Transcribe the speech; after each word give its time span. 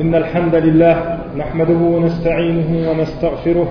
إن 0.00 0.14
الحمد 0.14 0.54
لله 0.54 1.18
نحمده 1.36 1.74
ونستعينه 1.74 2.90
ونستغفره 2.90 3.68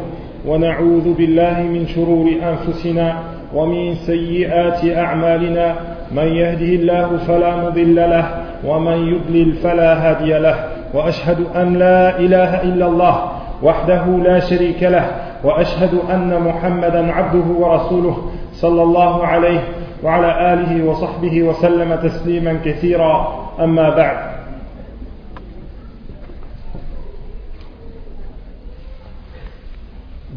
ونعوذ 0.48 1.14
بالله 1.14 1.60
من 1.60 1.88
شرور 1.88 2.28
أنفسنا 2.28 3.16
ومن 3.54 3.96
سيئات 3.96 4.98
أعمالنا. 4.98 5.76
من 6.12 6.28
يهده 6.28 6.66
الله 6.66 7.18
فلا 7.18 7.56
مضل 7.56 7.96
له 7.96 8.26
ومن 8.66 8.98
يضلل 9.14 9.54
فلا 9.54 10.10
هادي 10.10 10.40
له. 10.40 10.56
وأشهد 10.94 11.38
أن 11.56 11.74
لا 11.74 12.20
إله 12.20 12.62
إلا 12.64 12.86
الله 12.88 13.32
وحده 13.64 14.06
لا 14.06 14.40
شريك 14.40 14.84
له. 14.84 15.06
وأشهد 15.44 16.00
أن 16.12 16.42
محمدا 16.42 17.12
عبده 17.12 17.48
ورسوله 17.60 18.18
صلى 18.54 18.84
الله 18.84 19.26
عليه 19.26 19.60
وعلى 20.04 20.54
آله 20.54 20.90
وصحبه 20.90 21.44
وسلم 21.44 21.96
تسليما 21.96 22.60
كثيرا. 22.66 23.44
أما 23.60 23.90
بعد. 23.90 24.37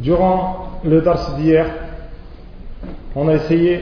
Durant 0.01 0.81
le 0.83 1.03
dars 1.03 1.35
d'hier, 1.37 1.67
on 3.15 3.29
a 3.29 3.35
essayé 3.35 3.81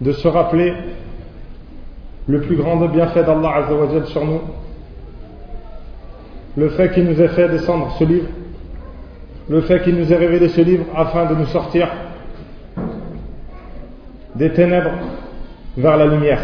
de 0.00 0.12
se 0.12 0.28
rappeler 0.28 0.74
le 2.26 2.42
plus 2.42 2.56
grand 2.56 2.76
bienfait 2.76 3.24
d'Allah 3.24 3.64
Azzawajal 3.64 4.06
sur 4.06 4.24
nous, 4.24 4.40
le 6.56 6.68
fait 6.70 6.90
qu'il 6.92 7.04
nous 7.04 7.20
ait 7.22 7.28
fait 7.28 7.48
descendre 7.48 7.94
ce 7.98 8.04
livre, 8.04 8.28
le 9.48 9.62
fait 9.62 9.82
qu'il 9.82 9.96
nous 9.96 10.12
ait 10.12 10.16
révélé 10.16 10.48
ce 10.48 10.60
livre 10.60 10.84
afin 10.94 11.24
de 11.24 11.34
nous 11.36 11.46
sortir 11.46 11.88
des 14.34 14.52
ténèbres 14.52 14.92
vers 15.76 15.96
la 15.96 16.06
lumière. 16.06 16.40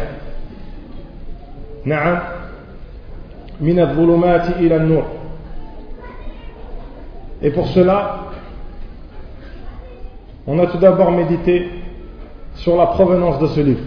Na'am, 1.84 2.20
min 3.60 3.76
ila 4.60 4.78
nur 4.78 5.04
et 7.42 7.50
pour 7.50 7.66
cela, 7.68 8.26
on 10.46 10.58
a 10.58 10.66
tout 10.66 10.78
d'abord 10.78 11.10
médité 11.10 11.68
sur 12.54 12.76
la 12.76 12.86
provenance 12.86 13.38
de 13.40 13.46
ce 13.48 13.60
livre, 13.60 13.84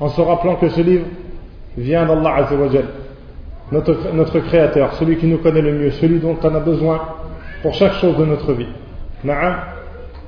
en 0.00 0.08
se 0.08 0.20
rappelant 0.20 0.56
que 0.56 0.68
ce 0.68 0.80
livre 0.80 1.06
vient 1.76 2.04
d'Allah 2.04 2.34
Azzawajal, 2.36 2.84
notre, 3.70 4.12
notre 4.12 4.40
Créateur, 4.40 4.92
celui 4.94 5.16
qui 5.16 5.26
nous 5.26 5.38
connaît 5.38 5.62
le 5.62 5.72
mieux, 5.72 5.90
celui 5.92 6.18
dont 6.18 6.36
on 6.42 6.54
a 6.54 6.60
besoin 6.60 7.00
pour 7.62 7.72
chaque 7.74 7.94
chose 7.94 8.16
de 8.16 8.24
notre 8.24 8.52
vie. 8.52 8.66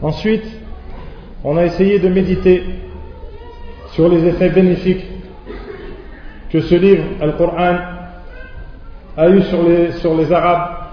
Ensuite, 0.00 0.46
on 1.42 1.56
a 1.56 1.64
essayé 1.64 1.98
de 1.98 2.08
méditer 2.08 2.64
sur 3.92 4.08
les 4.08 4.24
effets 4.26 4.48
bénéfiques 4.48 5.04
que 6.50 6.60
ce 6.60 6.74
livre, 6.74 7.04
Al-Qur'an, 7.20 7.76
a 9.16 9.28
eu 9.28 9.42
sur 9.42 9.62
les, 9.62 9.92
sur 9.92 10.14
les 10.14 10.32
Arabes 10.32 10.83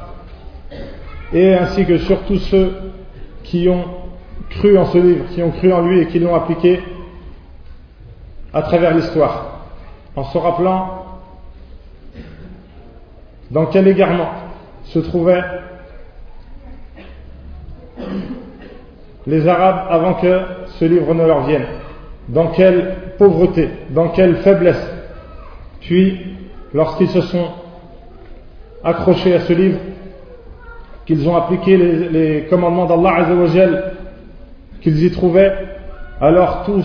et 1.33 1.53
ainsi 1.55 1.85
que 1.85 1.97
sur 1.99 2.21
tous 2.23 2.39
ceux 2.39 2.73
qui 3.43 3.69
ont 3.69 3.85
cru 4.49 4.77
en 4.77 4.85
ce 4.85 4.97
livre, 4.97 5.25
qui 5.33 5.41
ont 5.41 5.51
cru 5.51 5.71
en 5.71 5.81
lui 5.81 6.01
et 6.01 6.07
qui 6.07 6.19
l'ont 6.19 6.35
appliqué 6.35 6.81
à 8.53 8.61
travers 8.61 8.93
l'histoire, 8.93 9.65
en 10.15 10.23
se 10.25 10.37
rappelant 10.37 11.05
dans 13.49 13.65
quel 13.67 13.87
égarement 13.87 14.29
se 14.85 14.99
trouvaient 14.99 15.43
les 19.27 19.47
Arabes 19.47 19.85
avant 19.89 20.15
que 20.15 20.41
ce 20.79 20.85
livre 20.85 21.13
ne 21.13 21.25
leur 21.25 21.45
vienne, 21.45 21.65
dans 22.27 22.47
quelle 22.47 22.95
pauvreté, 23.17 23.69
dans 23.91 24.09
quelle 24.09 24.37
faiblesse. 24.37 24.91
Puis, 25.81 26.35
lorsqu'ils 26.73 27.09
se 27.09 27.21
sont 27.21 27.47
accrochés 28.83 29.35
à 29.35 29.41
ce 29.41 29.53
livre, 29.53 29.77
qu'ils 31.05 31.27
ont 31.27 31.35
appliqué 31.35 31.77
les, 31.77 32.47
commandements 32.49 32.85
d'Allah 32.85 33.23
Azzawajal 33.23 33.93
qu'ils 34.81 35.03
y 35.03 35.11
trouvaient, 35.11 35.53
alors 36.19 36.63
tout 36.65 36.83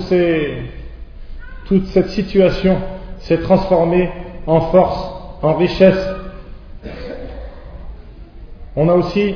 toute 1.66 1.86
cette 1.86 2.10
situation 2.10 2.78
s'est 3.18 3.38
transformée 3.38 4.10
en 4.46 4.60
force, 4.60 5.10
en 5.42 5.54
richesse. 5.54 6.08
On 8.76 8.88
a 8.88 8.92
aussi 8.92 9.34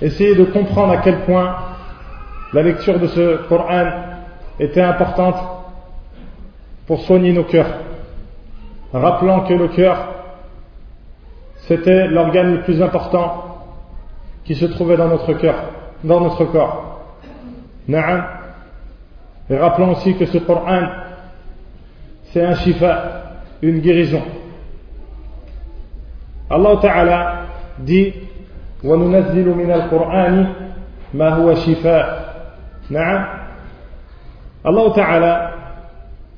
essayé 0.00 0.34
de 0.34 0.44
comprendre 0.44 0.92
à 0.92 0.98
quel 0.98 1.20
point 1.20 1.56
la 2.52 2.62
lecture 2.62 2.98
de 2.98 3.08
ce 3.08 3.48
Coran 3.48 3.90
était 4.60 4.80
importante 4.80 5.36
pour 6.86 7.00
soigner 7.00 7.32
nos 7.32 7.44
cœurs, 7.44 7.78
rappelant 8.92 9.40
que 9.40 9.54
le 9.54 9.68
cœur 9.68 10.08
c'était 11.66 12.08
l'organe 12.08 12.56
le 12.56 12.60
plus 12.62 12.82
important 12.82 13.44
qui 14.44 14.54
se 14.54 14.66
trouvait 14.66 14.96
dans 14.96 15.08
notre 15.08 15.32
cœur, 15.34 15.56
dans 16.02 16.20
notre 16.20 16.44
corps. 16.44 17.00
Na'am. 17.88 18.24
Et 19.48 19.56
rappelons 19.56 19.92
aussi 19.92 20.14
que 20.14 20.26
ce 20.26 20.38
Coran, 20.38 20.82
c'est 22.32 22.44
un 22.44 22.54
shifa, 22.54 23.22
une 23.62 23.80
guérison. 23.80 24.22
Allah 26.50 26.76
Ta'ala 26.80 27.34
dit 27.78 28.12
وَنُنَزِّلُ 28.82 29.54
مِنَ 29.54 29.70
الْقُرْآنِ 29.70 30.46
مَا 31.14 31.28
هُوَ 31.38 31.54
شِفَاء 31.54 32.34
نعم 32.90 33.26
Allah 34.64 34.90
Ta'ala 34.94 35.50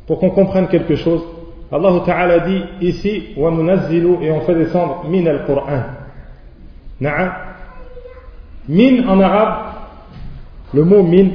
pour 0.07 0.19
qu'on 0.19 0.31
comprenne 0.31 0.69
quelque 0.69 0.97
chose 0.97 1.23
Allah 1.71 2.01
Ta'ala 2.05 2.41
dit 2.41 2.63
ici 2.81 3.35
et 3.37 3.41
on 3.41 4.41
fait 4.41 4.55
descendre 4.55 5.05
min 5.09 5.27
al-Qur'an. 5.27 5.83
Min 8.69 9.09
en 9.09 9.21
arabe, 9.21 9.55
le 10.75 10.85
mot 10.85 11.03
min 11.03 11.29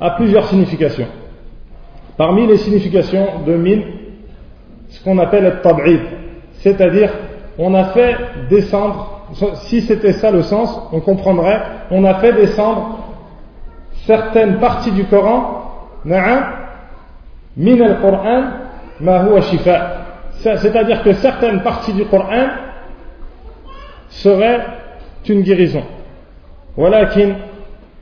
a 0.00 0.10
plusieurs 0.10 0.46
significations. 0.46 1.06
Parmi 2.16 2.46
les 2.46 2.58
significations 2.58 3.26
de 3.46 3.56
min, 3.56 3.80
ce 4.88 5.02
qu'on 5.02 5.18
appelle 5.18 5.44
le 5.44 5.60
tab'id, 5.62 6.00
c'est-à-dire 6.54 7.10
on 7.58 7.74
a 7.74 7.84
fait 7.86 8.16
descendre, 8.50 9.22
si 9.54 9.82
c'était 9.82 10.12
ça 10.12 10.30
le 10.30 10.42
sens, 10.42 10.80
on 10.92 11.00
comprendrait, 11.00 11.60
on 11.90 12.04
a 12.04 12.14
fait 12.14 12.32
descendre 12.32 12.98
certaines 14.06 14.58
parties 14.58 14.92
du 14.92 15.04
Coran, 15.04 15.62
min 16.04 17.80
al-Qur'an, 17.80 18.42
c'est-à-dire 20.34 21.02
que 21.02 21.12
certaines 21.14 21.62
parties 21.62 21.92
du 21.92 22.04
Coran 22.04 22.46
seraient 24.08 24.60
une 25.28 25.42
guérison. 25.42 25.82
Voilà 26.76 27.08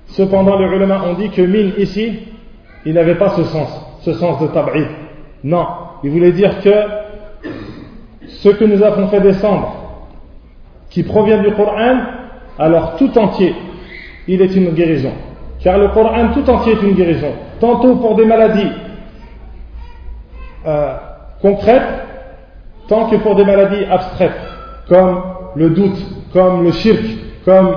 cependant 0.06 0.58
les 0.58 0.66
ulama 0.66 1.02
ont 1.06 1.14
dit 1.14 1.30
que 1.30 1.42
min 1.42 1.72
ici, 1.78 2.20
il 2.84 2.94
n'avait 2.94 3.14
pas 3.14 3.30
ce 3.30 3.44
sens, 3.44 3.68
ce 4.00 4.12
sens 4.14 4.40
de 4.40 4.48
tab'id. 4.48 4.86
Non, 5.44 5.66
il 6.02 6.10
voulait 6.10 6.32
dire 6.32 6.60
que 6.60 6.72
ce 8.26 8.48
que 8.48 8.64
nous 8.64 8.82
avons 8.82 9.08
fait 9.08 9.20
descendre, 9.20 9.76
qui 10.90 11.02
provient 11.02 11.42
du 11.42 11.52
Coran, 11.52 12.00
alors 12.58 12.96
tout 12.96 13.16
entier, 13.16 13.54
il 14.26 14.42
est 14.42 14.54
une 14.54 14.70
guérison. 14.70 15.12
Car 15.62 15.78
le 15.78 15.88
Coran 15.88 16.28
tout 16.34 16.48
entier 16.48 16.72
est 16.72 16.82
une 16.82 16.94
guérison. 16.94 17.32
Tantôt 17.60 17.96
pour 17.96 18.16
des 18.16 18.24
maladies 18.24 18.70
euh, 20.66 20.96
concrètes, 21.40 22.06
tant 22.88 23.08
que 23.08 23.16
pour 23.16 23.34
des 23.34 23.44
maladies 23.44 23.84
abstraites, 23.90 24.40
comme 24.88 25.22
le 25.56 25.70
doute, 25.70 25.98
comme 26.32 26.64
le 26.64 26.72
shirk, 26.72 27.02
comme 27.44 27.76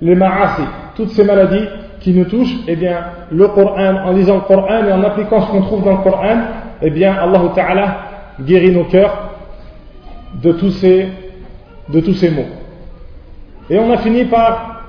les 0.00 0.14
ma'asi, 0.14 0.62
toutes 0.96 1.10
ces 1.10 1.24
maladies 1.24 1.66
qui 2.00 2.12
nous 2.12 2.24
touchent, 2.24 2.56
eh 2.66 2.76
bien, 2.76 3.04
le 3.30 3.48
Coran, 3.48 3.96
en 4.04 4.12
lisant 4.12 4.36
le 4.36 4.40
Coran 4.42 4.84
et 4.84 4.92
en 4.92 5.02
appliquant 5.02 5.42
ce 5.42 5.50
qu'on 5.50 5.62
trouve 5.62 5.84
dans 5.84 5.98
le 5.98 6.02
Coran, 6.02 6.36
eh 6.82 6.90
bien, 6.90 7.14
Allah 7.14 7.40
Ta'ala 7.54 7.96
guérit 8.40 8.70
nos 8.70 8.84
cœurs 8.84 9.30
de 10.34 10.52
tous 10.52 10.70
ces, 10.70 11.08
de 11.88 12.00
tous 12.00 12.14
ces 12.14 12.30
maux. 12.30 12.46
Et 13.70 13.78
on 13.78 13.92
a 13.92 13.98
fini 13.98 14.24
par 14.24 14.82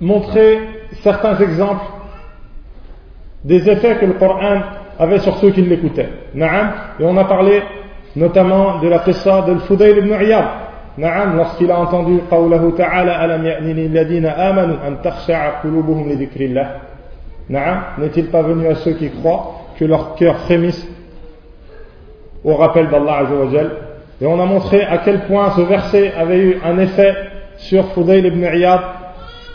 montrer 0.00 0.60
certains 1.02 1.38
exemples 1.38 1.84
des 3.44 3.68
effets 3.68 3.96
que 3.96 4.06
le 4.06 4.14
Coran 4.14 4.60
avait 4.98 5.18
sur 5.18 5.36
ceux 5.38 5.50
qui 5.50 5.62
l'écoutaient. 5.62 6.08
Et 6.34 7.04
on 7.04 7.16
a 7.16 7.24
parlé 7.24 7.62
notamment 8.16 8.78
de 8.80 8.88
la 8.88 9.00
qissa 9.00 9.42
de 9.42 9.58
Fudayl 9.60 9.98
ibn 9.98 10.12
Iyad. 10.22 10.44
Naam, 10.98 11.36
lorsqu'il 11.36 11.70
a 11.70 11.78
entendu 11.78 12.20
dhikrillah. 16.16 16.66
Naam, 17.48 17.82
n'est-il 17.98 18.26
pas 18.26 18.42
venu 18.42 18.66
à 18.66 18.74
ceux 18.74 18.92
qui 18.92 19.10
croient 19.10 19.52
que 19.78 19.86
leur 19.86 20.14
cœur 20.16 20.36
frémisse 20.40 20.86
au 22.44 22.54
rappel 22.56 22.88
d'Allah 22.88 23.22
Et 24.20 24.26
on 24.26 24.38
a 24.38 24.44
montré 24.44 24.82
à 24.82 24.98
quel 24.98 25.20
point 25.20 25.50
ce 25.52 25.62
verset 25.62 26.12
avait 26.18 26.38
eu 26.38 26.60
un 26.62 26.78
effet 26.78 27.14
sur 27.56 27.86
Fudayl 27.92 28.26
ibn 28.26 28.42
Iyad 28.42 28.80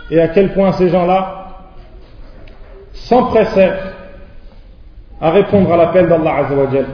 et 0.10 0.20
à 0.20 0.30
quel 0.30 0.54
point 0.54 0.72
ces 0.72 0.90
gens-là 0.90 1.50
s'empressaient 2.94 3.74
à 5.20 5.32
répondre 5.32 5.72
à 5.74 5.78
l'appel 5.78 6.08
d'Allah 6.08 6.46
Azzawajal. 6.46 6.86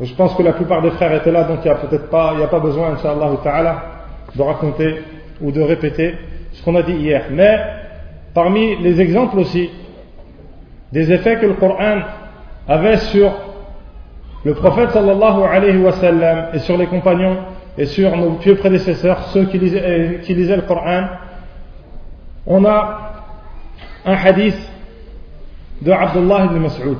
Je 0.00 0.14
pense 0.14 0.34
que 0.34 0.42
la 0.42 0.52
plupart 0.52 0.82
des 0.82 0.90
frères 0.90 1.14
étaient 1.14 1.32
là, 1.32 1.44
donc 1.44 1.60
il 1.64 1.68
n'y 1.68 1.74
a 1.74 1.78
peut-être 1.78 2.10
pas, 2.10 2.34
il 2.36 2.42
a 2.42 2.48
pas 2.48 2.60
besoin, 2.60 2.90
Inch'Allah 2.92 3.30
Ta'ala, 3.42 3.82
de 4.34 4.42
raconter 4.42 5.02
ou 5.40 5.50
de 5.50 5.62
répéter 5.62 6.14
ce 6.52 6.62
qu'on 6.62 6.74
a 6.76 6.82
dit 6.82 6.92
hier. 6.92 7.24
Mais 7.30 7.58
parmi 8.34 8.76
les 8.76 9.00
exemples 9.00 9.38
aussi 9.38 9.70
des 10.92 11.10
effets 11.12 11.36
que 11.36 11.46
le 11.46 11.54
Coran 11.54 12.00
avait 12.68 12.98
sur 12.98 13.32
le 14.44 14.54
prophète 14.54 14.90
sallallahu 14.90 15.42
alayhi 15.42 15.78
wa 15.78 15.92
sallam 15.92 16.46
et 16.52 16.58
sur 16.60 16.76
les 16.76 16.86
compagnons 16.86 17.38
et 17.78 17.86
sur 17.86 18.14
nos 18.16 18.32
pieux 18.32 18.56
prédécesseurs, 18.56 19.28
ceux 19.28 19.48
euh, 19.54 20.18
qui 20.18 20.34
lisaient 20.34 20.56
le 20.56 20.62
Coran, 20.62 21.04
on 22.46 22.64
a 22.64 23.12
un 24.04 24.14
hadith 24.14 24.56
de 25.82 25.92
Abdullah 25.92 26.46
ibn 26.46 26.58
Mas'ud 26.58 26.98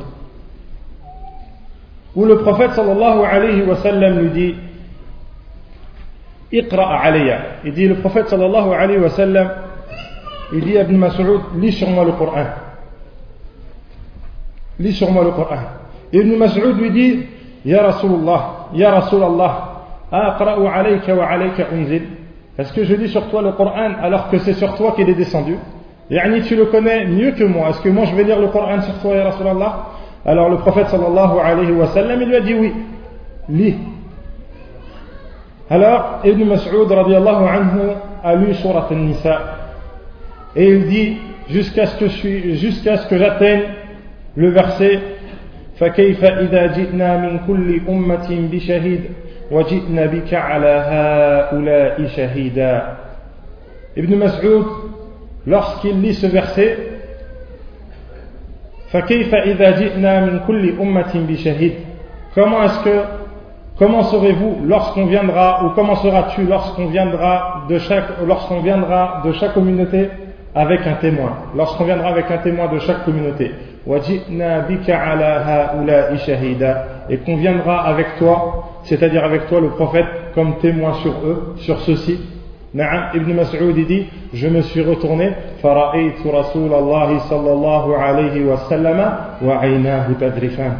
où 2.14 2.25
le 2.25 2.38
prophète 2.38 2.73
sallallahu 2.73 3.25
alayhi 3.25 3.62
wa 3.62 3.76
sallam 3.76 4.19
lui 4.20 4.31
dit 4.31 4.55
Iqra 6.52 7.00
alayya. 7.00 7.38
Il 7.64 7.75
dit 7.75 7.88
le 7.88 7.96
prophète 7.96 8.28
sallallahu 8.28 8.73
alayhi 8.73 9.00
wa 9.00 9.11
sallam 9.11 9.50
il 10.52 10.64
dit 10.64 10.78
à 10.78 10.82
Ibn 10.82 10.96
Mas'ud 10.96 11.40
lis 11.58 11.73
sur 11.73 11.88
moi 11.90 12.05
le 12.05 12.12
Coran. 12.12 12.46
Lis 14.79 14.93
sur 14.93 15.11
moi 15.11 15.25
le 15.25 15.31
Coran. 15.31 15.58
Ibn 16.12 16.37
Mas'ud 16.37 16.79
lui 16.79 16.90
dit 16.90 17.26
Ya 17.64 17.82
Rasulallah, 17.82 18.69
Ya 18.75 18.93
Rasulallah, 18.93 19.84
aqra'u 20.12 20.67
alayka 20.69 21.14
wa 21.14 21.26
alayka 21.26 21.67
unzil. 21.72 22.02
Est-ce 22.56 22.72
que 22.72 22.84
je 22.84 22.94
lis 22.94 23.08
sur 23.08 23.29
toi 23.29 23.43
le 23.43 23.52
Coran 23.52 23.94
alors 24.00 24.31
que 24.31 24.38
c'est 24.38 24.55
sur 24.55 24.75
toi 24.76 24.93
qu'il 24.93 25.08
est 25.08 25.14
descendu? 25.14 25.58
Yani 26.11 26.43
tu 26.43 26.55
le 26.55 26.67
connais 26.67 27.05
mieux 27.06 27.32
que 27.32 27.44
moi. 27.44 27.70
Est-ce 27.70 27.81
que 27.81 27.88
moi 27.88 28.05
je 28.05 28.14
vais 28.14 28.25
lire 28.25 28.41
le 28.41 28.49
Coran 28.49 28.81
sur 28.82 28.94
toi, 29.00 29.25
Rasulallah 29.25 29.87
Alors 30.25 30.49
le 30.50 30.56
prophète 30.58 30.88
sallallahu 30.88 31.38
alayhi 31.43 31.73
wa 31.73 31.87
sallam, 31.87 32.23
il 32.23 32.29
lui 32.29 32.37
a 32.37 32.41
dit 32.41 32.55
oui, 32.55 32.73
lis. 33.49 33.76
Alors 35.69 36.20
Ibn 36.25 36.44
Mas'ud 36.44 36.91
radiallahu 36.91 37.44
anhu 37.49 37.81
a 38.23 38.35
lu 38.37 38.55
surat 38.55 38.87
al-Nisa 38.91 39.41
et 40.55 40.69
il 40.69 40.87
dit 40.87 41.17
jusqu'à 41.50 41.87
ce 41.87 41.99
que, 41.99 42.08
jusqu'à 42.55 42.99
ce 42.99 43.08
que 43.08 43.19
j'atteigne 43.19 43.62
le 44.37 44.50
verset 44.50 45.00
فكيف 45.81 46.25
إذا 46.25 46.67
جئنا 46.67 47.17
من 47.17 47.38
كل 47.47 47.81
أمة 47.88 48.49
بشهيد 48.53 49.00
وجئنا 49.50 50.06
بك 50.06 50.35
على 50.35 50.73
هؤلاء 50.88 52.06
شهيدا 52.06 52.97
Ibn 53.97 54.14
Mas'ud 54.14 54.64
lorsqu'il 55.46 56.00
lit 56.00 56.14
ce 56.14 56.26
verset 56.26 56.96
Comment 62.34 62.62
est-ce 62.62 62.84
que 62.84 63.02
comment 63.78 64.02
serez-vous 64.04 64.58
lorsqu'on 64.64 65.06
viendra 65.06 65.64
ou 65.64 65.70
comment 65.70 65.96
seras-tu 65.96 66.44
lorsqu'on 66.44 66.87
viendra 66.87 67.64
de 67.69 67.78
chaque 67.78 68.04
lorsqu'on 68.25 68.60
viendra 68.60 69.22
de 69.25 69.32
chaque 69.32 69.54
communauté 69.54 70.08
avec 70.54 70.87
un 70.87 70.94
témoin? 70.94 71.32
Lorsqu'on 71.56 71.84
viendra 71.84 72.10
avec 72.10 72.31
un 72.31 72.38
témoin 72.38 72.69
de 72.69 72.78
chaque 72.78 73.04
communauté. 73.04 73.52
Et 77.08 77.19
qu'on 77.19 77.37
viendra 77.37 77.87
avec 77.87 78.06
toi 78.19 78.64
c'est-à-dire 78.84 79.25
avec 79.25 79.48
toi 79.48 79.60
le 79.60 79.70
prophète 79.70 80.06
comme 80.34 80.58
témoin 80.58 80.94
sur 80.94 81.12
eux 81.25 81.54
sur 81.58 81.81
ceux-ci. 81.81 82.36
نعم 82.76 83.08
ابن 83.14 83.37
مسعود 83.37 83.75
dit 83.88 84.05
je 84.34 84.49
me 84.49 84.61
suis 84.61 84.82
retourné 84.82 85.32
فرأيت 85.62 86.26
رسول 86.26 86.73
الله 86.75 87.19
صلى 87.19 87.52
الله 87.52 87.96
عليه 87.96 88.44
وسلم 88.44 89.12
وعيناه 89.44 90.06
تذرفان 90.20 90.73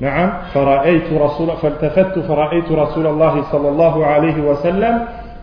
نعم 0.00 0.30
فرأيت 0.54 1.12
رسول 1.12 1.48
فالتفت 1.62 2.18
فرأيت 2.18 2.72
رسول 2.72 3.06
الله 3.06 3.42
صلى 3.42 3.68
الله 3.68 4.06
عليه 4.06 4.40
وسلم 4.42 4.94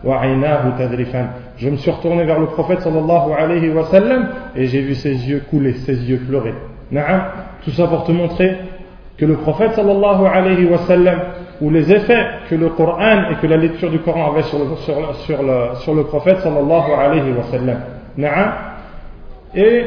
وعيناه 0.04 0.78
تذرفان 0.78 1.28
je 1.58 1.68
me 1.68 1.76
suis 1.76 1.90
retourné 1.90 2.24
vers 2.24 2.40
le 2.40 2.46
prophète 2.46 2.80
sallallahu 2.80 3.32
alayhi 3.38 3.68
wa 3.70 3.84
sallam 3.84 4.28
et 4.56 4.66
j'ai 4.66 4.80
vu 4.80 4.94
ses 4.94 5.28
yeux 5.28 5.42
couler 5.50 5.74
ses 5.84 5.98
yeux 6.10 6.20
pleurer 6.26 6.54
نعم 6.90 7.20
tout 7.64 7.70
ça 7.72 7.86
pour 7.86 8.04
te 8.04 8.12
montrer 8.12 8.56
que 9.18 9.26
le 9.26 9.36
prophète 9.36 9.72
sallallahu 9.74 10.24
alayhi 10.24 10.64
wa 10.64 10.78
sallam 10.78 11.18
ou 11.60 11.70
les 11.70 11.92
effets 11.92 12.26
que 12.48 12.54
le 12.54 12.70
Coran 12.70 13.30
et 13.30 13.36
que 13.36 13.46
la 13.46 13.56
lecture 13.56 13.90
du 13.90 13.98
Coran 14.00 14.32
avait 14.32 14.42
sur 14.42 14.58
le, 14.58 16.02
prophète 16.04 16.38
sallallahu 16.40 16.92
alayhi 16.98 17.32
wa 17.32 17.42
sallam. 17.44 17.78
Et 19.54 19.86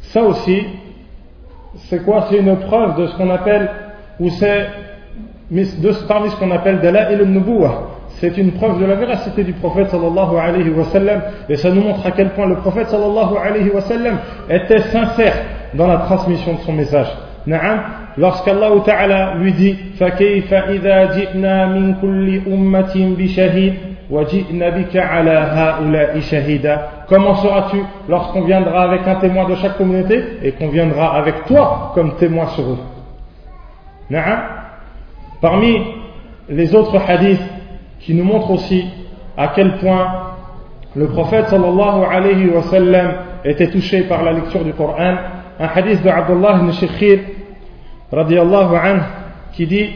ça 0.00 0.22
aussi, 0.22 0.66
c'est 1.88 2.04
quoi? 2.04 2.26
C'est 2.30 2.38
une 2.38 2.56
preuve 2.56 2.96
de 2.96 3.06
ce 3.06 3.16
qu'on 3.16 3.30
appelle, 3.30 3.70
ou 4.18 4.30
c'est 4.30 4.66
parmi 6.06 6.30
ce 6.30 6.36
qu'on 6.36 6.50
appelle 6.50 6.80
Dala 6.80 7.12
il 7.12 7.22
nubuwa 7.22 7.88
c'est 8.20 8.36
une 8.36 8.52
preuve 8.52 8.80
de 8.80 8.86
la 8.86 8.96
véracité 8.96 9.44
du 9.44 9.52
prophète 9.52 9.90
sallallahu 9.90 10.36
alayhi 10.36 10.70
wa 10.70 10.84
et 11.48 11.56
ça 11.56 11.70
nous 11.70 11.82
montre 11.82 12.04
à 12.04 12.10
quel 12.10 12.30
point 12.30 12.46
le 12.46 12.56
prophète 12.56 12.88
sallallahu 12.88 13.36
alayhi 13.36 13.70
wa 13.70 13.80
était 14.50 14.80
sincère 14.90 15.34
dans 15.74 15.86
la 15.86 15.98
transmission 15.98 16.54
de 16.54 16.58
son 16.60 16.72
message. 16.72 17.08
نعم 17.47 17.79
lorsqu'Allah 18.17 18.71
Ta'ala 18.85 19.33
lui 19.35 19.53
dit 19.53 19.75
فكيف 19.99 20.53
إذا 20.53 21.15
جئنا 21.17 21.65
من 21.65 21.95
كل 22.01 22.41
أمة 22.47 23.15
بشهيد 23.17 23.73
وجئنا 24.11 24.69
بك 24.69 24.97
على 24.97 25.31
هؤلاء 25.31 26.19
شهيدا 26.19 26.77
Comment 27.09 27.35
seras-tu 27.35 27.83
lorsqu'on 28.07 28.41
viendra 28.43 28.83
avec 28.83 29.07
un 29.07 29.15
témoin 29.15 29.47
de 29.49 29.55
chaque 29.55 29.77
communauté 29.77 30.23
et 30.43 30.51
qu'on 30.53 30.69
viendra 30.69 31.15
avec 31.17 31.45
toi 31.45 31.91
comme 31.95 32.15
témoin 32.15 32.47
sur 32.47 32.63
eux 32.63 32.79
نعم 34.09 34.39
Parmi 35.41 35.81
les 36.49 36.73
autres 36.73 36.97
hadiths 37.07 37.41
qui 37.99 38.13
nous 38.13 38.23
montrent 38.23 38.51
aussi 38.51 38.85
à 39.37 39.49
quel 39.55 39.77
point 39.77 40.07
le 40.95 41.07
prophète 41.07 41.47
sallallahu 41.49 42.05
alayhi 42.09 42.49
wa 42.49 42.61
sallam 42.63 43.13
était 43.43 43.67
touché 43.67 44.03
par 44.03 44.23
la 44.23 44.33
lecture 44.33 44.63
du 44.63 44.73
Coran, 44.73 45.15
un 45.60 45.66
hadith 45.66 46.02
de 46.02 46.08
Abdullah 46.10 46.58
ibn 46.60 46.72
Shikhir 46.72 47.18
الله 48.12 48.78
عنه 48.78 49.02
qui 49.52 49.66
dit 49.66 49.90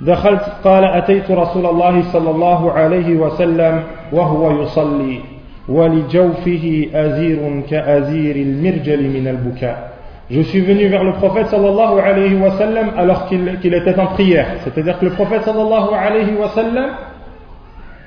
دخلت 0.00 0.42
قال 0.64 0.84
أتيت 0.84 1.30
رسول 1.30 1.66
الله 1.66 2.02
صلى 2.12 2.30
الله 2.30 2.72
عليه 2.72 3.16
وسلم 3.16 3.82
وهو 4.12 4.62
يصلي 4.62 5.20
ولجوفه 5.68 6.86
أزير 6.94 7.62
كأزير 7.70 8.36
المرجل 8.36 9.02
من 9.08 9.28
البكاء 9.28 9.90
Je 10.30 10.42
suis 10.42 10.60
venu 10.60 10.86
vers 10.86 11.02
le 11.02 11.14
prophète 11.14 11.48
sallallahu 11.48 11.98
alayhi 11.98 12.36
wa 12.36 12.52
sallam 12.52 12.92
alors 12.96 13.26
qu'il 13.26 13.58
qu 13.60 13.66
était 13.66 13.98
en 13.98 14.06
prière. 14.06 14.46
C'est-à-dire 14.62 14.96
que 15.00 15.06
le 15.06 15.10
prophète 15.10 15.42
sallallahu 15.42 15.92
alayhi 15.92 16.36
wa 16.36 16.48
sallam 16.50 16.90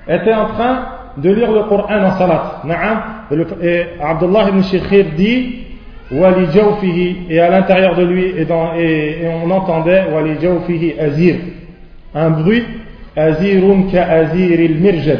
était 0.07 0.33
en 0.33 0.45
train 0.45 0.85
de 1.17 1.29
lire 1.29 1.51
le 1.51 1.63
Coran 1.63 2.01
en 2.01 2.11
salat. 2.11 2.61
Et 3.61 3.83
Abdullah 4.01 4.49
ibn 4.49 4.61
Shikhir 4.61 5.07
dit 5.17 5.62
et 7.29 7.39
à 7.39 7.49
l'intérieur 7.49 7.95
de 7.95 8.03
lui 8.03 8.25
et, 8.25 8.45
on 9.43 9.49
entendait 9.49 10.03
azir. 10.99 11.35
Un 12.15 12.29
bruit 12.29 12.63
azirun 13.15 13.83
ka 13.91 14.03
aziril 14.03 14.79
mirjal 14.79 15.19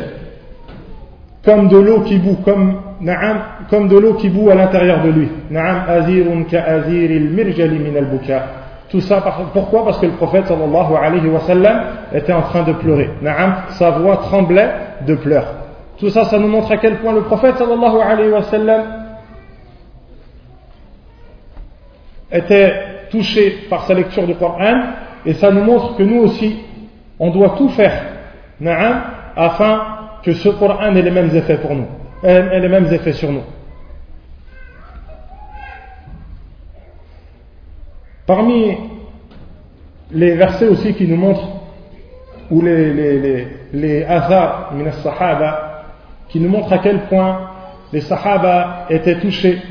comme 1.44 1.68
de 1.68 1.78
l'eau 1.78 2.02
qui 2.02 2.18
bout 2.18 2.38
comme 2.46 2.76
na'am 3.02 3.40
comme 3.70 3.88
de 3.88 3.98
l'eau 3.98 4.14
qui 4.14 4.30
bout 4.30 4.50
à 4.50 4.56
l'intérieur 4.56 5.04
de 5.04 5.10
lui. 5.10 5.28
Na'am 5.50 5.84
azirun 5.90 6.44
ka 6.44 6.64
aziril 6.64 7.30
mirjali 7.32 7.80
min 7.80 7.98
al 7.98 8.06
buka. 8.06 8.44
Tout 8.90 9.02
ça 9.02 9.24
pourquoi? 9.54 9.86
Parce 9.86 9.98
que 10.00 10.06
le 10.06 10.12
prophète 10.14 10.46
sallallahu 10.46 10.94
alayhi 11.02 11.28
wa 11.28 11.40
sallam 11.40 11.82
était 12.14 12.34
en 12.34 12.42
train 12.44 12.64
de 12.64 12.74
pleurer. 12.74 13.10
Na'am 13.22 13.56
sa 13.70 13.92
voix 13.92 14.18
tremblait 14.18 14.70
de 15.08 15.16
pleurs. 15.16 15.48
Tout 15.98 16.10
ça 16.10 16.26
ça 16.26 16.38
nous 16.38 16.48
montre 16.48 16.72
à 16.72 16.78
quel 16.78 16.98
point 16.98 17.14
le 17.14 17.22
prophète 17.22 17.58
sallallahu 17.58 17.98
alayhi 18.02 18.32
wa 18.32 18.44
sallam 18.44 18.82
était 22.34 22.74
touché 23.12 23.68
par 23.70 23.86
sa 23.86 23.94
lecture 23.94 24.25
du 24.25 24.36
Coran 24.36 24.82
et 25.25 25.34
ça 25.34 25.52
nous 25.52 25.63
montre 25.63 25.96
que 25.96 26.04
nous 26.04 26.22
aussi 26.22 26.58
on 27.20 27.30
doit 27.30 27.56
tout 27.58 27.70
faire 27.70 28.04
afin 29.36 29.82
que 30.24 30.34
ce 30.34 30.50
Coran 30.50 30.96
ait 30.96 31.02
les 31.02 31.12
mêmes 31.12 31.34
effets 31.36 31.58
pour 31.58 31.75
nous 31.75 31.88
ait 32.24 32.60
les 32.60 32.70
mêmes 32.70 32.92
effets 32.92 33.13
sur 33.13 33.32
nous. 33.32 33.44
Parmi 38.25 38.78
les 40.12 40.36
versets 40.36 40.68
aussi 40.68 40.94
qui 40.94 41.08
nous 41.08 41.18
montrent 41.18 41.48
ou 42.50 42.62
les, 42.62 42.94
les, 42.94 43.20
les, 43.20 43.48
les 43.74 44.06
sahaba 45.04 45.84
qui 46.30 46.40
nous 46.40 46.50
montrent 46.50 46.72
à 46.72 46.78
quel 46.78 47.02
point 47.08 47.50
les 47.92 48.02
sahaba 48.02 48.86
étaient 48.90 49.20
touchés 49.20 49.62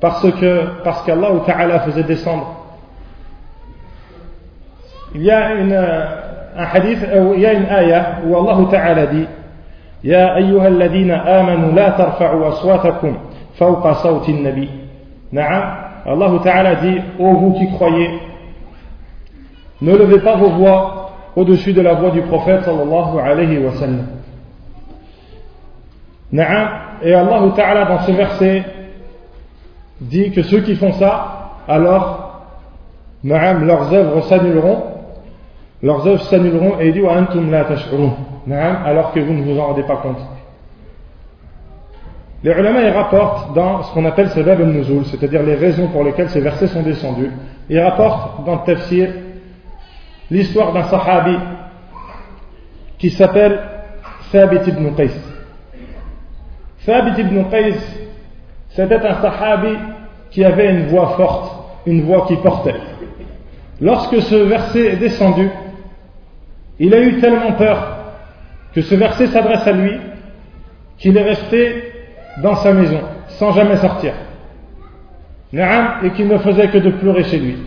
parce 0.00 0.30
que 0.32 0.82
parce 0.84 1.02
qu'Allah 1.04 1.30
Ta'ala 1.46 1.80
faisait 1.80 2.02
descendre. 2.02 2.56
Il 5.14 5.22
y 5.22 5.30
a 5.30 5.54
une, 5.54 5.72
un 5.74 6.64
hadith, 6.72 6.98
il 7.34 7.40
y 7.40 7.46
a 7.46 7.52
une 7.52 7.66
ayah 7.66 8.18
où 8.26 8.36
Allah 8.36 8.68
Ta'ala 8.70 9.06
dit 9.06 9.26
يا 10.04 10.36
أيها 10.36 10.68
الذين 10.68 11.10
آمنوا 11.10 11.72
لا 11.72 11.88
ترفعوا 11.90 12.48
أصواتكم 12.48 13.18
فوق 13.58 13.92
صوت 13.92 14.28
النبي 14.28 14.68
Na'am, 15.32 15.62
Allah 16.04 16.40
Ta'ala 16.44 16.74
dit, 16.74 17.00
ô 17.18 17.32
vous 17.32 17.52
qui 17.54 17.70
croyez, 17.72 18.10
ne 19.80 19.96
levez 19.96 20.18
pas 20.18 20.36
vos 20.36 20.50
voix 20.50 21.10
au-dessus 21.34 21.72
de 21.72 21.80
la 21.80 21.94
voix 21.94 22.10
du 22.10 22.20
prophète 22.20 22.64
sallallahu 22.64 23.18
alayhi 23.18 23.58
wa 23.64 23.72
sallam. 23.72 24.06
Na'am, 26.32 26.68
et 27.02 27.14
Allah 27.14 27.40
Ta'ala 27.56 27.84
dans 27.86 28.00
ce 28.00 28.12
verset 28.12 28.62
dit 30.01 30.31
que 30.31 30.43
ceux 30.43 30.61
qui 30.61 30.75
font 30.75 30.93
ça, 30.93 31.51
alors, 31.67 32.43
leurs 33.23 33.93
œuvres 33.93 34.21
s'annuleront, 34.23 34.83
leurs 35.81 36.07
œuvres 36.07 36.23
s'annuleront 36.23 36.79
et 36.79 36.87
il 36.87 36.93
dit, 36.93 37.01
wa 37.01 37.17
antum 37.17 37.51
la 37.51 37.65
tash'urun. 37.65 38.13
Na'am, 38.47 38.77
alors 38.85 39.11
que 39.11 39.19
vous 39.19 39.33
ne 39.33 39.43
vous 39.43 39.59
en 39.59 39.67
rendez 39.67 39.83
pas 39.83 39.97
compte. 39.97 40.19
Les 42.43 42.51
ulama 42.51 42.81
ils 42.83 42.89
rapportent 42.89 43.53
dans 43.55 43.83
ce 43.83 43.93
qu'on 43.93 44.05
appelle 44.05 44.29
Sabab 44.29 44.61
al-Nuzul, 44.61 45.05
c'est-à-dire 45.05 45.43
les 45.43 45.55
raisons 45.55 45.87
pour 45.87 46.03
lesquelles 46.03 46.29
ces 46.29 46.39
versets 46.39 46.67
sont 46.67 46.83
descendus. 46.83 47.31
Ils 47.69 47.79
rapportent 47.79 48.45
dans 48.45 48.53
le 48.53 48.65
tafsir 48.65 49.09
l'histoire 50.29 50.71
d'un 50.71 50.83
sahabi 50.83 51.37
qui 52.99 53.09
s'appelle 53.09 53.59
Thabit 54.31 54.69
ibn 54.69 54.93
Qais. 54.95 55.11
Thabit 56.85 57.21
ibn 57.21 57.43
Qais, 57.49 57.75
c'était 58.77 59.03
un 59.07 59.15
sahabi 59.15 59.75
qui 60.29 60.45
avait 60.45 60.69
une 60.69 60.85
voix 60.85 61.15
forte, 61.17 61.51
une 61.87 62.03
voix 62.03 62.27
qui 62.27 62.35
portait. 62.35 62.75
Lorsque 63.81 64.21
ce 64.21 64.35
verset 64.35 64.93
est 64.93 64.95
descendu, 64.97 65.49
il 66.77 66.93
a 66.93 66.99
eu 66.99 67.19
tellement 67.19 67.53
peur 67.53 67.97
que 68.75 68.81
ce 68.81 68.93
verset 68.93 69.27
s'adresse 69.27 69.65
à 69.65 69.71
lui 69.71 69.99
qu'il 70.99 71.17
est 71.17 71.23
resté 71.23 71.91
dans 72.43 72.53
sa 72.57 72.71
maison, 72.71 72.99
sans 73.29 73.51
jamais 73.53 73.77
sortir. 73.77 74.13
Et 75.51 76.11
qu'il 76.11 76.27
ne 76.27 76.37
faisait 76.37 76.67
que 76.67 76.77
de 76.77 76.91
pleurer 76.91 77.23
chez 77.23 77.39
lui. 77.39 77.57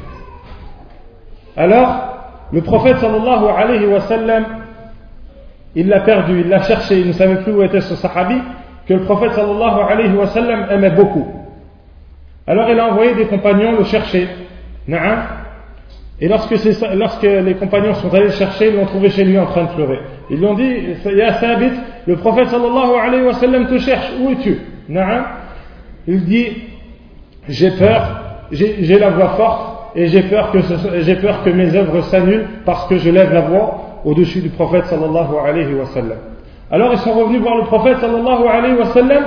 Alors, 1.56 2.44
le 2.52 2.62
prophète 2.62 2.98
sallallahu 2.98 3.46
alayhi 3.56 3.86
wa 3.86 4.00
sallam, 4.02 4.44
il 5.74 5.88
l'a 5.88 6.00
perdu, 6.00 6.42
il 6.42 6.48
l'a 6.48 6.62
cherché, 6.62 7.00
il 7.00 7.08
ne 7.08 7.12
savait 7.12 7.42
plus 7.42 7.52
où 7.52 7.62
était 7.64 7.80
ce 7.80 7.96
sahabi, 7.96 8.40
que 8.90 8.94
le 8.94 9.02
prophète 9.02 9.34
sallallahu 9.34 9.80
alayhi 9.88 10.16
wa 10.16 10.26
sallam 10.26 10.66
aimait 10.68 10.90
beaucoup. 10.90 11.24
Alors 12.44 12.68
il 12.70 12.80
a 12.80 12.88
envoyé 12.88 13.14
des 13.14 13.26
compagnons 13.26 13.78
le 13.78 13.84
chercher. 13.84 14.26
Et 16.20 16.26
lorsque, 16.26 16.56
lorsque, 16.96 17.22
les 17.22 17.54
compagnons 17.54 17.94
sont 17.94 18.12
allés 18.12 18.24
le 18.24 18.30
chercher, 18.32 18.70
ils 18.70 18.74
l'ont 18.74 18.86
trouvé 18.86 19.10
chez 19.10 19.22
lui 19.22 19.38
en 19.38 19.46
train 19.46 19.62
de 19.62 19.74
pleurer. 19.74 20.00
Ils 20.28 20.38
lui 20.38 20.44
ont 20.44 20.54
dit, 20.54 20.74
Ya 21.04 21.34
Thabit, 21.34 21.70
le 22.04 22.16
prophète 22.16 22.48
sallallahu 22.48 22.90
alayhi 23.00 23.22
wa 23.22 23.34
sallam 23.34 23.68
te 23.68 23.78
cherche, 23.78 24.10
où 24.20 24.30
es-tu? 24.30 24.58
Il 26.08 26.24
dit, 26.24 26.48
j'ai 27.48 27.70
peur, 27.70 28.48
j'ai 28.50 28.98
la 28.98 29.10
voix 29.10 29.28
forte, 29.36 29.92
et 29.94 30.08
j'ai 30.08 30.22
peur, 30.22 30.50
peur 30.50 31.44
que 31.44 31.50
mes 31.50 31.76
œuvres 31.76 32.00
s'annulent 32.00 32.46
parce 32.64 32.88
que 32.88 32.98
je 32.98 33.08
lève 33.08 33.32
la 33.32 33.42
voix 33.42 34.00
au-dessus 34.04 34.40
du 34.40 34.48
prophète 34.48 34.86
sallallahu 34.86 35.36
alayhi 35.46 35.74
wa 35.74 35.86
sallam. 35.86 36.18
Alors 36.70 36.92
ils 36.92 36.98
sont 36.98 37.12
revenus 37.12 37.40
voir 37.40 37.56
le 37.56 37.64
prophète 37.64 37.98
sallallahu 37.98 38.44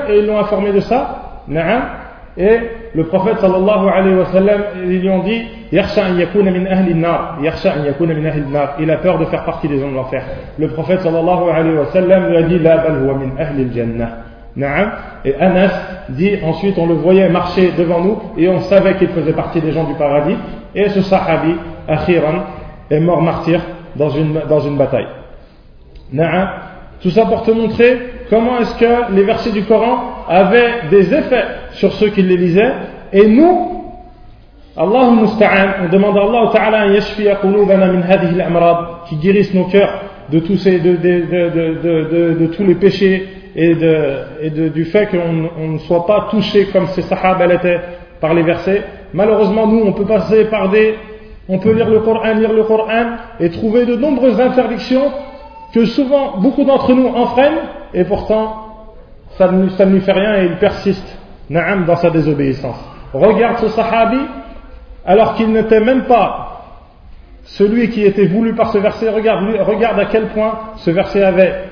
et 0.09 0.19
ils 0.19 0.25
l'ont 0.25 0.39
informé 0.39 0.71
de 0.71 0.79
ça. 0.79 1.43
Et 2.35 2.59
le 2.95 3.03
prophète 3.05 3.39
sallallahu 3.39 3.89
alayhi 3.89 4.15
wa 4.15 4.25
sallam, 4.25 4.61
ils 4.83 5.01
lui 5.01 5.09
ont 5.09 5.23
dit 5.23 5.43
il 5.71 5.79
a 5.79 5.87
peur 8.97 9.19
de 9.19 9.25
faire 9.25 9.43
partie 9.43 9.67
des 9.67 9.79
gens 9.79 9.89
de 9.89 9.95
l'enfer. 9.95 10.23
Le 10.57 10.69
prophète 10.69 11.01
sallallahu 11.01 11.49
alayhi 11.53 11.77
wa 11.77 11.85
sallam 11.87 12.29
lui 12.29 12.37
a 12.37 12.41
dit 12.43 12.59
min 12.59 13.73
jannah. 13.73 14.09
Et 15.25 15.35
Anas 15.35 15.71
dit 16.09 16.37
ensuite 16.43 16.77
on 16.77 16.87
le 16.87 16.95
voyait 16.95 17.29
marcher 17.29 17.71
devant 17.77 18.01
nous 18.01 18.17
et 18.37 18.47
on 18.47 18.61
savait 18.61 18.95
qu'il 18.97 19.09
faisait 19.09 19.33
partie 19.33 19.61
des 19.61 19.71
gens 19.71 19.83
du 19.83 19.95
paradis. 19.95 20.37
Et 20.75 20.89
ce 20.89 21.01
sahabi, 21.01 21.55
Akhiran, 21.87 22.45
est 22.89 22.99
mort 22.99 23.21
martyr 23.21 23.61
dans 23.95 24.09
une, 24.09 24.39
dans 24.49 24.59
une 24.59 24.77
bataille. 24.77 25.07
Tout 27.03 27.09
ça 27.09 27.25
pour 27.25 27.43
te 27.43 27.51
montrer 27.51 27.99
comment 28.29 28.59
est-ce 28.59 28.75
que 28.75 29.13
les 29.13 29.23
versets 29.23 29.51
du 29.51 29.63
Coran 29.63 30.23
avaient 30.29 30.87
des 30.89 31.13
effets 31.13 31.43
sur 31.71 31.91
ceux 31.91 32.07
qui 32.07 32.21
les 32.21 32.37
lisaient. 32.37 32.71
Et 33.11 33.27
nous, 33.27 33.83
Allah 34.77 35.09
on 35.11 35.89
demande 35.91 36.17
à 36.17 36.21
Allah 36.21 36.49
Ta'ala 36.53 36.85
qui 39.09 39.15
guérisse 39.17 39.53
nos 39.53 39.65
cœurs 39.65 40.01
de 40.31 40.39
tous, 40.39 40.55
ces, 40.55 40.79
de, 40.79 40.95
de, 40.95 42.39
de, 42.39 42.47
tous 42.47 42.63
les 42.63 42.75
péchés 42.75 43.27
et, 43.53 43.75
et 44.41 44.49
du 44.49 44.85
fait 44.85 45.07
qu'on 45.07 45.67
ne 45.67 45.77
soit 45.79 46.05
pas 46.07 46.29
touché 46.31 46.67
comme 46.71 46.87
ces 46.87 47.01
sahaba 47.01 47.53
étaient 47.53 47.81
par 48.21 48.33
les 48.33 48.43
versets. 48.43 48.81
Malheureusement, 49.13 49.67
nous, 49.67 49.83
on 49.85 49.91
peut 49.91 50.05
passer 50.05 50.45
par 50.45 50.69
des. 50.69 50.95
On 51.49 51.59
peut 51.59 51.73
lire 51.73 51.89
le 51.89 51.99
Coran, 51.99 52.33
lire 52.35 52.53
le 52.53 52.63
Coran 52.63 53.17
et 53.41 53.49
trouver 53.49 53.85
de 53.85 53.97
nombreuses 53.97 54.39
interdictions 54.39 55.11
que 55.73 55.85
souvent 55.85 56.37
beaucoup 56.37 56.63
d'entre 56.63 56.93
nous 56.93 57.07
enfreignent 57.07 57.63
et 57.93 58.03
pourtant 58.03 58.63
ça 59.37 59.51
ne, 59.51 59.85
lui 59.85 60.01
fait 60.01 60.11
rien 60.11 60.35
et 60.41 60.45
il 60.45 60.57
persiste 60.57 61.17
na'am 61.49 61.85
dans 61.85 61.95
sa 61.95 62.11
désobéissance. 62.11 62.79
Regarde 63.13 63.57
ce 63.57 63.69
sahabi 63.69 64.19
alors 65.05 65.33
qu'il 65.35 65.51
n'était 65.51 65.79
même 65.79 66.03
pas 66.03 66.49
celui 67.45 67.89
qui 67.89 68.03
était 68.03 68.27
voulu 68.27 68.53
par 68.53 68.71
ce 68.71 68.77
verset, 68.77 69.09
regarde, 69.09 69.43
regarde 69.61 69.99
à 69.99 70.05
quel 70.05 70.27
point 70.27 70.59
ce 70.77 70.91
verset 70.91 71.23
avait 71.23 71.63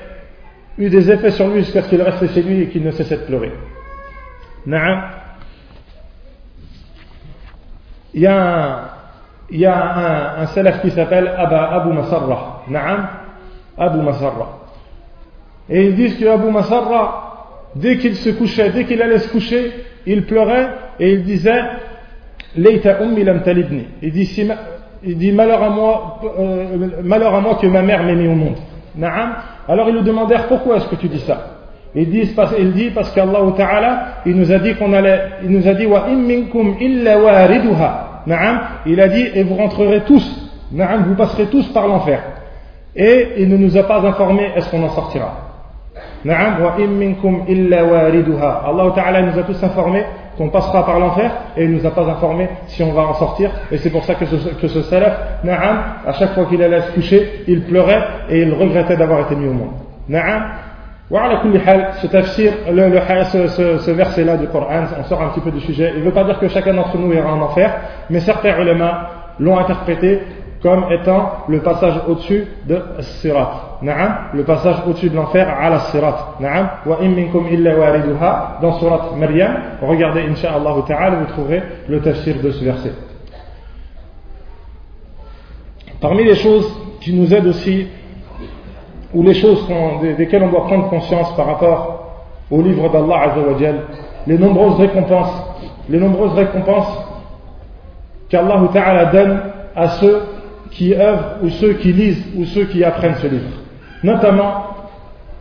eu 0.76 0.90
des 0.90 1.10
effets 1.10 1.30
sur 1.30 1.48
lui 1.48 1.62
jusqu'à 1.62 1.82
ce 1.82 1.88
qu'il 1.88 2.02
restait 2.02 2.28
chez 2.28 2.42
lui 2.42 2.62
et 2.62 2.68
qu'il 2.68 2.84
ne 2.84 2.90
cessait 2.90 3.16
de 3.16 3.22
pleurer. 3.22 3.52
Na'am. 4.66 5.02
Il 8.14 8.20
y 8.20 8.26
a 8.26 8.36
un, 8.36 8.80
il 9.50 9.60
y 9.60 9.66
a 9.66 9.74
un, 9.74 10.42
un 10.42 10.46
salaf 10.46 10.82
qui 10.82 10.90
s'appelle 10.90 11.32
Abu 11.38 11.92
Masarrah. 11.92 12.64
Na'am. 12.68 13.08
Abu 13.78 13.98
Masarrah. 14.02 14.58
Et 15.68 15.86
ils 15.86 15.94
disent 15.94 16.18
que 16.18 16.26
Abu 16.26 16.50
Masarrah, 16.50 17.68
dès 17.74 17.98
qu'il 17.98 18.16
se 18.16 18.30
couchait, 18.30 18.70
dès 18.70 18.84
qu'il 18.84 19.00
allait 19.00 19.18
se 19.18 19.28
coucher, 19.28 19.72
il 20.06 20.26
pleurait 20.26 20.68
et 20.98 21.12
il 21.12 21.24
disait 21.24 21.62
il 22.54 24.12
dit, 24.12 24.42
il 25.04 25.18
dit 25.18 25.32
malheur 25.32 25.62
à 25.62 25.70
moi, 25.70 26.20
euh, 26.38 26.88
malheur 27.02 27.34
à 27.34 27.40
moi 27.40 27.54
que 27.54 27.66
ma 27.66 27.82
mère 27.82 28.02
m'ait 28.04 28.14
mis 28.14 28.28
au 28.28 28.34
monde. 28.34 28.56
Alors 29.68 29.88
ils 29.88 29.94
lui 29.94 30.02
demandèrent 30.02 30.48
pourquoi 30.48 30.76
est-ce 30.76 30.88
que 30.88 30.96
tu 30.96 31.08
dis 31.08 31.20
ça? 31.20 31.58
Il 31.94 32.08
dit, 32.10 32.90
parce 32.94 33.12
qu'Allah 33.12 33.40
Ta'ala, 33.54 34.06
il 34.24 34.34
nous 34.36 34.50
a 34.50 34.58
dit 34.58 34.74
qu'on 34.76 34.92
allait, 34.94 35.24
il 35.42 35.50
nous 35.50 35.68
a 35.68 35.74
dit 35.74 35.84
wa 35.84 36.06
minkum 36.08 36.76
illa 36.80 37.18
wariduha. 37.18 38.22
Il 38.86 39.00
a 39.00 39.08
dit 39.08 39.28
et 39.34 39.42
vous 39.42 39.56
rentrerez 39.56 40.02
tous, 40.06 40.50
vous 40.70 41.14
passerez 41.14 41.46
tous 41.46 41.66
par 41.68 41.86
l'enfer. 41.86 42.22
Et 42.94 43.28
il 43.38 43.48
ne 43.48 43.56
nous 43.56 43.76
a 43.76 43.84
pas 43.84 44.00
informé 44.00 44.50
est-ce 44.54 44.70
qu'on 44.70 44.82
en 44.82 44.90
sortira? 44.90 45.32
Allah 46.24 46.56
Ta'ala 48.94 49.22
nous 49.22 49.38
a 49.38 49.42
tous 49.42 49.62
informés 49.62 50.04
qu'on 50.36 50.50
passera 50.50 50.86
par 50.86 50.98
l'enfer 50.98 51.30
et 51.56 51.64
il 51.64 51.72
ne 51.72 51.78
nous 51.78 51.86
a 51.86 51.90
pas 51.90 52.08
informé 52.08 52.48
si 52.66 52.82
on 52.82 52.92
va 52.92 53.02
en 53.02 53.14
sortir. 53.14 53.50
Et 53.70 53.78
c'est 53.78 53.90
pour 53.90 54.04
ça 54.04 54.14
que 54.14 54.24
ce, 54.26 54.36
ce 54.68 54.82
salaf, 54.82 55.42
na'am, 55.44 55.78
à 56.06 56.12
chaque 56.12 56.34
fois 56.34 56.44
qu'il 56.46 56.62
allait 56.62 56.82
se 56.82 56.92
coucher, 56.92 57.44
il 57.48 57.62
pleurait 57.62 58.02
et 58.28 58.42
il 58.42 58.52
regrettait 58.54 58.96
d'avoir 58.96 59.20
été 59.20 59.34
mis 59.34 59.48
au 59.48 59.52
monde. 59.52 59.72
Na'am. 60.08 60.44
ce 61.10 62.06
tafsir, 62.06 62.52
le, 62.70 62.88
le, 62.88 63.00
ce, 63.48 63.78
ce, 63.78 63.90
verset-là 63.90 64.36
du 64.36 64.46
Coran, 64.46 64.84
on 64.98 65.04
sort 65.04 65.22
un 65.22 65.28
petit 65.28 65.40
peu 65.40 65.50
du 65.50 65.60
sujet. 65.60 65.92
Il 65.94 66.00
ne 66.00 66.04
veut 66.04 66.14
pas 66.14 66.24
dire 66.24 66.38
que 66.38 66.48
chacun 66.48 66.74
d'entre 66.74 66.96
nous 66.98 67.12
ira 67.12 67.32
en 67.32 67.40
enfer, 67.40 67.74
mais 68.10 68.20
certains 68.20 68.58
ulama 68.60 69.10
l'ont 69.38 69.58
interprété 69.58 70.20
comme 70.62 70.84
étant 70.92 71.44
le 71.48 71.60
passage 71.60 71.94
au-dessus 72.08 72.46
de 72.66 72.80
Sirat. 73.00 73.78
Le 73.82 74.44
passage 74.44 74.76
au-dessus 74.86 75.10
de 75.10 75.16
l'enfer 75.16 75.52
à 75.60 75.68
la 75.68 75.80
Sirat. 75.80 76.36
Wa 76.86 76.98
minkum 77.00 77.48
illa 77.48 77.76
wariduha 77.76 78.58
dans 78.62 78.78
Surat 78.78 79.10
Maryam. 79.16 79.56
Regardez, 79.82 80.22
Inch'Allah 80.22 80.74
ta'ala, 80.86 81.16
vous 81.16 81.26
trouverez 81.26 81.62
le 81.88 82.00
tafsir 82.00 82.36
de 82.40 82.52
ce 82.52 82.64
verset. 82.64 82.92
Parmi 86.00 86.24
les 86.24 86.36
choses 86.36 86.68
qui 87.00 87.12
nous 87.12 87.32
aident 87.34 87.48
aussi, 87.48 87.88
ou 89.12 89.22
les 89.22 89.34
choses 89.34 89.66
desquelles 90.16 90.44
on 90.44 90.48
doit 90.48 90.66
prendre 90.66 90.88
conscience 90.88 91.34
par 91.36 91.46
rapport 91.46 92.12
au 92.50 92.62
livre 92.62 92.88
d'Allah 92.88 93.32
Azzawajal, 93.32 93.80
les 94.28 94.38
nombreuses 94.38 94.78
récompenses, 94.78 95.42
les 95.88 95.98
nombreuses 95.98 96.34
récompenses 96.34 97.04
qu'Allah 98.28 98.62
Ta'ala 98.72 99.06
donne 99.06 99.40
à 99.74 99.88
ceux 99.88 100.22
qui 100.72 100.94
œuvrent 100.94 101.36
ou 101.42 101.50
ceux 101.50 101.74
qui 101.74 101.92
lisent 101.92 102.24
ou 102.36 102.44
ceux 102.44 102.64
qui 102.64 102.82
apprennent 102.82 103.16
ce 103.16 103.26
livre. 103.26 103.50
Notamment, 104.02 104.66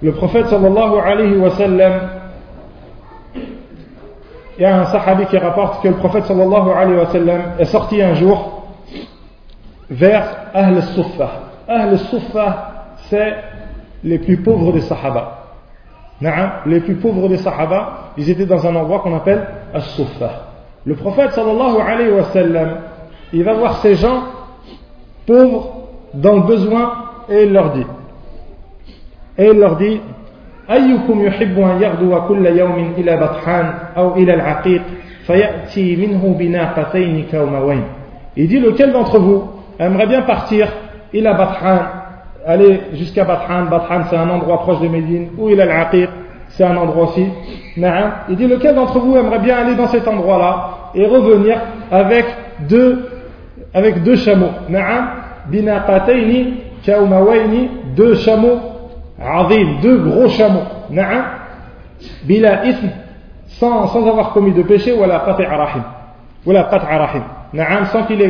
le 0.02 0.12
prophète 0.12 0.48
sallallahu 0.48 1.00
alayhi 1.04 1.38
wa 1.38 1.50
sallam, 1.52 1.94
il 4.58 4.64
y 4.64 4.66
a 4.66 4.82
un 4.82 4.86
sahabi 4.86 5.26
qui 5.26 5.38
rapporte 5.38 5.82
que 5.82 5.88
le 5.88 5.96
prophète 5.96 6.26
sallallahu 6.26 6.70
alayhi 6.70 6.98
wa 6.98 7.06
sallam 7.08 7.42
est 7.60 7.66
sorti 7.66 8.02
un 8.02 8.14
jour 8.16 8.68
vers 9.90 10.26
Ahl 10.54 10.76
al-Suffa. 10.76 11.30
Ahl 11.68 11.90
al-Suffa, 11.90 12.74
c'est 13.10 13.34
les 14.04 14.20
plus 14.20 14.38
pauvres 14.38 14.74
des 14.74 14.82
sahaba. 14.82 15.38
Les 16.66 16.82
plus 16.82 16.96
pauvres 16.96 17.30
des 17.30 17.38
sahaba, 17.38 18.12
ils 18.18 18.30
étaient 18.30 18.46
dans 18.46 18.66
un 18.68 18.76
endroit 18.76 19.00
qu'on 19.00 19.16
appelle 19.16 19.48
As-Suffa. 19.74 20.48
Le 20.86 20.96
prophète 20.96 21.32
sallallahu 21.32 21.78
alayhi 21.80 22.12
wa 22.12 22.24
sallam, 22.26 22.78
il 23.34 23.44
va 23.44 23.54
voir 23.54 23.78
ces 23.78 23.96
gens 23.96 24.24
pauvres 25.31 25.89
dans 26.15 26.37
le 26.37 26.43
besoin 26.43 26.93
et 27.29 27.45
il 27.45 27.53
leur 27.53 27.73
dit 27.73 27.87
et 29.39 29.47
il 29.47 29.59
leur 29.59 29.77
dit 29.77 30.01
أيكم 30.71 31.27
يحب 31.27 31.59
أن 31.59 31.83
يغدو 31.83 32.21
كل 32.29 32.47
يوم 32.47 32.93
إلى 32.99 33.17
بطحان 33.17 33.75
أو 33.97 34.15
إلى 34.15 34.35
العقيق 34.35 34.83
فيأتي 35.27 35.97
منه 35.97 36.35
بناقتين 36.39 37.27
كوموين 37.31 37.83
Il 38.37 38.49
dit 38.49 38.59
lequel 38.59 38.93
d'entre 38.93 39.19
vous 39.21 39.45
aimerait 39.79 40.09
bien 40.09 40.23
partir 40.23 40.69
il 41.13 41.27
a 41.27 41.35
Bathan, 41.35 41.79
aller 42.47 42.81
jusqu'à 42.95 43.25
Bathan, 43.25 43.65
Bathan 43.71 44.05
c'est 44.11 44.17
un 44.17 44.29
endroit 44.29 44.59
proche 44.59 44.81
de 44.81 44.89
Médine, 44.89 45.29
ou 45.39 45.49
il 45.49 45.61
a 45.61 45.67
l'Aqiq, 45.67 46.09
c'est 46.49 46.65
un 46.65 46.77
endroit 46.77 47.05
aussi. 47.05 47.27
Il 47.77 48.37
dit 48.37 48.47
lequel 48.47 48.75
d'entre 48.75 48.99
vous 48.99 49.17
aimerait 49.17 49.39
bien 49.39 49.57
aller 49.57 49.75
dans 49.75 49.89
cet 49.89 50.07
endroit-là 50.09 50.91
et 50.95 51.07
revenir 51.07 51.59
avec 51.91 52.25
deux, 52.69 53.09
avec 53.73 54.03
deux 54.03 54.17
chameaux. 54.17 54.51
Binaqatayni 55.50 56.54
kaumawaini, 56.86 57.70
deux 57.96 58.16
chameaux 58.16 58.60
azim, 59.20 59.80
deux 59.82 59.98
gros 59.98 60.28
chameaux. 60.30 60.64
Bila 62.24 62.66
ism, 62.66 62.90
sans, 63.48 64.08
avoir 64.08 64.34
commis 64.34 64.54
de 64.54 64.64
péché, 64.64 64.94
ou 64.94 65.06
la 65.06 65.20
qat'a 65.20 65.58
rahim. 65.58 65.84
Ou 66.46 66.52
la 66.52 66.64
qat'a 66.64 66.98
rahim 66.98 67.24
sans 67.92 68.04
qu'il 68.04 68.22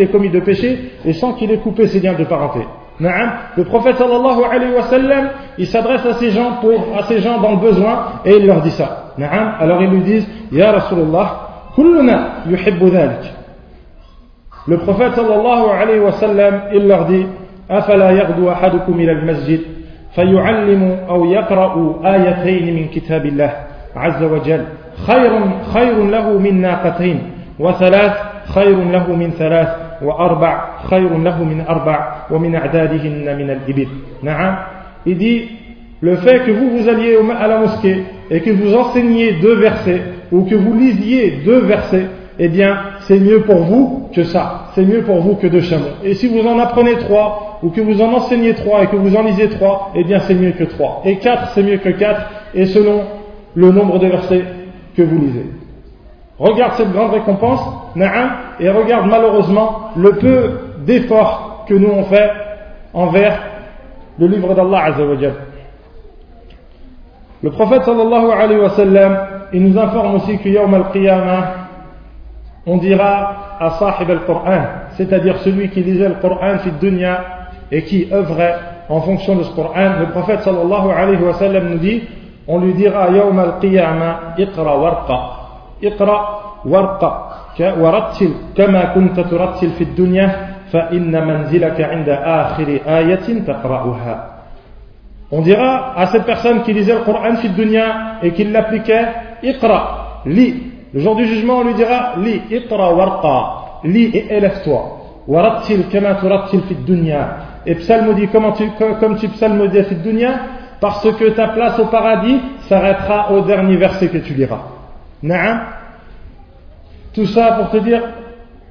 ait, 0.00 0.06
commis 0.06 0.30
de 0.30 0.40
péché 0.40 0.92
et 1.04 1.12
sans 1.12 1.34
qu'il 1.34 1.50
ait 1.50 1.58
coupé 1.58 1.86
ses 1.86 2.00
liens 2.00 2.14
de 2.14 2.24
parenté. 2.24 2.60
Le 2.98 3.64
prophète 3.64 3.96
sallallahu 3.96 4.42
alayhi 4.50 4.74
wa 4.74 4.82
sallam, 4.82 5.28
il 5.58 5.66
s'adresse 5.66 6.04
à 6.06 6.14
ces 6.14 6.30
gens 6.30 6.58
pour, 6.60 6.86
à 6.96 7.18
gens 7.18 7.40
dans 7.40 7.52
le 7.52 7.56
besoin 7.56 8.04
et 8.24 8.36
il 8.36 8.46
leur 8.46 8.60
dit 8.60 8.70
ça. 8.70 9.12
Alors 9.58 9.82
ils 9.82 9.90
lui 9.90 10.02
disent, 10.02 10.28
Ya 10.52 10.72
Rasulullah, 10.72 11.48
kulluna 11.74 12.28
yuhibbu 12.48 12.90
dhalik. 12.90 13.32
Le 14.70 14.78
prophète 14.78 15.14
sallallahu 15.14 15.66
alayhi 15.78 16.00
wa 16.00 16.12
sallam, 16.12 16.54
il 16.72 16.86
leur 16.86 17.04
dit, 17.06 17.26
أفلا 17.70 18.10
يغدو 18.10 18.50
أحدكم 18.50 19.00
إلى 19.00 19.12
المسجد 19.12 19.60
فيعلم 20.14 20.96
أو 21.08 21.24
يقرأ 21.24 22.00
آيتين 22.04 22.74
من 22.74 22.88
كتاب 22.88 23.26
الله 23.26 23.52
عز 23.96 24.22
وجل 24.22 24.64
خير 25.06 25.40
خير 25.74 26.04
له 26.04 26.38
من 26.38 26.60
ناقتين 26.60 27.22
وثلاث 27.58 28.12
خير 28.54 28.76
له 28.84 29.16
من 29.16 29.30
ثلاث 29.30 29.68
وأربع 30.02 30.64
خير 30.90 31.18
له 31.18 31.44
من 31.44 31.64
أربع 31.68 32.14
ومن 32.30 32.54
أعدادهن 32.54 33.38
من 33.38 33.50
الإبل 33.50 33.88
نعم 34.22 34.56
il 35.06 35.16
dit 35.16 35.48
le 36.02 36.16
fait 36.16 36.40
que 36.40 36.50
vous 36.50 36.70
vous 36.76 36.88
alliez 36.88 37.16
à 37.40 37.46
la 37.46 37.58
mosquée 37.58 38.02
et 38.30 38.40
que 38.40 38.50
vous 38.50 38.74
enseigniez 38.74 39.34
deux 39.40 39.54
versets 39.60 40.02
ou 40.32 40.44
que 40.44 40.54
vous 40.54 40.74
lisiez 40.74 41.42
deux 41.44 41.60
versets 41.60 42.06
eh 42.38 42.48
bien 42.48 42.76
c'est 43.10 43.18
mieux 43.18 43.40
pour 43.40 43.64
vous 43.64 44.08
que 44.14 44.22
ça. 44.22 44.66
C'est 44.76 44.84
mieux 44.84 45.02
pour 45.02 45.20
vous 45.20 45.34
que 45.34 45.48
deux 45.48 45.62
chameaux. 45.62 45.96
Et 46.04 46.14
si 46.14 46.28
vous 46.28 46.46
en 46.46 46.60
apprenez 46.60 46.96
trois 46.98 47.58
ou 47.60 47.70
que 47.70 47.80
vous 47.80 48.00
en 48.00 48.12
enseignez 48.14 48.54
trois 48.54 48.84
et 48.84 48.86
que 48.86 48.94
vous 48.94 49.16
en 49.16 49.24
lisez 49.24 49.48
trois 49.48 49.90
eh 49.96 50.04
bien 50.04 50.20
c'est 50.20 50.34
mieux 50.34 50.52
que 50.52 50.62
trois. 50.62 51.02
Et 51.04 51.16
quatre 51.16 51.48
c'est 51.48 51.64
mieux 51.64 51.78
que 51.78 51.88
quatre 51.88 52.30
et 52.54 52.66
selon 52.66 53.00
le 53.56 53.72
nombre 53.72 53.98
de 53.98 54.06
versets 54.06 54.44
que 54.96 55.02
vous 55.02 55.18
lisez. 55.18 55.46
Regarde 56.38 56.74
cette 56.76 56.92
grande 56.92 57.10
récompense, 57.10 57.60
et 58.60 58.70
regarde 58.70 59.08
malheureusement 59.08 59.90
le 59.96 60.12
peu 60.12 60.52
d'efforts 60.86 61.64
que 61.68 61.74
nous 61.74 61.90
on 61.90 62.04
fait 62.04 62.30
envers 62.94 63.40
le 64.20 64.28
livre 64.28 64.54
d'Allah. 64.54 64.94
Le 67.42 67.50
prophète 67.50 67.82
sallallahu 67.82 68.30
alayhi 68.30 68.60
wa 68.60 68.70
sallam, 68.70 69.18
il 69.52 69.64
nous 69.64 69.78
informe 69.78 70.14
aussi 70.14 70.38
que 70.38 70.48
Yawm 70.48 70.72
al-Qiyamah, 70.74 71.59
on 72.65 72.77
dira 72.77 73.57
à 73.59 73.71
Sahib 73.71 74.09
al-Qur'an, 74.09 74.61
c'est-à-dire 74.97 75.37
celui 75.39 75.69
qui 75.69 75.81
lisait 75.81 76.09
le 76.09 76.15
Qur'an 76.15 76.57
fi 76.59 76.71
dunya 76.79 77.19
et 77.71 77.83
qui 77.83 78.07
œuvrait 78.11 78.55
en 78.89 79.01
fonction 79.01 79.35
de 79.35 79.43
ce 79.43 79.53
Qur'an. 79.53 79.99
Le 79.99 80.07
prophète 80.11 80.41
sallallahu 80.41 80.91
alayhi 80.91 81.23
wa 81.23 81.33
sallam 81.33 81.69
nous 81.69 81.77
dit, 81.77 82.03
on 82.47 82.59
lui 82.59 82.73
dira 82.73 83.09
Yawm 83.09 83.37
al-Qiyamah, 83.39 84.35
iqra 84.37 84.77
warqa. 84.77 85.45
اقرأ 85.83 86.19
وارقى 86.65 87.13
ورتل 87.59 88.31
كما 88.57 88.85
كنت 88.85 89.19
ترتل 89.19 89.69
في 89.69 89.83
الدنيا 89.83 90.47
فإن 90.71 91.27
منزلك 91.27 91.81
عند 91.81 92.09
آخر 92.09 92.79
آية 92.87 93.27
تقرأها 93.47 94.31
On 95.31 95.41
dira 95.41 95.97
à 95.97 96.05
cette 96.05 96.23
personne 96.25 96.61
qui 96.61 96.71
lisait 96.71 96.93
le 96.93 96.99
Coran 96.99 97.35
fi 97.37 97.49
dunya 97.49 98.19
et 98.21 98.31
qui 98.31 98.43
l'appliquait, 98.43 99.07
Iqra, 99.41 100.21
lis. 100.27 100.68
Le 100.92 101.00
jour 101.00 101.14
du 101.14 101.24
jugement, 101.26 101.58
on 101.58 101.64
lui 101.64 101.74
dira, 101.74 102.14
lis, 102.18 102.42
Iqra 102.50 102.94
warqa, 102.94 103.80
lis 103.84 104.10
et 104.12 104.34
élève-toi. 104.34 104.96
Warattil 105.28 105.88
kama 105.88 106.14
turattil 106.16 106.62
fi 106.62 106.74
dunya. 106.74 107.36
Et 107.66 107.74
psalmodie, 107.76 108.28
comment 108.28 108.52
tu, 108.52 108.64
comme 108.98 109.16
tu 109.16 109.28
psalmodies 109.28 109.84
fi 109.84 109.94
dunya, 109.96 110.40
parce 110.80 111.08
que 111.12 111.30
ta 111.30 111.48
place 111.48 111.78
au 111.78 111.86
paradis 111.86 112.40
s'arrêtera 112.68 113.32
au 113.32 113.42
dernier 113.42 113.76
verset 113.76 114.08
que 114.08 114.18
tu 114.18 114.34
liras. 114.34 114.62
Naam. 115.22 115.60
Tout 117.14 117.26
ça 117.26 117.52
pour 117.52 117.70
te 117.70 117.76
dire 117.76 118.02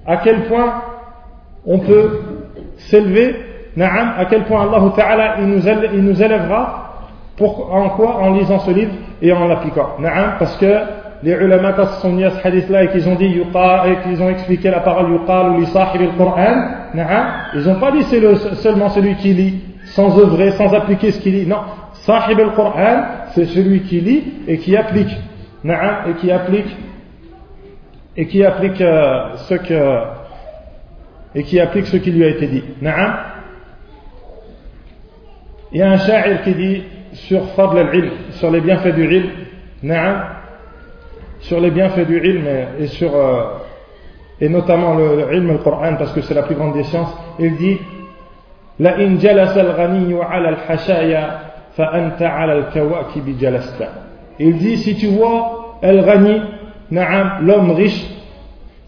à 0.05 0.17
quel 0.17 0.45
point 0.45 0.82
on 1.65 1.79
peut 1.79 2.19
s'élever, 2.77 3.36
Naam, 3.77 4.13
à 4.17 4.25
quel 4.25 4.43
point 4.43 4.63
Allah 4.63 4.91
Ta'ala 4.95 5.36
il 5.39 6.03
nous 6.03 6.21
élèvera. 6.21 6.86
Pour, 7.38 7.73
en 7.73 7.89
quoi? 7.91 8.17
En 8.17 8.34
lisant 8.34 8.60
ce 8.60 8.71
livre 8.71 8.91
et 9.21 9.32
en 9.32 9.47
l'appliquant. 9.47 9.91
Naam, 9.99 10.34
parce 10.39 10.58
que 10.58 10.98
les 11.21 11.34
ulama 11.34 11.73
quand 11.73 11.84
ils 11.84 12.01
sont 12.01 12.10
venus 12.12 12.27
à 12.27 12.32
ce 12.32 12.47
hadith-là 12.47 12.84
et 12.84 12.88
qu'ils 12.89 13.08
ont 13.10 13.15
dit 13.15 13.25
et 13.25 13.95
qu'ils 14.03 14.21
ont 14.23 14.29
expliqué 14.29 14.69
la 14.69 14.79
parole 14.79 15.12
yuqal 15.12 15.51
ou 15.51 15.65
sahib 15.65 16.01
al-Qur'an, 16.01 16.63
ils 17.53 17.62
n'ont 17.67 17.79
pas 17.79 17.91
dit 17.91 18.03
c'est 18.03 18.19
le, 18.19 18.36
seulement 18.36 18.89
celui 18.89 19.15
qui 19.15 19.34
lit 19.34 19.63
sans 19.86 20.17
œuvrer, 20.19 20.51
sans 20.51 20.73
appliquer 20.73 21.12
ce 21.12 21.19
qu'il 21.19 21.34
lit. 21.34 21.45
Non, 21.45 21.62
sahib 21.93 22.39
al-Qur'an, 22.39 23.03
c'est 23.34 23.45
celui 23.45 23.82
qui 23.82 23.99
lit 23.99 24.34
et 24.47 24.58
qui 24.60 24.77
applique. 24.77 25.15
Et 25.63 26.13
qui 26.21 26.32
applique 26.32 26.77
et 28.15 28.27
qui 28.27 28.43
applique 28.45 28.79
euh, 28.82 29.36
ce 29.36 29.55
que 29.55 29.99
et 31.36 31.43
qui 31.43 31.60
applique 31.60 31.88
ce 31.88 31.97
qui 31.97 32.12
lui 32.12 32.23
a 32.23 32.29
été 32.29 32.47
dit. 32.47 32.63
Il 35.71 35.77
y 35.77 35.82
a 35.82 35.91
un 35.91 35.97
sha'ir 35.97 36.41
qui 36.43 36.53
dit 36.53 36.84
sur 37.13 37.45
fadl 37.51 37.77
al-ilm, 37.77 38.12
sur 38.32 38.49
les 38.51 38.62
bienfaits 38.62 38.95
du 38.95 39.05
ilm, 39.05 39.29
sur 41.39 41.60
les 41.60 41.71
bienfaits 41.71 42.06
du 42.06 42.17
ilm 42.17 42.45
et 42.80 42.88
sur 42.88 43.15
euh, 43.15 43.43
et 44.41 44.49
notamment 44.49 44.95
le 44.95 45.34
ilm 45.34 45.49
al-Qur'an 45.52 45.95
parce 45.97 46.13
que 46.13 46.21
c'est 46.21 46.34
la 46.34 46.43
plus 46.43 46.56
grande 46.56 46.73
des 46.73 46.84
sciences, 46.84 47.13
il 47.39 47.56
dit 47.58 47.78
la 48.80 48.95
in 48.97 49.19
jalasa 49.19 49.60
al-ghani 49.60 50.13
'ala 50.13 50.49
al-hashaya 50.49 51.39
fa 51.71 51.91
anta 51.93 52.30
al-kawakib 52.30 53.38
jalasta. 53.39 54.10
Il 54.39 54.58
dit, 54.58 54.78
si 54.78 54.95
tu 54.95 55.08
vois 55.08 55.75
El 55.82 55.99
Rani, 55.99 56.41
l'homme 57.41 57.71
riche, 57.71 58.06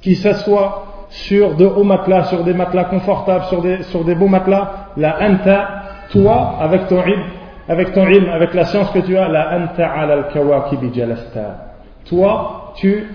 qui 0.02 0.16
s'assoit 0.16 1.08
sur 1.10 1.56
de 1.56 1.66
hauts 1.66 1.84
matelas, 1.84 2.24
sur 2.24 2.44
des 2.44 2.54
matelas 2.54 2.86
confortables, 2.86 3.46
sur 3.46 3.62
des, 3.62 3.84
sur 3.84 4.06
des 4.06 4.16
beaux 4.16 4.28
matelas, 4.28 4.88
la 4.96 5.22
anta, 5.22 5.68
toi, 6.10 6.56
avec 6.62 6.88
ton 6.88 7.04
ilm, 7.06 7.24
avec 7.68 7.92
ton 7.92 8.08
ilm, 8.08 8.30
avec 8.30 8.54
la 8.54 8.66
science 8.66 8.90
que 8.92 9.00
tu 9.00 9.18
as, 9.18 9.28
la 9.28 9.58
anta 9.58 9.92
ala 9.92 10.14
al-kawakibi 10.14 10.94
jalasta 10.94 11.71
toi 12.06 12.62
tu, 12.76 13.06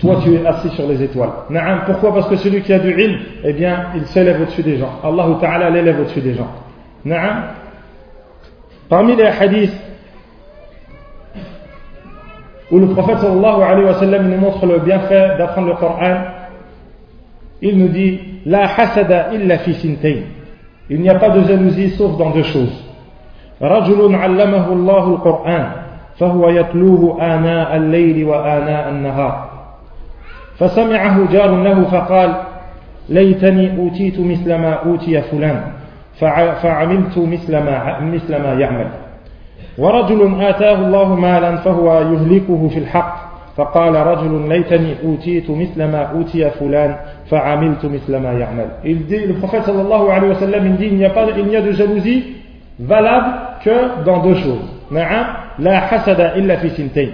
toi, 0.00 0.20
tu 0.22 0.34
es 0.34 0.46
assis 0.46 0.68
sur 0.70 0.86
les 0.86 1.02
étoiles. 1.02 1.30
Naam, 1.50 1.82
pourquoi? 1.86 2.14
Parce 2.14 2.28
que 2.28 2.36
celui 2.36 2.62
qui 2.62 2.72
a 2.72 2.78
du 2.78 2.90
ilm, 2.90 3.18
eh 3.44 3.52
bien, 3.52 3.86
il 3.96 4.06
s'élève 4.06 4.40
au-dessus 4.42 4.62
des 4.62 4.76
gens. 4.76 5.00
Allah 5.02 5.26
Ta'ala 5.40 5.70
l'élève 5.70 6.00
au-dessus 6.00 6.20
des 6.20 6.34
gens. 6.34 6.50
Naam. 7.04 7.44
Parmi 8.88 9.16
les 9.16 9.24
hadiths 9.24 9.74
où 12.70 12.78
le 12.78 12.88
prophète 12.88 13.18
sallallahu 13.18 13.62
alayhi 13.62 13.84
wa 13.86 14.18
nous 14.18 14.36
montre 14.36 14.66
le 14.66 14.78
bienfait 14.80 15.36
d'apprendre 15.38 15.68
le 15.68 15.74
Coran, 15.74 16.16
il 17.62 17.78
nous 17.78 17.88
dit 17.88 18.20
La 18.44 18.64
hasada 18.74 19.32
illa 19.32 19.58
fi 19.58 19.74
sintayn. 19.74 20.22
Il 20.90 21.00
n'y 21.00 21.08
a 21.08 21.18
pas 21.18 21.30
de 21.30 21.44
jalousie 21.44 21.90
sauf 21.90 22.16
dans 22.18 22.30
deux 22.30 22.42
choses. 22.44 22.84
Rajulun 23.60 24.14
allamahu 24.14 24.88
al-Qur'an. 24.88 25.87
فهو 26.20 26.48
يتلوه 26.48 27.34
آناء 27.34 27.76
الليل 27.76 28.24
وآناء 28.24 28.88
النهار. 28.88 29.48
فسمعه 30.58 31.32
جار 31.32 31.62
له 31.62 31.84
فقال 31.84 32.34
ليتني 33.08 33.78
أوتيت 33.78 34.20
مثل 34.20 34.54
ما 34.54 34.72
أوتي 34.72 35.22
فلان 35.22 35.62
فعملت 36.62 37.18
مثل 37.18 37.58
ما, 37.58 38.00
مثل 38.00 38.36
ما 38.36 38.52
يعمل. 38.52 38.86
ورجل 39.78 40.42
آتاه 40.42 40.74
الله 40.74 41.14
مالا 41.14 41.56
فهو 41.56 42.00
يهلكه 42.00 42.68
في 42.68 42.78
الحق 42.78 43.28
فقال 43.56 43.94
رجل 43.94 44.48
ليتني 44.48 44.94
أوتيت 45.04 45.50
مثل 45.50 45.84
ما 45.84 46.02
أوتي 46.02 46.50
فلان 46.50 46.96
فعملت 47.30 47.84
مثل 47.84 48.16
ما 48.16 48.32
يعمل. 48.32 48.68
Il 48.84 49.06
dit, 49.06 49.26
le 49.26 49.34
prophète 49.34 49.64
sallallahu 49.64 50.10
alayhi 50.10 50.32
wa 50.32 50.40
sallam 50.40 50.66
il 50.66 50.76
dit 50.76 50.86
il 50.86 50.96
n'y 50.96 51.04
a 51.04 51.10
pas 51.10 51.26
il 51.36 51.46
n'y 51.46 51.56
a 51.56 51.60
de 51.60 51.72
jalousie 51.72 52.24
valable 52.80 53.32
que 53.64 54.04
dans 54.04 54.18
deux 54.18 54.34
choses. 54.34 54.68
نعم 54.90 55.26
la 55.58 55.86
hasada 55.86 56.36
illa 56.36 56.56
fi 56.58 56.70
sintain. 56.70 57.08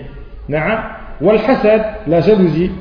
Wal 1.21 1.39
hasad, 1.39 1.83
la 2.07 2.21
jalousie, 2.21 2.73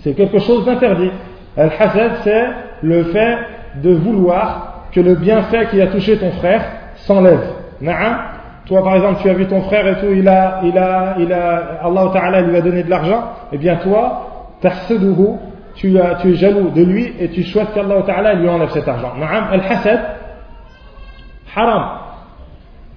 c'est 0.00 0.14
quelque 0.14 0.38
chose 0.38 0.64
d'interdit. 0.64 1.10
Al 1.56 1.70
hasad, 1.78 2.12
c'est 2.22 2.46
le 2.82 3.04
fait 3.04 3.36
de 3.82 3.92
vouloir 3.92 4.84
que 4.92 5.00
le 5.00 5.14
bienfait 5.14 5.66
qui 5.70 5.80
a 5.80 5.88
touché 5.88 6.18
ton 6.18 6.30
frère 6.32 6.64
s'enlève. 6.96 7.44
Toi, 8.66 8.82
par 8.82 8.96
exemple, 8.96 9.20
tu 9.22 9.30
as 9.30 9.34
vu 9.34 9.46
ton 9.46 9.62
frère 9.62 9.86
et 9.86 9.94
tout, 10.00 10.12
il 10.12 10.26
a, 10.28 10.60
il 10.64 10.76
a, 10.76 11.14
il 11.18 11.32
a, 11.32 11.78
Allah 11.84 12.10
Ta'ala 12.12 12.40
lui 12.40 12.56
a 12.56 12.60
donné 12.60 12.82
de 12.82 12.90
l'argent, 12.90 13.22
et 13.52 13.58
bien 13.58 13.76
toi, 13.76 14.56
tahsaduhu, 14.60 15.36
tu, 15.76 16.00
as, 16.00 16.16
tu 16.16 16.32
es 16.32 16.34
jaloux 16.34 16.70
de 16.70 16.82
lui 16.82 17.14
et 17.20 17.28
tu 17.28 17.44
souhaites 17.44 17.72
qu'Allah 17.74 18.02
Ta'ala 18.02 18.34
lui 18.34 18.48
enlève 18.48 18.70
cet 18.70 18.88
argent. 18.88 19.12
Al 19.20 19.60
hasad, 19.60 20.00
haram. 21.54 22.05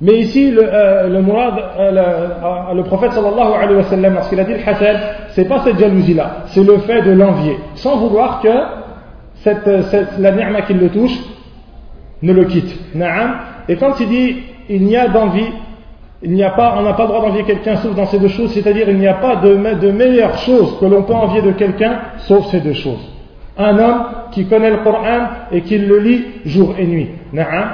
Mais 0.01 0.19
ici, 0.19 0.51
le, 0.51 0.63
euh, 0.63 1.09
euh, 1.09 1.77
euh, 1.79 2.73
le, 2.73 2.83
prophète 2.83 3.11
sallallahu 3.11 3.53
alayhi 3.53 3.75
wa 3.75 3.83
sallam, 3.83 4.13
lorsqu'il 4.13 4.39
a 4.39 4.45
dit 4.45 4.53
le 4.53 4.69
hasad, 4.69 4.97
c'est 5.31 5.45
pas 5.45 5.59
cette 5.65 5.77
jalousie-là, 5.77 6.43
c'est 6.47 6.63
le 6.63 6.77
fait 6.79 7.01
de 7.01 7.11
l'envier, 7.11 7.57
sans 7.75 7.97
vouloir 7.97 8.41
que 8.41 8.49
cette, 9.35 9.67
la 10.19 10.31
ni'ma 10.31 10.61
qui 10.61 10.73
le 10.73 10.89
touche 10.89 11.17
ne 12.21 12.31
le 12.31 12.45
quitte. 12.45 12.95
Na'am. 12.95 13.39
Et 13.67 13.75
quand 13.75 13.99
il 13.99 14.07
dit 14.07 14.37
il 14.69 14.83
n'y 14.83 14.95
a 14.95 15.09
d'envie, 15.09 15.51
on 16.23 16.29
n'a 16.29 16.49
pas 16.51 16.81
le 16.81 17.07
droit 17.07 17.21
d'envier 17.21 17.43
quelqu'un 17.43 17.75
sauf 17.77 17.93
dans 17.93 18.05
ces 18.05 18.19
deux 18.19 18.27
choses, 18.29 18.53
c'est-à-dire 18.53 18.89
il 18.89 18.99
n'y 18.99 19.07
a 19.07 19.15
pas 19.15 19.35
de 19.37 19.91
meilleure 19.91 20.37
chose 20.37 20.77
que 20.79 20.85
l'on 20.85 21.03
peut 21.03 21.13
envier 21.13 21.41
de 21.41 21.51
quelqu'un 21.51 21.99
sauf 22.19 22.45
ces 22.51 22.61
deux 22.61 22.73
choses. 22.73 23.18
Un 23.61 23.77
homme 23.77 24.03
qui 24.31 24.45
connaît 24.45 24.71
le 24.71 24.77
Coran 24.77 25.27
et 25.51 25.59
qui 25.61 25.77
le 25.77 25.99
lit 25.99 26.25
jour 26.45 26.75
et 26.79 26.87
nuit, 26.87 27.09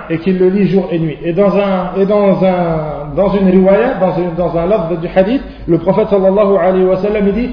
et 0.10 0.18
qui 0.18 0.34
le 0.34 0.50
lit 0.50 0.68
jour 0.68 0.88
et 0.92 0.98
nuit. 0.98 1.18
Et 1.24 1.32
dans 1.32 1.56
un, 1.56 1.92
et 2.00 2.08
dans 2.08 2.44
un, 2.44 3.14
dans 3.16 3.30
une 3.34 3.48
riwaya, 3.50 4.00
dans, 4.00 4.18
une, 4.18 4.34
dans 4.36 4.58
un 4.58 4.66
love 4.66 5.00
du 5.00 5.08
hadith, 5.16 5.44
le 5.68 5.78
prophète 5.78 6.08
sallallahu 6.10 6.58
alayhi 6.60 6.86
wa 6.86 6.98
sallam 6.98 7.30
dit, 7.32 7.52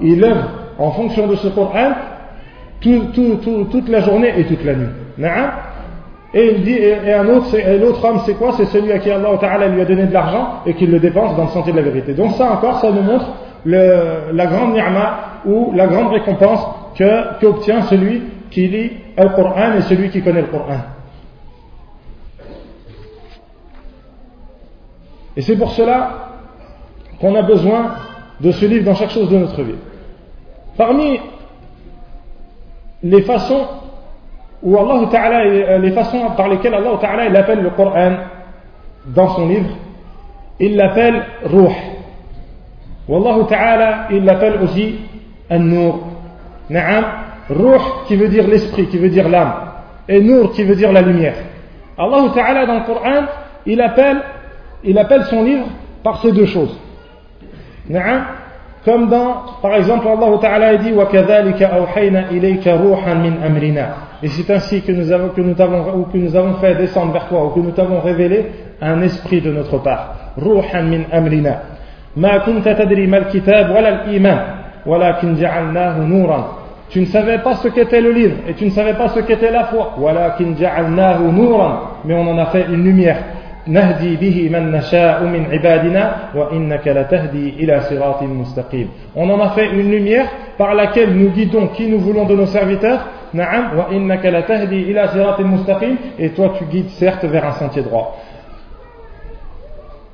Il 0.00 0.24
œuvre 0.24 0.48
en 0.78 0.90
fonction 0.92 1.26
de 1.26 1.34
ce 1.36 1.48
Coran 1.48 1.90
tout, 2.80 3.02
tout, 3.12 3.38
tout, 3.42 3.66
toute 3.70 3.88
la 3.90 4.00
journée 4.00 4.32
et 4.38 4.44
toute 4.44 4.64
la 4.64 4.74
nuit. 4.74 4.88
Et 6.32 6.54
il 6.54 6.62
dit, 6.62 6.78
et, 6.78 7.12
un 7.12 7.28
autre, 7.28 7.54
l'autre 7.80 8.04
homme, 8.08 8.20
c'est 8.24 8.34
quoi? 8.34 8.52
C'est 8.56 8.66
celui 8.66 8.92
à 8.92 8.98
qui 8.98 9.10
Allah 9.10 9.30
Ta'ala 9.40 9.68
lui 9.68 9.80
a 9.80 9.84
donné 9.84 10.04
de 10.04 10.12
l'argent 10.12 10.60
et 10.64 10.74
qui 10.74 10.86
le 10.86 11.00
dépense 11.00 11.36
dans 11.36 11.44
le 11.44 11.50
sentier 11.50 11.72
de 11.72 11.76
la 11.76 11.82
vérité. 11.82 12.14
Donc 12.14 12.32
ça 12.32 12.52
encore, 12.52 12.80
ça 12.80 12.90
nous 12.90 13.02
montre 13.02 13.26
la 13.64 14.46
grande 14.46 14.74
ni'ma 14.74 15.42
ou 15.44 15.72
la 15.74 15.86
grande 15.86 16.12
récompense 16.12 16.66
que, 16.96 17.38
qu'obtient 17.40 17.82
celui 17.82 18.22
qui 18.50 18.68
lit 18.68 18.92
le 19.16 19.28
Coran 19.28 19.74
et 19.78 19.82
celui 19.82 20.10
qui 20.10 20.22
connaît 20.22 20.42
le 20.42 20.48
Coran. 20.48 20.80
Et 25.36 25.42
c'est 25.42 25.56
pour 25.56 25.70
cela 25.72 26.30
qu'on 27.20 27.34
a 27.34 27.42
besoin 27.42 27.94
de 28.40 28.50
ce 28.50 28.66
livre 28.66 28.84
dans 28.84 28.94
chaque 28.94 29.10
chose 29.10 29.30
de 29.30 29.38
notre 29.38 29.62
vie. 29.62 29.76
Parmi 30.76 31.20
les 33.02 33.22
façons 33.22 33.66
où 34.62 34.76
Allah 34.78 35.06
Ta'ala, 35.10 35.40
euh, 35.44 35.78
les 35.78 35.92
façons 35.92 36.30
par 36.36 36.48
lesquelles 36.48 36.74
Allah 36.74 36.98
Ta'ala 37.00 37.38
appelle 37.38 37.62
le 37.62 37.70
Coran 37.70 38.12
dans 39.06 39.28
son 39.28 39.48
livre, 39.48 39.70
il 40.58 40.76
l'appelle 40.76 41.24
Ruh. 41.44 41.72
Wallah 43.07 43.45
Ta'ala, 43.47 44.07
il 44.11 44.23
l'appelle 44.25 44.61
aussi 44.63 44.95
An-Nur. 45.49 45.99
Na'am, 46.69 47.05
Ruh 47.49 48.05
qui 48.07 48.15
veut 48.15 48.27
dire 48.27 48.47
l'esprit, 48.47 48.87
qui 48.87 48.97
veut 48.97 49.09
dire 49.09 49.29
l'âme, 49.29 49.53
et 50.09 50.19
Nur 50.19 50.53
qui 50.53 50.63
veut 50.63 50.75
dire 50.75 50.91
la 50.91 51.01
lumière. 51.01 51.35
Allah 51.97 52.31
Ta'ala 52.33 52.65
dans 52.65 52.79
le 52.79 52.85
Coran, 52.85 53.25
il 53.65 53.79
appelle, 53.81 54.17
il 54.83 54.97
appelle 54.97 55.23
son 55.25 55.43
livre 55.43 55.67
par 56.03 56.21
ces 56.21 56.31
deux 56.31 56.47
choses. 56.47 56.75
Na'am, 57.87 58.25
comme 58.83 59.09
dans, 59.09 59.43
par 59.61 59.75
exemple, 59.75 60.07
Allah 60.07 60.37
Ta'ala 60.41 60.77
dit 60.77 60.91
وَكَذَلِكَ 60.91 61.61
أَوْحَيْنَا 61.61 62.29
إِلَيْكَ 62.31 62.67
رُوحًا 62.67 63.13
مِنْ 63.13 63.43
أَمْرِنَا 63.43 63.87
Et 64.23 64.27
c'est 64.27 64.51
ainsi 64.51 64.81
que 64.81 64.91
nous, 64.91 65.11
avons, 65.11 65.29
que, 65.29 65.41
nous 65.41 65.59
avons, 65.61 65.93
ou 65.93 66.03
que 66.05 66.17
nous 66.17 66.35
avons 66.35 66.55
fait 66.55 66.73
descendre 66.75 67.13
vers 67.13 67.27
toi, 67.27 67.45
ou 67.45 67.49
que 67.49 67.59
nous 67.59 67.71
t'avons 67.71 67.99
révélé 67.99 68.45
un 68.81 69.01
esprit 69.03 69.41
de 69.41 69.51
notre 69.51 69.77
part. 69.77 70.15
رُوحًا 70.39 70.81
مِنْ 70.81 71.05
أَمْرِنَا 71.13 71.68
مَا 72.17 72.37
كُنْتَ 72.37 72.69
تَدْرِي 72.69 73.07
مَا 73.07 73.17
الْكِتَابُ 73.17 73.69
وَلَا 73.75 73.89
الْإِيمَانِ 73.89 74.39
وَلَكِنْ 74.85 75.35
جَعَلْنَاهُ 75.35 75.99
نُورًا 76.07 76.41
Tu 76.89 76.99
ne 77.01 77.05
savais 77.05 77.39
pas 77.39 77.55
ce 77.55 77.67
qu'était 77.67 78.01
le 78.01 78.11
livre, 78.11 78.35
et 78.47 78.53
tu 78.53 78.65
ne 78.65 78.69
savais 78.69 78.93
pas 78.93 79.09
ce 79.09 79.19
qu'était 79.19 79.51
la 79.51 79.65
foi. 79.65 79.95
وَلَكِنْ 79.99 80.55
جَعَلْنَاهُ 80.55 81.19
نُورًا 81.31 82.01
Mais 82.05 82.13
on 82.13 82.27
en 82.27 82.37
a 82.37 82.45
fait 82.47 82.65
une 82.69 82.83
lumière. 82.83 83.23
نهدي 83.67 84.15
به 84.15 84.49
من 84.53 84.71
نشاء 84.71 85.23
من 85.23 85.45
عبادنا 85.51 86.15
وإنك 86.35 86.87
لتهدي 86.87 87.49
إلى 87.49 87.81
صراط 87.81 88.23
مستقيم 88.23 88.89
On 89.15 89.29
en 89.29 89.39
a 89.41 89.49
fait 89.49 89.69
une 89.71 89.89
lumière 89.91 90.27
par 90.57 90.75
laquelle 90.75 91.13
nous 91.15 91.29
guidons 91.29 91.67
qui 91.67 91.87
nous 91.87 91.99
voulons 91.99 92.25
de 92.25 92.35
nos 92.35 92.45
serviteurs 92.45 92.99
نعم 93.33 93.77
وإنك 93.77 94.25
لتهدي 94.25 94.91
إلى 94.91 95.07
صراط 95.07 95.41
مستقيم 95.41 95.97
et 96.19 96.29
toi 96.29 96.53
tu 96.57 96.65
guides 96.65 96.89
certes 96.89 97.25
vers 97.25 97.45
un 97.45 97.53
sentier 97.53 97.81
droit 97.81 98.17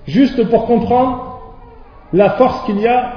juste 0.08 0.50
pour 0.50 0.66
comprendre 0.66 1.35
la 2.13 2.31
force 2.31 2.65
qu'il 2.65 2.81
y 2.81 2.87
a 2.87 3.13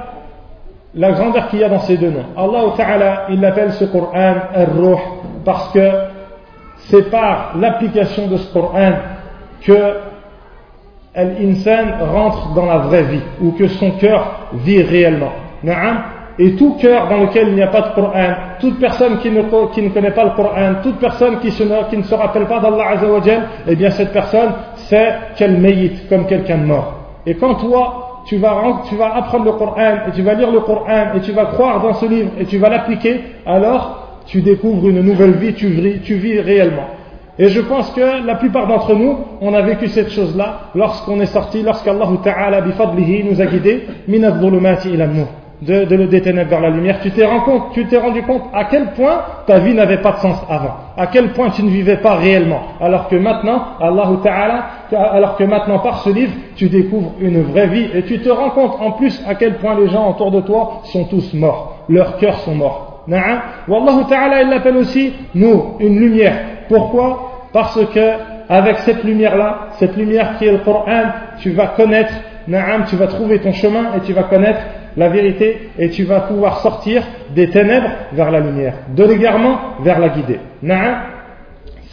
la 0.94 1.12
grandeur 1.12 1.48
qu'il 1.48 1.60
y 1.60 1.64
a 1.64 1.68
dans 1.68 1.80
ces 1.80 1.96
deux 1.96 2.10
noms 2.10 2.26
Allah 2.36 2.72
Ta'ala 2.76 3.26
il 3.30 3.44
appelle 3.44 3.72
ce 3.72 3.84
Coran 3.84 4.34
Ar-Ruh 4.54 4.98
parce 5.44 5.72
que 5.72 5.90
c'est 6.88 7.10
par 7.10 7.52
l'application 7.58 8.26
de 8.26 8.36
ce 8.36 8.52
Coran 8.52 8.92
que 9.62 9.94
l'insan 11.16 11.98
rentre 12.12 12.54
dans 12.54 12.66
la 12.66 12.78
vraie 12.78 13.02
vie, 13.02 13.22
ou 13.42 13.52
que 13.52 13.68
son 13.68 13.92
cœur 13.92 14.48
vit 14.52 14.82
réellement. 14.82 15.32
Et 16.38 16.54
tout 16.54 16.76
cœur 16.80 17.08
dans 17.08 17.18
lequel 17.18 17.48
il 17.48 17.54
n'y 17.54 17.62
a 17.62 17.66
pas 17.66 17.82
de 17.82 17.94
Coran, 17.94 18.34
toute 18.60 18.78
personne 18.78 19.18
qui 19.18 19.30
ne, 19.30 19.42
connaît 19.42 20.10
pas 20.12 20.24
le 20.24 20.30
Coran, 20.30 20.74
toute 20.82 20.98
personne 20.98 21.38
qui, 21.40 21.48
ne 21.48 22.02
se 22.02 22.14
rappelle 22.14 22.46
pas 22.46 22.60
d'Allah 22.60 22.90
Azzawajal, 22.92 23.48
eh 23.66 23.76
bien 23.76 23.90
cette 23.90 24.12
personne, 24.12 24.52
c'est 24.76 25.14
qu'elle 25.36 25.58
médite 25.58 26.08
comme 26.08 26.26
quelqu'un 26.26 26.58
de 26.58 26.64
mort. 26.64 26.94
Et 27.26 27.34
quand 27.34 27.56
toi, 27.56 28.09
tu 28.30 28.36
vas, 28.36 29.16
apprendre 29.16 29.46
le 29.46 29.52
Coran, 29.52 30.06
et 30.06 30.12
tu 30.14 30.22
vas 30.22 30.34
lire 30.34 30.52
le 30.52 30.60
Coran, 30.60 31.14
et 31.16 31.20
tu 31.20 31.32
vas 31.32 31.46
croire 31.46 31.82
dans 31.82 31.94
ce 31.94 32.06
livre, 32.06 32.30
et 32.38 32.44
tu 32.44 32.58
vas 32.58 32.68
l'appliquer, 32.68 33.22
alors 33.44 34.20
tu 34.26 34.40
découvres 34.40 34.88
une 34.88 35.00
nouvelle 35.00 35.32
vie, 35.32 35.52
tu 35.52 35.66
vis, 35.66 36.38
réellement. 36.38 36.86
Et 37.40 37.48
je 37.48 37.60
pense 37.60 37.90
que 37.90 38.24
la 38.24 38.36
plupart 38.36 38.68
d'entre 38.68 38.94
nous, 38.94 39.18
on 39.40 39.52
a 39.52 39.62
vécu 39.62 39.88
cette 39.88 40.10
chose-là 40.10 40.70
lorsqu'on 40.76 41.20
est 41.20 41.26
sorti, 41.26 41.62
lorsqu'Allah 41.62 42.06
Ta'ala 42.22 42.60
nous 42.60 43.40
a 43.40 43.46
guidés, 43.46 43.86
de, 45.62 45.84
de 45.84 45.96
le 45.96 46.06
détenir 46.06 46.46
vers 46.46 46.60
la 46.60 46.70
lumière. 46.70 47.00
Tu 47.00 47.10
t'es 47.10 47.24
rendu 47.24 48.22
compte, 48.22 48.42
à 48.52 48.64
quel 48.64 48.92
point 48.92 49.22
ta 49.46 49.58
vie 49.58 49.74
n'avait 49.74 49.98
pas 49.98 50.12
de 50.12 50.18
sens 50.18 50.42
avant, 50.48 50.76
à 50.96 51.06
quel 51.06 51.32
point 51.32 51.50
tu 51.50 51.62
ne 51.62 51.70
vivais 51.70 51.98
pas 51.98 52.14
réellement. 52.14 52.60
Alors 52.80 53.08
que 53.08 53.16
maintenant, 53.16 53.62
Allah 53.80 54.10
alors 54.92 55.36
que 55.36 55.44
maintenant 55.44 55.78
par 55.80 56.00
ce 56.02 56.10
livre, 56.10 56.32
tu 56.56 56.68
découvres 56.68 57.12
une 57.20 57.42
vraie 57.42 57.68
vie 57.68 57.88
et 57.94 58.02
tu 58.02 58.20
te 58.20 58.28
rends 58.28 58.50
compte 58.50 58.76
en 58.80 58.92
plus 58.92 59.22
à 59.26 59.34
quel 59.34 59.54
point 59.54 59.74
les 59.78 59.88
gens 59.88 60.10
autour 60.10 60.30
de 60.30 60.40
toi 60.40 60.80
sont 60.84 61.04
tous 61.04 61.34
morts, 61.34 61.84
leurs 61.88 62.16
cœurs 62.18 62.38
sont 62.40 62.54
morts. 62.54 63.04
Wallahu 63.68 64.04
Ta'ala, 64.08 64.42
il 64.42 64.50
l'appelle 64.50 64.76
aussi, 64.76 65.12
nous, 65.34 65.74
une 65.80 65.98
lumière. 65.98 66.38
Pourquoi? 66.68 67.48
Parce 67.52 67.78
que 67.86 68.10
avec 68.48 68.78
cette 68.78 69.04
lumière-là, 69.04 69.68
cette 69.72 69.96
lumière 69.96 70.36
qui 70.38 70.46
est 70.46 70.52
le 70.52 70.58
Coran, 70.58 71.04
tu 71.40 71.50
vas 71.50 71.68
connaître, 71.68 72.12
tu 72.88 72.96
vas 72.96 73.06
trouver 73.06 73.40
ton 73.40 73.52
chemin 73.52 73.94
et 73.96 74.00
tu 74.00 74.12
vas 74.12 74.24
connaître 74.24 74.60
la 74.97 75.09
vérité 75.09 75.69
et 75.77 75.89
tu 75.89 76.03
vas 76.03 76.21
pouvoir 76.21 76.59
sortir 76.59 77.03
des 77.33 77.49
ténèbres 77.49 77.89
vers 78.13 78.31
la 78.31 78.39
lumière, 78.39 78.75
de 78.95 79.03
l'égarement 79.03 79.57
vers 79.81 79.99
la 79.99 80.09
guidée. 80.09 80.39
Na'am. 80.61 80.95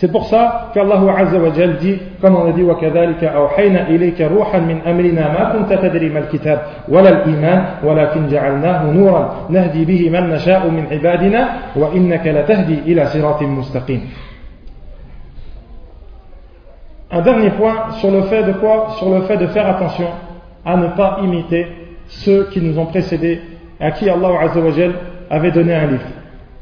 C'est 0.03 0.11
pour 0.11 0.27
ça 0.27 0.73
qu'Allah 0.75 1.01
Azza 1.16 1.38
wa 1.38 1.53
Jal 1.53 1.77
dit, 1.77 1.97
comme 2.21 2.35
on 2.35 2.49
a 2.49 2.53
dit, 2.53 2.64
وَكَذَلِكَ 2.64 3.23
أَوْحَيْنَا 3.23 3.88
إِلَيْكَ 3.88 4.21
رُوحًا 4.21 4.59
مِنْ 4.59 4.81
أَمْرِنَا 4.85 5.33
مَا 5.33 5.53
كُنْتَ 5.53 5.73
تَدْرِي 5.81 6.09
مَا 6.09 6.18
الْكِتَابُ 6.18 6.59
وَلَا 6.88 7.09
الْإِيمَانُ 7.09 7.64
وَلَكِنْ 7.85 8.27
جَعَلْنَاهُ 8.27 8.90
نُورًا 8.90 9.47
نَهْدِي 9.51 9.85
بِهِ 9.85 10.11
مَنْ 10.11 10.31
نَشَاءُ 10.31 10.68
مِنْ 10.68 10.87
عِبَادِنَا 10.90 11.49
وَإِنَّكَ 11.77 12.27
لَتَهْدِي 12.27 12.79
إِلَى 12.87 13.07
صِرَاطٍ 13.07 13.42
مُسْتَقِيمٍ 13.42 14.01
Un 17.12 17.21
dernier 17.21 17.51
point 17.51 17.92
sur 18.01 18.11
le 18.11 18.23
fait 18.23 18.42
de 18.42 18.55
quoi 18.55 18.97
Sur 18.99 19.09
le 19.11 19.23
fait 19.23 19.37
de 19.37 19.47
faire 19.47 19.68
attention 19.68 20.09
à 20.64 20.77
ne 20.77 20.88
pas 20.88 21.18
imiter 21.23 21.76
ceux 22.07 22.45
qui 22.51 22.61
nous 22.61 22.79
ont 22.79 22.87
précédés, 22.87 23.40
à 23.81 23.90
qui 23.92 24.09
Allah 24.09 24.40
Azzawajal 24.42 24.92
avait 25.31 25.51
donné 25.51 25.75
un 25.75 25.87
livre. 25.87 26.05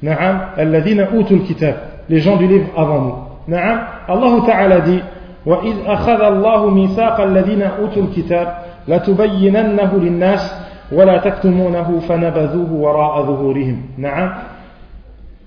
Na'am, 0.02 0.40
alladhina 0.56 1.08
utul 1.14 1.42
kitab, 1.42 1.74
les 2.08 2.20
gens 2.20 2.36
du 2.36 2.46
livre 2.46 2.66
avant 2.76 3.00
nous. 3.00 3.14
Na'am, 3.54 3.80
Allah 4.08 4.46
Ta'ala 4.46 4.80
dit, 4.80 5.02
وإذ 5.46 5.76
أخذ 5.86 6.20
الله 6.20 6.70
ميثاق 6.70 7.20
الذين 7.20 7.62
أوتوا 7.62 8.02
الكتاب 8.02 8.54
لتبيننه 8.88 9.92
للناس 9.96 10.54
ولا 10.92 11.18
تكتمونه 11.18 12.00
فنبذوه 12.08 12.72
وراء 12.72 13.22
ظهورهم 13.22 13.82
نعم 13.98 14.32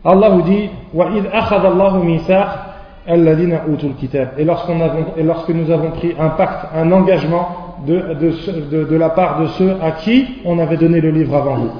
الله 0.07 0.43
dit 0.45 0.69
وإذ 0.93 1.25
أخذ 1.31 1.65
الله 1.65 2.03
ميثاق 2.03 2.73
et 3.05 4.43
lorsque 4.45 5.49
nous 5.49 5.71
avons 5.71 5.91
pris 5.91 6.15
un 6.17 6.29
pacte, 6.29 6.67
un 6.73 6.89
engagement 6.89 7.66
de, 7.86 8.84
de, 8.84 8.96
la 8.96 9.10
part 9.10 9.40
de 9.40 9.46
ceux 9.48 9.76
à 9.82 9.92
qui 9.92 10.26
on 10.44 10.58
avait 10.58 10.76
donné 10.76 11.00
le 11.00 11.10
livre 11.10 11.36
avant 11.36 11.58
nous. 11.58 11.70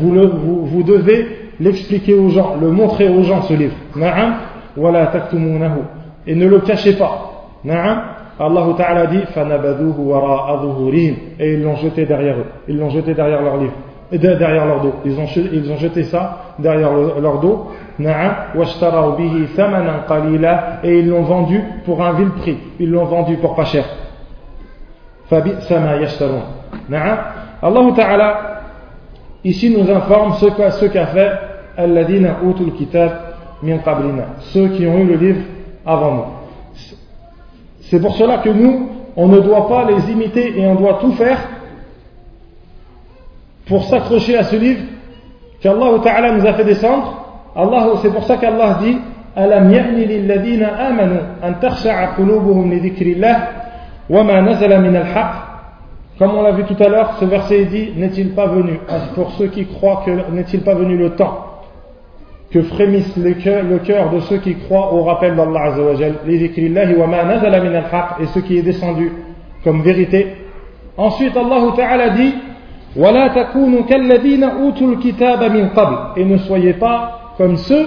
Vous, 0.00 0.12
le, 0.12 0.26
vous, 0.26 0.66
vous 0.66 0.82
devez 0.82 1.26
l'expliquer 1.60 2.14
aux 2.14 2.30
gens, 2.30 2.56
le 2.60 2.70
montrer 2.70 3.08
aux 3.08 3.22
gens 3.22 3.42
ce 3.42 3.54
livre. 3.54 3.74
Et 6.26 6.34
ne 6.34 6.46
le 6.46 6.60
cachez 6.60 6.94
pas. 6.94 7.30
Allah 8.40 8.66
Ta'ala 8.76 9.06
dit 9.06 9.20
Et 11.38 11.52
ils 11.54 11.62
l'ont 11.62 11.76
jeté 11.76 12.06
derrière 12.06 12.38
eux, 12.38 12.46
ils 12.68 12.78
l'ont 12.78 12.90
jeté 12.90 13.12
derrière 13.14 13.42
leur 13.42 13.58
livre 13.58 13.74
derrière 14.18 14.66
leur 14.66 14.80
dos. 14.80 14.94
Ils 15.04 15.18
ont, 15.18 15.26
ils 15.36 15.70
ont 15.70 15.76
jeté 15.76 16.04
ça 16.04 16.54
derrière 16.58 16.92
leur 16.92 17.38
dos. 17.38 17.70
Et 20.82 20.98
ils 20.98 21.08
l'ont 21.08 21.22
vendu 21.22 21.62
pour 21.84 22.02
un 22.02 22.12
vil 22.12 22.30
prix. 22.30 22.58
Ils 22.78 22.90
l'ont 22.90 23.04
vendu 23.04 23.36
pour 23.36 23.54
pas 23.54 23.64
cher. 23.64 23.84
Allah 27.62 27.92
Ta'ala 27.94 28.60
ici 29.44 29.70
nous 29.70 29.90
informe 29.90 30.32
ce 30.34 30.46
qu'a 30.46 30.70
ce 30.72 30.86
qu'a 30.86 31.06
fait 31.06 31.30
ceux 34.40 34.68
qui 34.68 34.86
ont 34.86 34.98
eu 34.98 35.04
le 35.04 35.14
livre 35.14 35.40
avant 35.86 36.14
nous. 36.14 36.24
C'est 37.82 38.00
pour 38.00 38.14
cela 38.16 38.38
que 38.38 38.50
nous, 38.50 38.88
on 39.16 39.28
ne 39.28 39.40
doit 39.40 39.68
pas 39.68 39.84
les 39.84 40.10
imiter 40.10 40.58
et 40.58 40.66
on 40.66 40.74
doit 40.74 40.98
tout 41.00 41.12
faire 41.12 41.38
pour 43.69 43.83
s'accrocher 43.85 44.37
à 44.37 44.43
ce 44.43 44.55
livre 44.55 44.81
qu'Allah 45.61 45.99
Ta'ala 46.03 46.33
nous 46.33 46.45
a 46.45 46.53
fait 46.53 46.63
descendre. 46.63 47.25
Allah, 47.55 47.87
c'est 48.01 48.11
pour 48.11 48.25
ça 48.25 48.37
qu'Allah 48.37 48.79
dit 48.81 48.97
ألم 49.37 49.71
يأن 49.71 49.95
للذين 49.95 50.63
آمنوا 50.63 51.21
أن 51.43 51.59
تخشع 51.59 52.15
قلوبهم 52.15 52.73
لذكر 52.73 53.05
الله 53.05 53.47
وما 54.09 54.41
نزل 54.41 54.81
من 54.81 54.95
الحق 54.95 55.45
Comme 56.17 56.33
on 56.33 56.43
l'a 56.43 56.51
vu 56.51 56.63
tout 56.63 56.81
à 56.81 56.87
l'heure, 56.87 57.17
ce 57.19 57.25
verset 57.25 57.65
dit 57.65 57.91
N'est-il 57.97 58.29
pas 58.29 58.47
venu, 58.47 58.79
pour 59.15 59.33
ceux 59.33 59.47
qui 59.47 59.65
croient 59.65 60.01
que 60.05 60.11
n'est-il 60.31 60.61
pas 60.61 60.73
venu 60.73 60.95
le 60.95 61.09
temps 61.09 61.41
que 62.51 62.61
frémisse 62.61 63.17
le 63.17 63.33
cœur, 63.33 63.63
le 63.63 63.79
cœur 63.79 64.11
de 64.11 64.21
ceux 64.21 64.37
qui 64.37 64.55
croient 64.55 64.93
au 64.93 65.03
rappel 65.03 65.35
d'Allah 65.35 65.73
Azzawajal, 65.73 66.13
et 66.25 68.25
ce 68.27 68.39
qui 68.39 68.57
est 68.57 68.61
descendu 68.61 69.11
comme 69.65 69.81
vérité. 69.81 70.37
Ensuite, 70.95 71.35
Allah 71.35 71.73
Ta'ala 71.75 72.09
dit 72.11 72.33
et 76.16 76.24
ne 76.24 76.38
soyez 76.38 76.72
pas 76.74 77.34
comme 77.36 77.56
ceux 77.56 77.86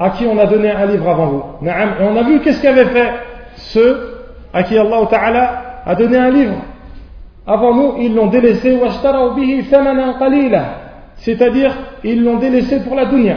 à 0.00 0.10
qui 0.10 0.26
on 0.26 0.38
a 0.38 0.46
donné 0.46 0.70
un 0.70 0.86
livre 0.86 1.08
avant 1.08 1.26
vous. 1.26 1.42
Et 1.66 1.70
on 2.02 2.16
a 2.16 2.22
vu 2.24 2.40
qu'est-ce 2.40 2.60
qu'avaient 2.60 2.86
fait 2.86 3.10
ceux 3.56 4.16
à 4.52 4.62
qui 4.62 4.76
Allah 4.76 5.08
a 5.86 5.94
donné 5.94 6.18
un 6.18 6.30
livre. 6.30 6.56
Avant 7.46 7.74
nous, 7.74 7.94
ils 8.00 8.14
l'ont 8.14 8.26
délaissé. 8.26 8.78
C'est-à-dire, 11.16 11.74
ils 12.04 12.22
l'ont 12.22 12.36
délaissé 12.36 12.80
pour 12.80 12.94
la 12.94 13.06
dunya. 13.06 13.36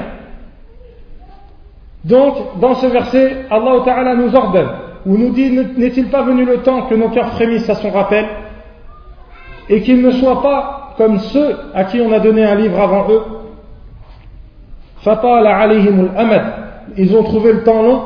Donc, 2.04 2.60
dans 2.60 2.74
ce 2.76 2.88
verset, 2.88 3.46
Allah 3.50 3.82
Ta'ala 3.86 4.16
nous 4.16 4.36
ordonne, 4.36 4.70
ou 5.06 5.18
nous 5.18 5.30
dit, 5.30 5.52
n'est-il 5.52 6.10
pas 6.10 6.24
venu 6.24 6.44
le 6.44 6.58
temps 6.58 6.88
que 6.88 6.96
nos 6.96 7.10
cœurs 7.10 7.30
frémissent 7.34 7.70
à 7.70 7.76
son 7.76 7.92
rappel? 7.92 8.26
Et 9.72 9.82
qu'ils 9.82 10.02
ne 10.02 10.12
soient 10.12 10.42
pas 10.42 10.94
comme 10.98 11.18
ceux 11.18 11.56
à 11.74 11.86
qui 11.86 12.02
on 12.02 12.12
a 12.12 12.20
donné 12.20 12.44
un 12.44 12.56
livre 12.56 12.80
avant 12.80 13.08
eux. 13.10 13.24
Ils 16.98 17.16
ont 17.16 17.24
trouvé 17.24 17.54
le 17.54 17.64
temps 17.64 17.82
long. 17.82 18.02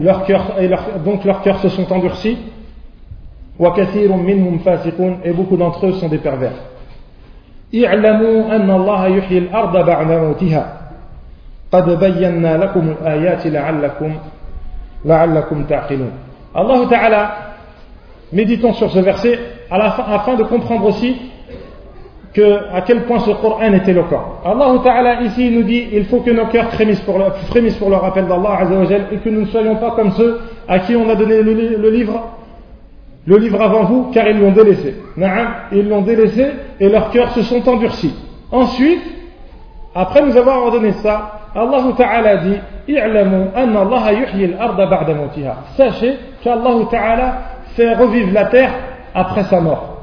Leur 0.00 0.24
cœur, 0.24 0.54
et 0.60 0.70
donc 1.04 1.24
leurs 1.24 1.42
cœurs 1.42 1.58
se 1.58 1.68
sont 1.70 1.92
endurcis. 1.92 2.38
Et 5.24 5.32
beaucoup 5.32 5.56
d'entre 5.56 5.86
eux 5.86 5.92
sont 5.94 6.08
des 6.08 6.18
pervers. 6.18 6.52
Allah 16.54 16.78
Ta'ala 16.88 17.30
méditons 18.32 18.72
sur 18.74 18.90
ce 18.90 19.00
verset 19.00 19.57
afin 19.70 20.34
de 20.34 20.44
comprendre 20.44 20.86
aussi 20.86 21.16
à 22.72 22.82
quel 22.82 23.04
point 23.04 23.18
ce 23.20 23.30
Coran 23.32 23.60
est 23.72 23.88
éloquent. 23.88 24.40
Allah 24.44 24.80
Ta'ala 24.84 25.22
ici 25.22 25.50
nous 25.50 25.62
dit 25.62 25.88
il 25.92 26.04
faut 26.04 26.20
que 26.20 26.30
nos 26.30 26.46
cœurs 26.46 26.70
frémissent 26.70 27.00
pour 27.00 27.18
le, 27.18 27.24
frémissent 27.48 27.76
pour 27.76 27.90
le 27.90 27.96
rappel 27.96 28.26
d'Allah 28.26 28.60
et 29.12 29.16
que 29.16 29.28
nous 29.28 29.42
ne 29.42 29.46
soyons 29.46 29.76
pas 29.76 29.92
comme 29.92 30.12
ceux 30.12 30.40
à 30.68 30.78
qui 30.80 30.94
on 30.94 31.08
a 31.08 31.14
donné 31.14 31.42
le, 31.42 31.90
livre 31.90 32.22
le 33.26 33.36
livre 33.38 33.60
avant 33.60 33.84
vous 33.84 34.10
car 34.12 34.26
ils 34.28 34.38
l'ont 34.38 34.52
délaissé. 34.52 34.96
Ils 35.72 35.88
l'ont 35.88 36.02
délaissé 36.02 36.46
et 36.80 36.88
leurs 36.88 37.10
cœurs 37.10 37.30
se 37.30 37.42
sont 37.42 37.66
endurcis. 37.68 38.14
Ensuite, 38.52 39.02
après 39.94 40.22
nous 40.22 40.36
avoir 40.36 40.62
ordonné 40.64 40.92
ça, 40.92 41.40
Allah 41.54 41.82
Ta'ala 41.96 42.36
dit 42.36 42.56
Sachez 45.76 46.16
qu'Allah 46.42 46.74
Ta'ala 46.90 47.38
fait 47.74 47.94
revivre 47.94 48.32
la 48.32 48.44
terre 48.46 48.70
après 49.18 49.44
sa 49.44 49.60
mort. 49.60 49.96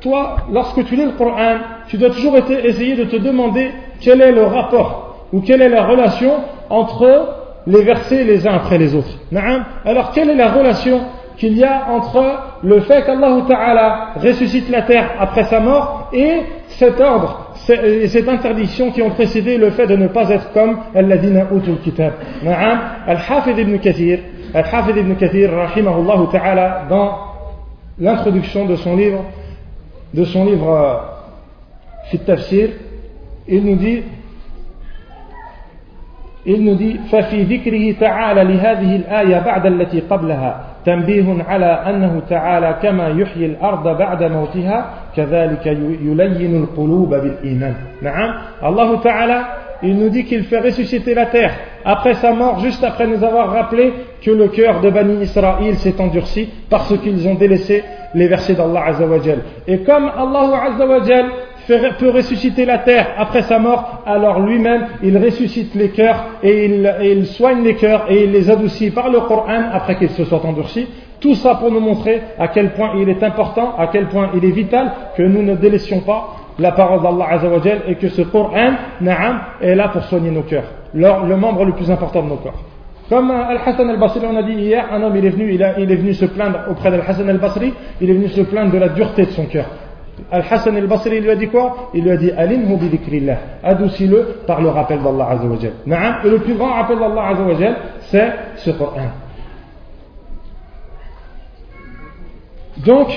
Toi, 0.00 0.36
lorsque 0.52 0.84
tu 0.84 0.96
lis 0.96 1.06
le 1.06 1.12
Coran, 1.12 1.56
tu 1.88 1.96
dois 1.96 2.10
toujours 2.10 2.36
essayer 2.36 2.94
de 2.94 3.04
te 3.04 3.16
demander 3.16 3.70
quel 4.00 4.20
est 4.20 4.32
le 4.32 4.44
rapport 4.44 5.26
ou 5.32 5.40
quelle 5.40 5.62
est 5.62 5.68
la 5.70 5.84
relation 5.86 6.32
entre 6.68 7.28
les 7.66 7.82
versets 7.82 8.24
les 8.24 8.46
uns 8.46 8.54
après 8.54 8.76
les 8.76 8.94
autres. 8.94 9.18
Alors, 9.84 10.12
quelle 10.12 10.28
est 10.28 10.36
la 10.36 10.52
relation 10.52 11.00
qu'il 11.38 11.56
y 11.56 11.64
a 11.64 11.88
entre 11.90 12.22
le 12.62 12.80
fait 12.80 13.02
qu'Allah 13.04 13.38
Ta'ala 13.48 14.08
ressuscite 14.22 14.68
la 14.68 14.82
terre 14.82 15.10
après 15.18 15.44
sa 15.44 15.60
mort 15.60 16.10
et 16.12 16.42
cet 16.68 17.00
ordre, 17.00 17.54
cette 17.56 18.28
interdiction 18.28 18.90
qui 18.90 19.02
ont 19.02 19.10
précédé 19.10 19.56
le 19.56 19.70
fait 19.70 19.86
de 19.86 19.96
ne 19.96 20.08
pas 20.08 20.28
être 20.30 20.52
comme 20.52 20.78
Al-Ladina 20.94 21.46
Utul 21.52 21.78
Kitab. 21.82 22.12
Al-Hafid 22.46 23.58
ibn 23.58 23.78
Kathir, 23.78 24.18
Al-Hafid 24.53 24.97
ibn 24.97 25.15
Kathir, 25.15 25.51
rahimahullah 25.51 26.31
ta'ala, 26.31 26.85
dans 26.89 27.17
l'introduction 27.99 28.65
de 28.65 28.75
son 28.75 28.95
livre, 28.95 29.23
de 30.13 30.23
son 30.25 30.45
livre 30.45 30.69
euh, 30.69 30.95
Fit 32.09 32.19
Tafsir, 32.19 32.69
il 33.47 33.65
nous 33.65 33.75
dit 33.75 34.03
il 36.45 36.63
nous 36.63 36.75
dit 36.75 36.99
ففي 37.11 37.43
ذكره 37.43 37.99
تعالى 37.99 38.43
لهذه 38.43 38.95
الآية 38.95 39.39
بعد 39.39 39.65
التي 39.65 39.99
قبلها 39.99 40.65
تنبيه 40.85 41.43
على 41.43 41.65
أنه 41.65 42.21
تعالى 42.29 42.77
كما 42.81 43.07
يحيي 43.07 43.45
الأرض 43.45 43.97
بعد 43.97 44.23
موتها 44.23 44.89
كذلك 45.15 45.65
يلين 46.01 46.55
القلوب 46.63 47.09
بالإيمان 47.09 47.75
نعم 48.01 48.33
الله 48.63 49.01
تعالى 49.01 49.45
il 49.81 49.97
nous 49.97 50.09
dit 50.09 50.25
qu'il 50.25 50.43
fait 50.43 50.59
ressusciter 50.59 51.13
la 51.13 51.27
terre 51.27 51.53
après 51.85 52.13
sa 52.15 52.33
mort, 52.33 52.59
juste 52.59 52.83
après 52.83 53.07
nous 53.07 53.23
avoir 53.23 53.49
rappelé 53.51 53.93
que 54.24 54.30
le 54.30 54.48
cœur 54.48 54.80
de 54.80 54.90
Bani 54.90 55.22
Israël 55.22 55.76
s'est 55.76 56.00
endurci 56.00 56.48
parce 56.70 56.96
qu'ils 56.98 57.28
ont 57.28 57.34
délaissé 57.34 57.84
les 58.14 58.26
versets 58.26 58.54
d'Allah 58.54 58.84
Azzawajal. 58.86 59.40
Et 59.66 59.78
comme 59.78 60.10
Allah 60.16 60.62
Azzawajal 60.72 61.26
peut 61.98 62.10
ressusciter 62.10 62.64
la 62.64 62.78
terre 62.78 63.08
après 63.18 63.42
sa 63.42 63.58
mort, 63.58 64.02
alors 64.06 64.40
lui-même, 64.40 64.86
il 65.02 65.16
ressuscite 65.18 65.74
les 65.74 65.90
cœurs 65.90 66.24
et 66.42 66.66
il, 66.66 67.26
soigne 67.26 67.62
les 67.62 67.74
cœurs 67.74 68.06
et 68.08 68.24
il 68.24 68.32
les 68.32 68.50
adoucit 68.50 68.90
par 68.90 69.10
le 69.10 69.20
Coran 69.20 69.70
après 69.72 69.96
qu'ils 69.96 70.10
se 70.10 70.24
soient 70.24 70.44
endurcis. 70.44 70.86
Tout 71.20 71.34
ça 71.34 71.54
pour 71.56 71.70
nous 71.70 71.80
montrer 71.80 72.20
à 72.38 72.48
quel 72.48 72.70
point 72.72 72.92
il 72.98 73.08
est 73.08 73.22
important, 73.22 73.74
à 73.78 73.88
quel 73.88 74.08
point 74.08 74.30
il 74.34 74.44
est 74.44 74.52
vital 74.52 74.92
que 75.16 75.22
nous 75.22 75.42
ne 75.42 75.54
délaissions 75.54 76.00
pas 76.00 76.36
la 76.58 76.72
parole 76.72 77.02
d'Allah 77.02 77.26
Azzawajal 77.30 77.82
et 77.88 77.94
que 77.96 78.08
ce 78.08 78.22
Coran, 78.22 78.72
na'am, 79.00 79.40
est 79.60 79.74
là 79.74 79.88
pour 79.88 80.02
soigner 80.04 80.30
nos 80.30 80.42
cœurs, 80.42 80.70
le, 80.94 81.36
membre 81.36 81.64
le 81.64 81.72
plus 81.72 81.90
important 81.90 82.22
de 82.22 82.28
nos 82.28 82.36
corps. 82.36 82.73
Comme 83.08 83.30
Al-Hassan 83.30 83.90
al-Basri, 83.90 84.20
on 84.24 84.36
a 84.36 84.42
dit 84.42 84.54
hier, 84.54 84.86
un 84.90 85.02
homme 85.02 85.16
il 85.16 85.26
est 85.26 85.30
venu, 85.30 85.52
il, 85.52 85.60
est 85.62 85.96
venu 85.96 86.14
se 86.14 86.24
plaindre 86.24 86.60
auprès 86.70 86.90
d'Al-Hassan 86.90 87.28
al-Basri, 87.28 87.74
il 88.00 88.10
est 88.10 88.14
venu 88.14 88.28
se 88.28 88.40
plaindre 88.42 88.72
de 88.72 88.78
la 88.78 88.88
dureté 88.88 89.26
de 89.26 89.30
son 89.30 89.44
cœur. 89.44 89.66
Al-Hassan 90.30 90.74
al-Basri 90.76 91.20
lui 91.20 91.30
a 91.30 91.36
dit 91.36 91.48
quoi? 91.48 91.90
Il 91.92 92.04
lui 92.04 92.10
a 92.10 92.16
dit 92.16 92.30
Alimhu 92.30 92.76
bidikrillah, 92.76 93.36
adoucis-le 93.62 94.40
par 94.46 94.62
le 94.62 94.70
rappel 94.70 95.02
d'Allah 95.02 95.28
Azzawajal. 95.30 95.72
Et 96.24 96.30
le 96.30 96.38
plus 96.38 96.54
grand 96.54 96.72
rappel 96.72 96.98
d'Allah 96.98 97.28
Azzawajal, 97.28 97.76
c'est 98.00 98.32
ce 98.56 98.70
Coran. 98.70 99.10
Donc, 102.86 103.08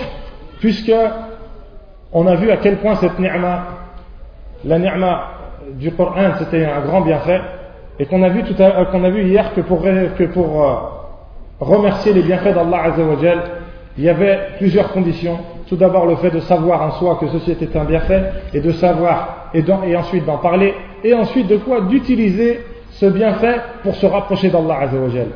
puisque 0.59 0.93
on 2.11 2.27
a 2.27 2.35
vu 2.35 2.51
à 2.51 2.57
quel 2.57 2.77
point 2.77 2.95
cette 2.95 3.17
ni'ma, 3.19 3.67
la 4.65 4.79
ni'ma 4.79 5.23
du 5.75 5.91
Coran, 5.93 6.31
c'était 6.39 6.65
un 6.65 6.81
grand 6.81 7.01
bienfait, 7.01 7.39
et 7.99 8.05
qu'on 8.05 8.23
a 8.23 8.29
vu 8.29 9.23
hier 9.23 9.53
que 9.53 9.61
pour, 9.61 9.81
que 9.81 10.23
pour 10.25 10.63
euh, 10.63 10.75
remercier 11.59 12.13
les 12.13 12.21
bienfaits 12.21 12.53
d'Allah 12.53 12.83
Azzawajal, 12.85 13.39
il 13.97 14.03
y 14.03 14.09
avait 14.09 14.39
plusieurs 14.57 14.91
conditions. 14.91 15.37
Tout 15.67 15.75
d'abord 15.75 16.05
le 16.05 16.15
fait 16.17 16.29
de 16.29 16.39
savoir 16.39 16.81
en 16.81 16.91
soi 16.91 17.17
que 17.19 17.27
ceci 17.27 17.51
était 17.51 17.75
un 17.77 17.85
bienfait, 17.85 18.31
et 18.53 18.61
de 18.61 18.71
savoir, 18.71 19.49
et, 19.53 19.95
ensuite 19.95 20.25
d'en 20.25 20.37
parler, 20.37 20.73
et 21.03 21.13
ensuite 21.13 21.47
de 21.47 21.57
quoi 21.57 21.81
D'utiliser 21.81 22.61
ce 22.91 23.07
bienfait 23.07 23.55
pour 23.83 23.95
se 23.95 24.05
rapprocher 24.05 24.49
d'Allah 24.49 24.79
Azzawajal. 24.81 25.27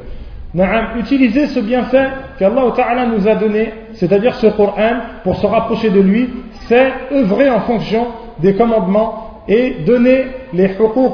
Naam, 0.53 0.99
utiliser 0.99 1.47
ce 1.47 1.59
bienfait 1.61 2.09
qu'Allah 2.37 2.63
Ta'ala 2.75 3.05
nous 3.05 3.27
a 3.27 3.35
donné, 3.35 3.71
c'est-à-dire 3.93 4.35
ce 4.35 4.47
Coran, 4.47 4.97
pour 5.23 5.37
se 5.37 5.47
rapprocher 5.47 5.89
de 5.89 6.01
lui, 6.01 6.29
c'est 6.67 6.91
œuvrer 7.11 7.49
en 7.49 7.61
fonction 7.61 8.07
des 8.39 8.55
commandements 8.55 9.20
et 9.47 9.83
donner 9.85 10.25
les 10.53 10.69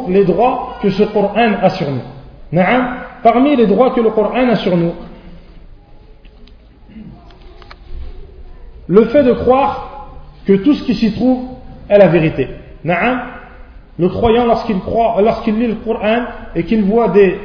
les 0.09 0.25
droits 0.25 0.77
que 0.81 0.89
ce 0.89 1.03
Coran 1.03 1.53
a 1.61 1.69
sur 1.69 1.87
nous. 1.89 2.61
Parmi 3.23 3.55
les 3.55 3.67
droits 3.67 3.91
que 3.91 4.01
le 4.01 4.09
Coran 4.09 4.49
a 4.49 4.55
sur 4.55 4.75
nous, 4.77 4.93
le 8.87 9.05
fait 9.05 9.23
de 9.23 9.33
croire 9.33 10.09
que 10.45 10.53
tout 10.53 10.73
ce 10.73 10.83
qui 10.83 10.95
s'y 10.95 11.11
trouve 11.13 11.43
est 11.89 11.97
la 11.97 12.07
vérité. 12.07 12.47
Le 12.83 14.09
croyant 14.09 14.45
lorsqu'il 14.45 14.79
croit, 14.79 15.21
lorsqu'il 15.21 15.57
lit 15.57 15.67
le 15.67 15.75
Coran 15.75 16.25
et 16.55 16.63
qu'il 16.63 16.83
voit 16.83 17.09
des 17.09 17.39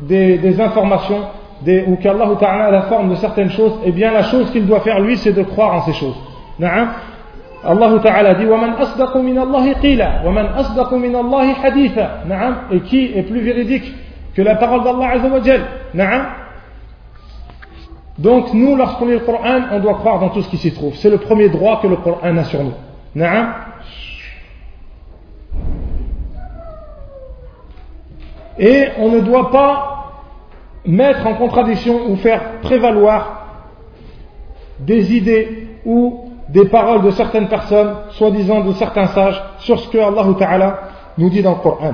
des, 0.00 0.60
informations 0.60 1.22
des, 1.62 1.84
ou 1.86 1.96
qu'Allah 1.96 2.28
Ta'ala 2.38 2.70
la 2.70 2.82
forme 2.82 3.10
de 3.10 3.14
certaines 3.16 3.50
choses, 3.50 3.74
eh 3.84 3.92
bien 3.92 4.12
la 4.12 4.24
chose 4.24 4.50
qu'il 4.50 4.66
doit 4.66 4.80
faire 4.80 5.00
lui, 5.00 5.16
c'est 5.16 5.32
de 5.32 5.42
croire 5.42 5.74
en 5.74 5.82
ces 5.82 5.92
choses. 5.92 6.16
Na'am. 7.63 7.81
Allah 7.81 7.99
Ta'ala 8.01 8.33
dit 8.35 8.45
وَمَنْ 8.45 8.73
أَصْدَقُ 8.79 9.17
مِنَ 9.17 9.37
اللَّهِ 9.37 9.73
قِيلًا 9.73 10.21
وَمَنْ 10.25 10.45
أَصْدَقُ 10.45 10.93
مِنَ 10.93 11.15
اللَّهِ 11.15 11.53
حَدِيثًا 11.53 12.25
Na'am. 12.27 12.55
Et 12.71 12.81
qui 12.81 13.11
est 13.15 13.23
plus 13.23 13.41
véridique 13.41 13.93
que 14.35 14.41
la 14.41 14.55
parole 14.55 14.83
d'Allah 14.83 15.09
Azza 15.13 15.27
wa 15.27 15.41
Jal 15.41 15.61
Na'am. 15.93 16.25
Donc 18.17 18.53
nous, 18.53 18.75
lorsqu'on 18.75 19.05
lit 19.05 19.13
le 19.13 19.19
Coran, 19.19 19.61
on 19.71 19.79
doit 19.79 19.95
croire 19.95 20.19
dans 20.19 20.29
tout 20.29 20.41
ce 20.41 20.49
qui 20.49 20.57
s'y 20.57 20.73
trouve. 20.73 20.95
C'est 20.95 21.09
le 21.09 21.17
premier 21.17 21.49
droit 21.49 21.79
que 21.81 21.87
le 21.87 21.97
Coran 21.97 22.35
a 22.37 22.43
sur 22.43 22.63
nous. 22.63 22.73
Na'am. 23.15 23.53
Et 28.59 28.87
on 28.97 29.09
ne 29.11 29.19
doit 29.19 29.51
pas 29.51 29.93
mettre 30.85 31.27
en 31.27 31.35
contradiction 31.35 32.09
ou 32.09 32.15
faire 32.15 32.59
prévaloir 32.61 33.45
des 34.79 35.15
idées 35.15 35.67
ou 35.85 36.20
des 36.51 36.65
paroles 36.65 37.03
de 37.03 37.11
certaines 37.11 37.47
personnes, 37.47 37.93
soi-disant 38.11 38.61
de 38.61 38.73
certains 38.73 39.07
sages, 39.07 39.41
sur 39.59 39.79
ce 39.79 39.89
que 39.89 39.97
Allah 39.97 40.25
Ta'ala 40.37 40.79
nous 41.17 41.29
dit 41.29 41.41
dans 41.41 41.55
le 41.55 41.61
Coran. 41.61 41.93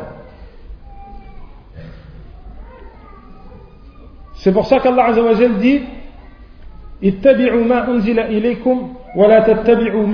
C'est 4.35 4.51
pour 4.51 4.65
ça 4.65 4.79
qu'Allah 4.79 5.05
Azzawajal 5.05 5.57
dit 5.57 5.81
اتبعوا 7.03 7.63
ما 7.63 7.87
أنزل 7.91 8.19
إليكم 8.19 8.93
ولا 9.15 9.39
تتبعوا 9.39 10.05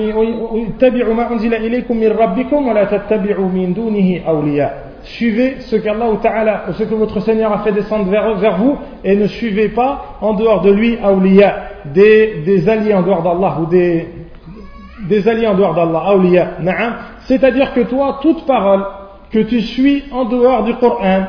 اتبعوا 0.68 1.14
ما 1.14 1.32
أنزل 1.32 1.54
إليكم 1.54 1.98
من 1.98 2.08
ربكم 2.08 2.68
ولا 2.68 2.84
تتبعوا 2.84 3.50
من 3.50 3.74
دونه 3.74 4.22
أولياء 4.28 4.90
suivez 5.04 5.62
ce 5.62 5.76
qu'Allah 5.78 6.08
Ta'ala, 6.22 6.66
ce 6.74 6.84
que 6.84 6.94
votre 6.94 7.20
Seigneur 7.22 7.54
a 7.54 7.60
fait 7.60 7.72
descendre 7.72 8.10
vers, 8.10 8.58
vous, 8.58 8.78
et 9.04 9.16
ne 9.16 9.28
suivez 9.28 9.70
pas 9.70 10.18
en 10.22 10.34
dehors 10.34 10.62
de 10.62 10.72
lui, 10.72 10.98
awliya, 11.02 11.56
des, 11.86 12.42
des 12.46 12.68
alliés 12.68 12.94
en 12.94 13.02
dehors 13.02 13.24
d'Allah, 13.24 13.60
ou 13.62 13.66
des, 13.66 14.08
des 15.09 15.29
alliés 15.29 15.47
en 15.47 15.55
dehors 15.55 15.75
d'Allah, 15.75 16.03
awliya, 16.07 16.49
C'est-à-dire 17.21 17.73
que 17.73 17.81
toi, 17.81 18.19
toute 18.23 18.47
parole 18.47 18.85
que 19.31 19.41
tu 19.41 19.61
suis 19.61 20.05
en 20.13 20.25
dehors 20.25 20.65
du 20.65 20.75
Coran, 20.75 21.25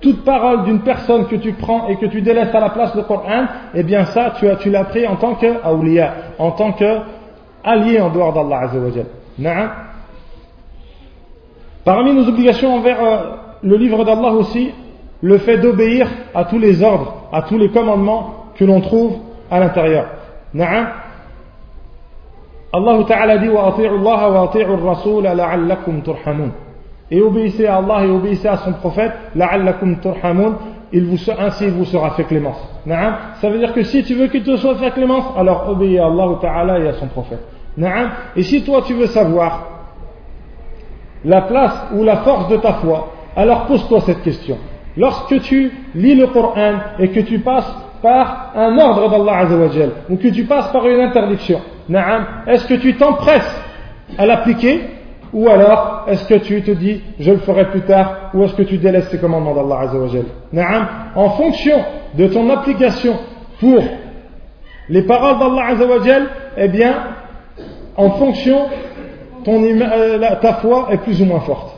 toute 0.00 0.24
parole 0.24 0.64
d'une 0.64 0.80
personne 0.80 1.26
que 1.26 1.36
tu 1.36 1.52
prends 1.52 1.88
et 1.88 1.96
que 1.96 2.06
tu 2.06 2.20
délaisses 2.20 2.54
à 2.54 2.60
la 2.60 2.70
place 2.70 2.94
du 2.96 3.02
Coran, 3.04 3.46
eh 3.74 3.82
bien 3.82 4.04
ça, 4.06 4.34
tu, 4.38 4.70
l'as 4.70 4.84
pris 4.84 5.06
en 5.06 5.16
tant 5.16 5.34
que 5.34 5.46
en 6.38 6.50
tant 6.52 6.72
que 6.72 6.98
allié 7.64 8.00
en 8.00 8.10
dehors 8.10 8.32
d'Allah 8.32 8.62
Azzawajal. 8.62 9.06
Parmi 11.84 12.12
nos 12.12 12.28
obligations 12.28 12.76
envers 12.76 13.02
euh, 13.02 13.16
le 13.62 13.76
livre 13.76 14.04
d'Allah 14.04 14.32
aussi, 14.32 14.70
le 15.20 15.38
fait 15.38 15.58
d'obéir 15.58 16.08
à 16.34 16.44
tous 16.44 16.58
les 16.58 16.82
ordres, 16.82 17.28
à 17.32 17.42
tous 17.42 17.58
les 17.58 17.70
commandements 17.70 18.46
que 18.56 18.64
l'on 18.64 18.80
trouve 18.80 19.16
à 19.50 19.60
l'intérieur. 19.60 20.06
Na'am. 20.54 21.01
Allah 22.72 23.04
Ta'ala 23.06 23.38
dit. 23.38 23.48
Et 27.10 27.20
obéissez 27.20 27.66
à 27.66 27.76
Allah 27.76 28.06
et 28.06 28.10
obéissez 28.10 28.48
à 28.48 28.56
son 28.56 28.72
prophète 28.72 29.12
la'allakum 29.34 29.98
turhamun. 30.00 30.56
Il 30.94 31.04
vous, 31.04 31.16
ainsi 31.38 31.64
il 31.64 31.70
vous 31.70 31.84
sera 31.84 32.10
fait 32.10 32.24
clémence. 32.24 32.56
Ça 32.86 33.50
veut 33.50 33.58
dire 33.58 33.72
que 33.72 33.82
si 33.82 34.02
tu 34.02 34.14
veux 34.14 34.28
qu'il 34.28 34.42
te 34.42 34.56
soit 34.56 34.76
fait 34.76 34.90
clémence, 34.90 35.24
alors 35.36 35.68
obéis 35.68 35.98
à 35.98 36.06
Allah 36.06 36.28
Ta'ala 36.40 36.78
et 36.78 36.88
à 36.88 36.92
son 36.94 37.06
prophète. 37.06 37.42
Et 38.36 38.42
si 38.42 38.62
toi 38.62 38.82
tu 38.86 38.94
veux 38.94 39.06
savoir 39.06 39.68
la 41.24 41.42
place 41.42 41.86
ou 41.94 42.04
la 42.04 42.16
force 42.18 42.48
de 42.48 42.56
ta 42.56 42.74
foi, 42.74 43.12
alors 43.36 43.66
pose-toi 43.66 44.00
cette 44.00 44.22
question. 44.22 44.58
Lorsque 44.96 45.40
tu 45.40 45.72
lis 45.94 46.14
le 46.14 46.26
Coran 46.26 46.74
et 46.98 47.08
que 47.08 47.20
tu 47.20 47.38
passes 47.38 47.72
par 48.02 48.52
un 48.56 48.76
ordre 48.78 49.08
d'Allah 49.08 49.38
Azzawajal, 49.38 49.90
ou 50.10 50.16
que 50.16 50.28
tu 50.28 50.44
passes 50.44 50.68
par 50.72 50.86
une 50.86 51.00
interdiction, 51.00 51.60
est-ce 52.46 52.66
que 52.66 52.74
tu 52.74 52.96
t'empresses 52.96 53.62
à 54.18 54.26
l'appliquer 54.26 54.80
ou 55.32 55.48
alors 55.48 56.04
est-ce 56.08 56.26
que 56.28 56.34
tu 56.34 56.60
te 56.62 56.72
dis 56.72 57.00
je 57.18 57.30
le 57.30 57.38
ferai 57.38 57.70
plus 57.70 57.80
tard 57.82 58.30
ou 58.34 58.42
est-ce 58.42 58.54
que 58.54 58.62
tu 58.62 58.76
délaisses 58.76 59.08
ces 59.08 59.18
commandements 59.18 59.54
d'Allah 59.54 59.88
Azzawajal 59.88 60.24
En 61.14 61.30
fonction 61.30 61.76
de 62.14 62.26
ton 62.26 62.50
application 62.50 63.14
pour 63.58 63.82
les 64.88 65.02
paroles 65.02 65.38
d'Allah 65.38 65.68
Azzawajal, 65.70 66.26
eh 66.58 66.68
bien, 66.68 66.94
en 67.96 68.10
fonction 68.10 68.66
euh, 69.48 70.18
ta 70.40 70.54
foi 70.54 70.88
est 70.90 70.98
plus 70.98 71.20
ou 71.22 71.24
moins 71.24 71.40
forte. 71.40 71.71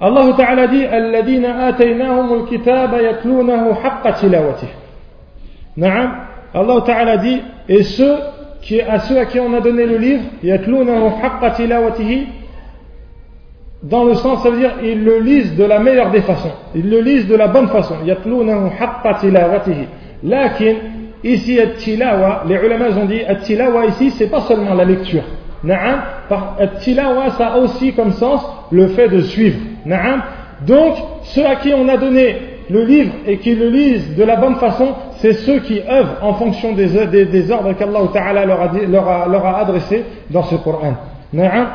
Allah 0.00 0.34
Ta'ala 0.36 0.66
dit 0.66 0.84
Alladina 0.84 1.66
ataynahum 1.66 2.42
al-kitaba 2.42 3.02
yatlunahu 3.02 3.72
haqqa 3.82 4.12
tilawatih. 4.12 4.68
Naam. 5.76 6.26
Allah 6.54 6.82
Ta'ala 6.86 7.16
dit 7.18 7.40
et 7.68 7.82
ceux 7.82 8.16
qui, 8.62 8.80
à 8.80 8.98
ceux 9.00 9.18
à 9.18 9.26
qui 9.26 9.38
on 9.38 9.52
a 9.54 9.60
donné 9.60 9.86
le 9.86 9.98
livre 9.98 10.22
yatlunahu 10.42 11.12
haqqa 11.22 11.50
tilawatihi 11.50 12.26
dans 13.82 14.04
le 14.04 14.14
sens, 14.14 14.42
ça 14.42 14.50
veut 14.50 14.58
dire 14.58 14.74
ils 14.82 15.02
le 15.02 15.20
lisent 15.20 15.56
de 15.56 15.64
la 15.64 15.78
meilleure 15.78 16.10
des 16.10 16.20
façons. 16.20 16.52
Ils 16.74 16.88
le 16.88 17.00
lisent 17.00 17.28
de 17.28 17.36
la 17.36 17.48
bonne 17.48 17.68
façon. 17.68 17.96
Yatlunahu 18.04 18.70
haqqa 18.78 19.14
tilawatihi. 19.20 19.86
Lakin 20.22 20.74
Ici, 21.22 21.60
At-Tilawa, 21.60 22.44
les 22.48 22.54
ulama 22.54 22.86
ont 22.96 23.04
dit 23.04 23.20
At-Tilawa 23.22 23.86
ici, 23.86 24.10
c'est 24.10 24.28
pas 24.28 24.40
seulement 24.42 24.74
la 24.74 24.84
lecture. 24.84 25.22
Na'am. 25.62 26.00
At-Tilawa, 26.58 27.30
ça 27.30 27.48
a 27.48 27.58
aussi 27.58 27.92
comme 27.92 28.12
sens 28.12 28.42
le 28.70 28.88
fait 28.88 29.08
de 29.08 29.20
suivre. 29.20 29.58
Na'am. 29.85 30.21
Donc, 30.67 30.95
ceux 31.23 31.45
à 31.45 31.55
qui 31.55 31.73
on 31.73 31.87
a 31.87 31.97
donné 31.97 32.35
le 32.69 32.83
livre 32.83 33.11
et 33.27 33.37
qui 33.37 33.53
le 33.55 33.69
lisent 33.69 34.15
de 34.15 34.23
la 34.23 34.37
bonne 34.37 34.55
façon, 34.55 34.87
c'est 35.17 35.33
ceux 35.33 35.59
qui 35.59 35.79
œuvrent 35.79 36.17
en 36.21 36.33
fonction 36.33 36.73
des, 36.73 36.87
des, 37.07 37.25
des 37.25 37.51
ordres 37.51 37.73
qu'Allah 37.73 37.99
Ta'ala 38.13 38.45
leur 38.45 38.61
a, 38.61 38.71
leur, 38.87 39.07
a, 39.07 39.27
leur 39.27 39.45
a 39.45 39.59
adressés 39.59 40.03
dans 40.29 40.43
ce 40.43 40.55
Coran. 40.55 40.95
Na'am. 41.33 41.67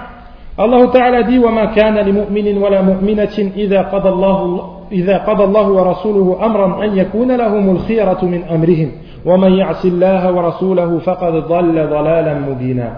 Allah 0.58 0.86
Ta'ala 0.92 1.22
dit 1.22 1.38
وما 1.38 1.64
كان 1.74 1.94
لمؤمن 1.94 2.58
ولا 2.58 2.82
مؤمنة 2.82 3.52
إذا 3.56 3.82
قضى 3.82 4.08
الله 4.08 4.70
إذا 4.92 5.18
قضى 5.18 5.44
الله 5.44 5.68
ورسوله 5.68 6.46
أمرا 6.46 6.84
أن 6.84 6.96
يكون 6.96 7.32
لهم 7.36 7.70
الخيرة 7.70 8.24
من 8.24 8.42
أمرهم 8.44 8.90
ومن 9.25 9.51
يعص 9.51 9.85
الله 9.85 10.31
ورسوله 10.31 10.99
فقد 10.99 11.33
ضل 11.33 11.87
ضلالا 11.89 12.33
مبينا 12.33 12.97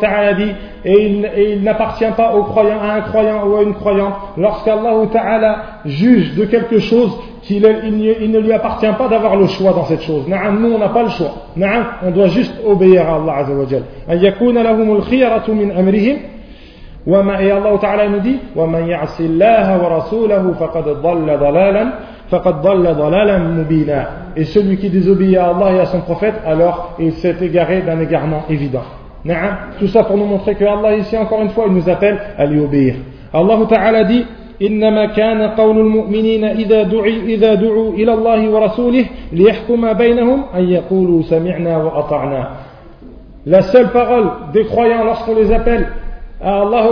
Ta'ala 0.00 0.34
dit 0.34 0.52
et 0.84 0.92
il, 0.92 1.30
il 1.36 1.62
n'appartient 1.62 2.10
pas 2.16 2.34
au 2.34 2.44
croyant, 2.44 2.80
à 2.80 2.94
un 2.94 3.00
croyant 3.02 3.46
ou 3.46 3.56
à 3.56 3.62
une 3.62 3.74
croyante 3.74 4.14
lorsqu'Allah 4.36 4.94
Ta'ala 5.12 5.56
juge 5.84 6.34
de 6.36 6.44
quelque 6.44 6.78
chose 6.78 7.10
qu'il 7.42 7.64
il, 7.84 8.16
il 8.22 8.30
ne 8.30 8.38
lui 8.38 8.52
appartient 8.52 8.86
pas 8.96 9.08
d'avoir 9.08 9.36
le 9.36 9.46
choix 9.46 9.72
dans 9.72 9.84
cette 9.84 10.02
chose. 10.02 10.24
Nous 10.26 10.72
on 10.74 10.78
n'a 10.78 10.88
pas 10.88 11.02
le 11.02 11.10
choix. 11.10 11.32
On 11.56 12.10
doit 12.10 12.28
juste 12.28 12.54
obéir 12.66 13.08
à 13.08 13.16
Allah 13.16 13.34
Azza 13.36 13.52
wa 13.52 13.66
Jal. 13.68 13.82
et 17.40 17.50
Allah 17.50 17.78
Ta'ala 17.80 18.08
nous 18.08 18.20
dit 18.20 18.38
ومن 18.56 18.88
يعص 18.88 19.20
الله 19.20 19.82
ورسوله 19.84 20.52
فقد 20.60 20.84
ضل 20.88 21.38
ضلالا 21.38 21.92
et 24.35 24.43
celui 24.45 24.77
qui 24.77 24.89
désobéit 24.89 25.37
à 25.37 25.49
Allah 25.49 25.73
et 25.73 25.79
à 25.79 25.85
son 25.85 26.01
prophète, 26.01 26.35
alors 26.45 26.95
il 26.99 27.13
s'est 27.13 27.35
égaré 27.41 27.81
d'un 27.81 27.99
égarement 27.99 28.43
évident. 28.49 28.83
Tout 29.79 29.87
ça 29.87 30.03
pour 30.03 30.17
nous 30.17 30.25
montrer 30.25 30.55
que 30.55 30.65
Allah 30.65 30.95
ici 30.95 31.15
encore 31.17 31.41
une 31.41 31.49
fois 31.49 31.65
il 31.67 31.73
nous 31.73 31.89
appelle 31.89 32.19
à 32.37 32.45
lui 32.45 32.59
obéir. 32.59 32.95
Allah 33.33 33.57
Ta'ala 33.69 34.03
dit 34.03 34.25
إنما 34.61 35.05
كان 35.05 35.41
قول 35.41 35.79
المؤمنين 35.79 36.43
إذا 36.43 36.83
دعي 36.83 37.35
إذا 37.35 37.53
دعوا 37.53 37.93
إلى 37.93 38.13
الله 38.13 38.49
ورسوله 38.49 39.05
ليحكم 39.31 39.93
بينهم 39.93 40.43
أن 40.55 40.69
يقولوا 40.69 41.21
سمعنا 41.21 41.77
وأطعنا. 41.77 42.47
La 43.45 43.61
seule 43.61 43.91
parole 43.91 44.29
des 44.53 44.63
croyants 44.65 45.03
lorsqu'on 45.03 45.35
les 45.35 45.51
appelle 45.51 45.87
Allah, 46.41 46.89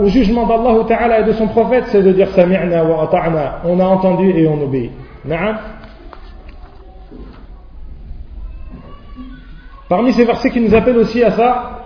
au 0.00 0.06
jugement 0.06 0.46
d'Allah 0.46 0.84
Ta'ala 0.88 1.20
et 1.20 1.24
de 1.24 1.32
son 1.32 1.48
prophète, 1.48 1.84
c'est 1.88 2.02
de 2.02 2.12
dire 2.12 2.28
Sami'na 2.30 2.84
wa 2.84 3.02
ata'na. 3.02 3.60
On 3.66 3.78
a 3.78 3.84
entendu 3.84 4.30
et 4.30 4.46
on 4.48 4.62
obéit. 4.62 4.90
Parmi 9.88 10.12
ces 10.12 10.24
versets 10.24 10.50
qui 10.50 10.60
nous 10.60 10.74
appellent 10.74 10.96
aussi 10.96 11.22
à 11.22 11.30
ça, 11.32 11.80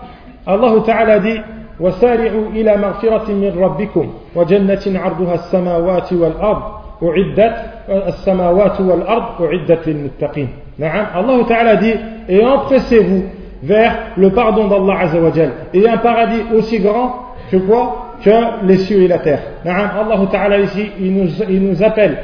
Allah 0.47 0.73
Ta'ala 0.87 1.19
dit 1.19 1.41
وسارعوا 1.81 2.49
إلى 2.49 2.77
مغفرة 2.77 3.33
من 3.33 3.59
ربكم 3.59 4.13
وجنة 4.37 5.01
عرضها 5.01 5.35
السماوات 5.35 6.13
والأرض 6.13 6.63
أعدت 7.03 7.57
السماوات 7.89 8.81
والأرض 8.81 9.43
أعدت 9.43 9.89
للمتقين 9.89 10.49
نعم 10.79 11.25
الله 11.25 11.47
تعالى 11.47 11.77
dit 11.81 11.95
et 12.29 12.45
empressez-vous 12.45 13.23
vers 13.64 14.12
le 14.18 14.30
pardon 14.32 14.68
d'Allah 14.68 15.02
Azzawajal 15.02 15.52
et 15.74 15.88
un 15.88 15.98
paradis 15.98 16.42
aussi 16.56 16.80
grand 16.80 17.26
que 17.52 17.58
quoi? 17.58 18.16
Que 18.24 18.66
les 18.66 18.78
cieux 18.78 19.04
et 19.04 19.08
la 19.08 19.20
terre. 19.20 19.42
Allah 19.66 20.20
Ta'ala 20.32 20.60
ici, 20.60 20.90
il 21.00 21.14
nous, 21.14 21.30
il 21.48 21.62
nous 21.62 21.84
appelle 21.84 22.20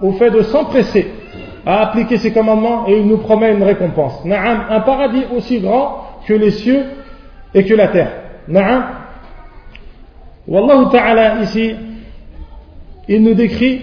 au 0.00 0.12
fait 0.12 0.30
de 0.30 0.42
s'empresser 0.42 1.12
à 1.66 1.88
appliquer 1.88 2.16
ses 2.16 2.32
commandements 2.32 2.86
et 2.86 2.96
il 2.96 3.06
nous 3.06 3.18
promet 3.18 3.52
une 3.52 3.62
récompense. 3.62 4.24
Na'am, 4.24 4.66
un 4.70 4.80
paradis 4.80 5.24
aussi 5.36 5.60
grand 5.60 6.02
que 6.26 6.32
les 6.32 6.50
cieux 6.50 6.84
et 7.52 7.64
que 7.64 7.74
la 7.74 7.88
terre. 7.88 8.12
Na'am. 8.48 8.84
Wallahu 10.46 10.90
Ta'ala 10.92 11.40
ici, 11.42 11.74
il 13.08 13.22
nous 13.22 13.34
décrit 13.34 13.82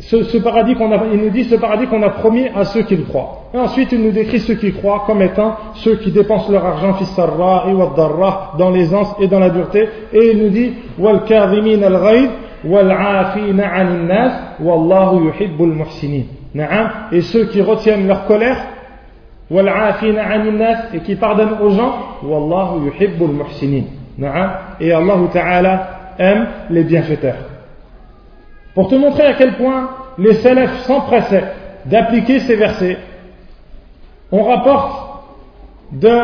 ce, 0.00 0.38
paradis 0.38 0.74
qu'on 0.74 0.92
a, 0.92 1.00
il 1.12 1.20
nous 1.20 1.30
dit 1.30 1.44
ce 1.44 1.56
paradis 1.56 1.86
qu'on 1.86 2.02
a 2.02 2.10
promis 2.10 2.46
à 2.54 2.64
ceux 2.64 2.82
qui 2.82 2.96
le 2.96 3.04
croient. 3.04 3.50
Et 3.54 3.58
ensuite, 3.58 3.92
il 3.92 4.02
nous 4.02 4.10
décrit 4.10 4.40
ceux 4.40 4.54
qui 4.54 4.72
croient 4.72 5.04
comme 5.06 5.22
étant 5.22 5.56
ceux 5.74 5.96
qui 5.96 6.10
dépensent 6.10 6.50
leur 6.50 6.64
argent 6.64 6.96
et 6.98 8.58
dans 8.58 8.70
l'aisance 8.70 9.14
et 9.20 9.28
dans 9.28 9.40
la 9.40 9.50
dureté. 9.50 9.88
Et 10.12 10.32
il 10.32 10.42
nous 10.42 10.50
dit. 10.50 10.72
Et 17.12 17.20
ceux 17.20 17.44
qui 17.46 17.62
retiennent 17.62 18.06
leur 18.06 18.26
colère 18.26 18.56
et 19.50 21.00
qui 21.00 21.14
pardonnent 21.16 21.56
aux 21.62 21.70
gens. 21.70 21.94
Et 24.80 24.92
Allah 24.92 25.14
Ta'ala 25.32 25.88
aime 26.18 26.46
les 26.70 26.84
bienfaiteurs. 26.84 27.47
Pour 28.78 28.86
te 28.86 28.94
montrer 28.94 29.24
à 29.24 29.32
quel 29.32 29.56
point 29.56 29.90
les 30.18 30.34
salafs 30.34 30.84
s'empressaient 30.86 31.52
d'appliquer 31.86 32.38
ces 32.38 32.54
versets, 32.54 32.96
on 34.30 34.44
rapporte 34.44 35.24
de 35.90 36.16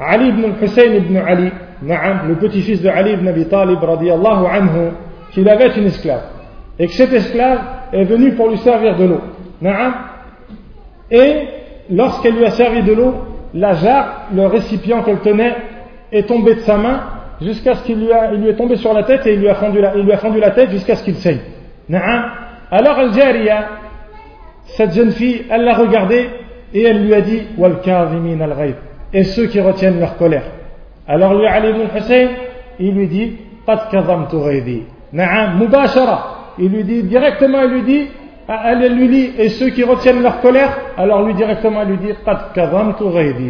Ali 0.00 0.30
ibn 0.30 0.46
Hussein 0.60 0.94
ibn 0.96 1.16
Ali, 1.16 1.52
le 1.80 2.34
petit-fils 2.40 2.82
de 2.82 2.88
Ali 2.88 3.12
ibn 3.12 3.28
Abi 3.28 3.46
Talib 3.46 3.78
anhu, 3.84 4.94
qu'il 5.30 5.48
avait 5.48 5.70
une 5.76 5.86
esclave. 5.86 6.22
Et 6.76 6.88
que 6.88 6.92
cette 6.92 7.12
esclave 7.12 7.60
est 7.92 8.02
venue 8.02 8.32
pour 8.32 8.48
lui 8.48 8.58
servir 8.58 8.96
de 8.96 9.04
l'eau. 9.04 9.20
Et 11.12 11.48
lorsqu'elle 11.88 12.34
lui 12.34 12.46
a 12.46 12.50
servi 12.50 12.82
de 12.82 12.94
l'eau, 12.94 13.14
la 13.54 13.74
jarre, 13.74 14.22
le 14.34 14.46
récipient 14.46 15.04
qu'elle 15.04 15.20
tenait, 15.20 15.54
est 16.10 16.26
tombé 16.26 16.56
de 16.56 16.60
sa 16.62 16.76
main 16.78 17.00
jusqu'à 17.44 17.74
ce 17.74 17.84
qu'il 17.84 17.98
lui, 17.98 18.08
il 18.32 18.40
lui 18.40 18.48
est 18.48 18.56
tombé 18.56 18.76
sur 18.76 18.92
la 18.92 19.04
tête 19.04 19.26
et 19.26 19.34
il 19.34 19.40
lui 19.40 19.48
a 19.48 19.54
fendu 19.54 19.80
la, 19.80 19.94
il 19.96 20.04
lui 20.04 20.12
a 20.12 20.18
fendu 20.18 20.40
la 20.40 20.50
tête 20.50 20.70
jusqu'à 20.70 20.96
ce 20.96 21.04
qu'il 21.04 21.16
saigne. 21.16 21.40
Alors 22.70 22.98
Al-Jariya, 22.98 23.68
cette 24.76 24.92
jeune 24.94 25.12
fille, 25.12 25.44
elle 25.50 25.64
l'a 25.64 25.74
regardé 25.74 26.28
et 26.72 26.82
elle 26.82 27.04
lui 27.04 27.14
a 27.14 27.20
dit 27.20 27.42
al 27.62 28.74
et 29.12 29.24
ceux 29.24 29.46
qui 29.46 29.60
retiennent 29.60 30.00
leur 30.00 30.16
colère. 30.16 30.44
Alors 31.06 31.34
lui 31.34 31.46
Ali 31.46 31.70
ibn 31.70 31.82
Hussein, 31.96 32.28
il 32.80 32.94
lui 32.94 33.06
dit 33.06 33.36
Qad 33.66 33.88
kazamtu 33.90 34.36
Na'am, 35.12 35.58
mubashara. 35.58 36.54
Il 36.58 36.70
lui 36.70 36.84
dit 36.84 37.02
directement, 37.04 37.62
il 37.62 37.70
lui 37.70 37.82
dit 37.82 38.08
elle 38.46 38.94
lui 38.94 39.08
dit, 39.08 39.32
et 39.38 39.48
ceux 39.48 39.70
qui 39.70 39.82
retiennent 39.82 40.22
leur 40.22 40.40
colère, 40.40 40.76
alors 40.98 41.22
lui 41.22 41.34
directement, 41.34 41.80
elle 41.80 41.88
lui 41.88 41.98
dit, 41.98 42.12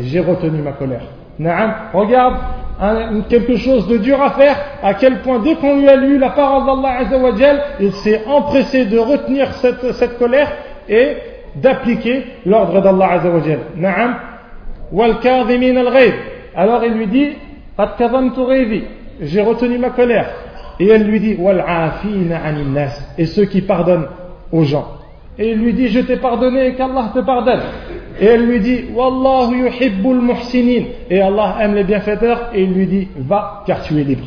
j'ai 0.08 0.20
retenu 0.20 0.62
ma 0.62 0.72
colère. 0.72 1.02
Regarde, 1.92 2.36
quelque 3.28 3.56
chose 3.56 3.86
de 3.88 3.98
dur 3.98 4.20
à 4.20 4.30
faire, 4.30 4.56
à 4.82 4.94
quel 4.94 5.20
point 5.20 5.38
dès 5.38 5.54
qu'on 5.56 5.76
lui 5.78 5.88
a 5.88 5.96
lu 5.96 6.18
la 6.18 6.30
parole 6.30 6.66
d'Allah 6.66 6.98
Azzawajal, 7.00 7.62
il 7.80 7.92
s'est 7.92 8.22
empressé 8.26 8.84
de 8.86 8.98
retenir 8.98 9.52
cette, 9.54 10.18
colère 10.18 10.52
et 10.88 11.16
d'appliquer 11.56 12.24
l'ordre 12.46 12.80
d'Allah 12.82 13.12
Azzawajal. 13.12 13.58
Na'am. 13.76 14.16
al 14.98 15.16
Alors 16.56 16.84
il 16.84 16.92
lui 16.94 17.06
dit, 17.06 17.28
j'ai 19.20 19.40
retenu 19.42 19.78
ma 19.78 19.90
colère. 19.90 20.30
Et 20.80 20.88
elle 20.88 21.04
lui 21.04 21.20
dit, 21.20 21.38
et 23.18 23.26
ceux 23.26 23.44
qui 23.44 23.62
pardonnent 23.62 24.08
aux 24.50 24.64
gens. 24.64 24.86
Et 25.38 25.50
il 25.50 25.58
lui 25.58 25.72
dit, 25.72 25.88
je 25.88 26.00
t'ai 26.00 26.16
pardonné 26.16 26.68
et 26.68 26.74
qu'Allah 26.74 27.10
te 27.14 27.20
pardonne. 27.20 27.60
Et 28.20 28.26
elle 28.26 28.46
lui 28.46 28.60
dit, 28.60 28.84
Wallahu 28.94 29.56
yuhibbul 29.56 30.20
muhsinin. 30.20 30.84
Et 31.10 31.20
Allah 31.20 31.56
aime 31.60 31.74
les 31.74 31.84
bienfaiteurs 31.84 32.50
et 32.54 32.62
il 32.62 32.72
lui 32.72 32.86
dit, 32.86 33.08
va 33.16 33.62
car 33.66 33.82
tu 33.82 33.98
es 34.00 34.04
libre. 34.04 34.26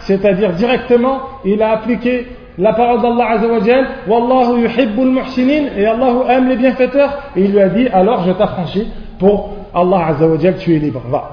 C'est-à-dire 0.00 0.52
directement, 0.52 1.20
il 1.44 1.62
a 1.62 1.72
appliqué 1.72 2.26
la 2.58 2.72
parole 2.72 3.00
d'Allah 3.00 3.30
Azzawajal, 3.32 3.86
Wallahu 4.08 4.60
yuhibbul 4.62 5.10
muhsinin, 5.10 5.68
et 5.76 5.86
Allah 5.86 6.12
aime 6.30 6.48
les 6.48 6.56
bienfaiteurs, 6.56 7.30
et 7.36 7.42
il 7.44 7.52
lui 7.52 7.60
a 7.60 7.68
dit, 7.68 7.88
alors 7.88 8.24
je 8.24 8.32
t'affranchis 8.32 8.88
pour 9.18 9.54
Allah 9.72 10.08
Azzawajal, 10.08 10.56
tu 10.58 10.74
es 10.74 10.78
libre, 10.78 11.02
va. 11.08 11.30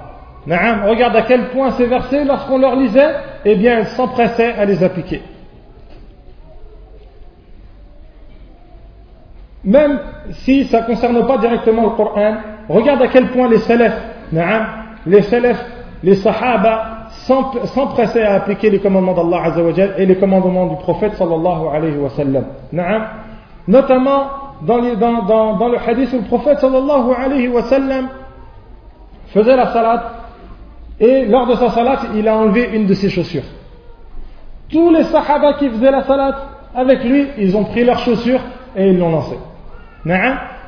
Regarde 0.87 1.15
à 1.15 1.23
quel 1.23 1.49
point 1.49 1.71
ces 1.71 1.87
versets, 1.87 2.23
lorsqu'on 2.23 2.59
leur 2.59 2.75
lisait, 2.75 3.15
eh 3.43 3.55
bien, 3.55 3.79
ils 3.79 3.87
s'empressaient 3.87 4.53
à 4.53 4.65
les 4.65 4.83
appliquer. 4.83 5.21
Même 9.65 9.99
si 10.31 10.65
ça 10.65 10.81
ne 10.81 10.85
concerne 10.85 11.25
pas 11.25 11.37
directement 11.39 11.83
le 11.83 11.89
Coran, 11.89 12.35
regarde 12.69 13.01
à 13.01 13.07
quel 13.07 13.31
point 13.31 13.49
les 13.49 13.57
salafs, 13.57 13.99
les 15.05 15.21
salafs, 15.23 15.65
les 16.03 16.15
sahaba 16.15 17.07
s'empressaient 17.73 18.23
à 18.23 18.35
appliquer 18.35 18.69
les 18.69 18.79
commandements 18.79 19.13
d'Allah 19.13 19.53
et 19.97 20.05
les 20.05 20.15
commandements 20.17 20.67
du 20.67 20.75
prophète 20.75 21.15
sallallahu 21.15 21.67
alayhi 21.73 21.97
wa 21.97 22.09
sallam. 22.09 22.45
Notamment 23.67 24.23
dans, 24.61 24.77
le 24.77 25.89
hadith 25.89 26.13
où 26.13 26.17
le 26.17 26.27
prophète 26.27 26.59
sallallahu 26.59 27.11
alayhi 27.17 27.47
wa 27.47 27.63
sallam 27.63 28.09
faisait 29.27 29.55
la 29.55 29.73
salat 29.73 30.11
et 30.99 31.25
lors 31.25 31.47
de 31.47 31.55
sa 31.55 31.69
salat 31.71 31.99
il 32.15 32.27
a 32.27 32.37
enlevé 32.37 32.69
une 32.73 32.85
de 32.85 32.93
ses 32.93 33.09
chaussures. 33.09 33.43
Tous 34.69 34.91
les 34.91 35.03
sahaba 35.05 35.53
qui 35.53 35.69
faisaient 35.69 35.91
la 35.91 36.03
salat 36.03 36.35
avec 36.75 37.03
lui, 37.03 37.27
ils 37.37 37.55
ont 37.57 37.63
pris 37.63 37.83
leurs 37.83 37.99
chaussures 37.99 38.41
et 38.75 38.89
ils 38.89 38.99
l'ont 38.99 39.11
lancé. 39.11 39.35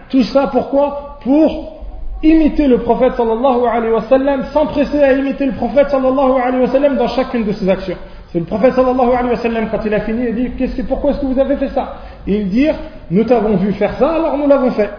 Tout 0.10 0.24
ça 0.24 0.48
pourquoi 0.52 1.20
Pour 1.24 1.78
imiter 2.24 2.68
le 2.68 2.80
prophète 2.80 3.14
sallallahu 3.14 3.66
alayhi 3.72 3.94
wa 3.94 4.02
sallam, 4.02 4.44
s'empresser 4.46 5.04
à 5.04 5.14
imiter 5.14 5.46
le 5.46 5.52
prophète 5.52 5.90
sallallahu 5.90 6.42
alayhi 6.44 6.62
wa 6.62 6.68
sallam 6.68 6.98
dans 6.98 7.08
chacune 7.08 7.44
de 7.44 7.52
ses 7.52 7.70
actions. 7.70 7.98
C'est 8.32 8.40
le 8.40 8.46
prophète 8.46 8.74
sallallahu 8.74 9.10
alayhi 9.12 9.30
wa 9.30 9.36
sallam 9.36 9.68
quand 9.70 9.86
il 9.86 9.94
a 9.94 10.02
fini, 10.02 10.26
il 10.30 10.36
dit 10.36 10.52
qu'est-ce 10.58 10.82
pourquoi 10.84 11.12
est-ce 11.12 11.20
que 11.20 11.26
vous 11.28 11.40
avez 11.40 11.58
fait 11.58 11.70
ça? 11.70 11.96
Et 12.26 12.38
il 12.38 12.50
dit 12.50 12.68
nous 13.12 13.24
t'avons 13.24 13.56
vu 13.58 13.72
faire 13.74 13.94
ça, 13.94 14.16
alors 14.16 14.38
nous 14.38 14.48
l'avons 14.48 14.72
fait. 14.72 14.90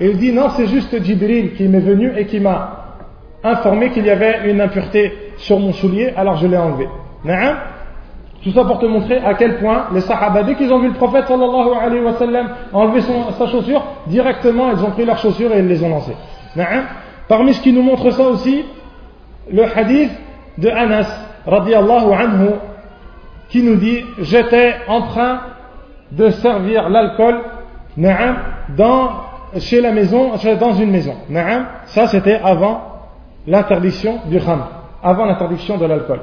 Et 0.00 0.10
il 0.10 0.18
dit 0.18 0.32
non, 0.32 0.50
c'est 0.50 0.66
juste 0.66 1.02
Jibril 1.02 1.54
qui 1.54 1.68
m'est 1.68 1.80
venu 1.80 2.12
et 2.16 2.26
qui 2.26 2.40
m'a 2.40 2.84
informé 3.42 3.90
qu'il 3.90 4.06
y 4.06 4.10
avait 4.10 4.50
une 4.50 4.60
impureté 4.60 5.32
sur 5.36 5.58
mon 5.58 5.72
soulier, 5.72 6.12
alors 6.16 6.36
je 6.36 6.46
l'ai 6.46 6.56
enlevé. 6.56 6.88
Tout 8.44 8.52
ça 8.52 8.62
pour 8.64 8.78
te 8.78 8.84
montrer 8.84 9.18
à 9.24 9.32
quel 9.32 9.56
point 9.56 9.86
les 9.94 10.02
Sahaba, 10.02 10.42
dès 10.42 10.54
qu'ils 10.54 10.70
ont 10.70 10.78
vu 10.78 10.88
le 10.88 10.94
prophète 10.94 11.26
sallallahu 11.26 11.70
alayhi 11.80 12.04
wa 12.04 12.12
sallam 12.12 12.50
enlever 12.74 13.00
sa 13.00 13.46
chaussure, 13.46 13.82
directement 14.06 14.70
ils 14.70 14.84
ont 14.84 14.90
pris 14.90 15.06
leurs 15.06 15.16
chaussures 15.16 15.50
et 15.54 15.60
ils 15.60 15.66
les 15.66 15.82
ont 15.82 15.88
lancées. 15.88 16.14
Parmi 17.26 17.54
ce 17.54 17.62
qui 17.62 17.72
nous 17.72 17.82
montre 17.82 18.10
ça 18.10 18.24
aussi, 18.24 18.66
le 19.50 19.64
hadith 19.64 20.10
de 20.58 20.68
Anas 20.68 21.08
radiallahu 21.46 22.12
anhu 22.12 22.50
qui 23.48 23.62
nous 23.62 23.76
dit 23.76 24.04
J'étais 24.20 24.74
en 24.88 25.02
train 25.02 25.40
de 26.12 26.28
servir 26.28 26.90
l'alcool 26.90 27.40
dans, 28.76 29.08
chez 29.58 29.80
la 29.80 29.92
maison, 29.92 30.32
dans 30.60 30.72
une 30.74 30.90
maison. 30.90 31.14
Ça 31.86 32.08
c'était 32.08 32.40
avant 32.44 32.82
l'interdiction 33.46 34.20
du 34.26 34.38
kham, 34.38 34.64
avant 35.02 35.24
l'interdiction 35.24 35.78
de 35.78 35.86
l'alcool. 35.86 36.20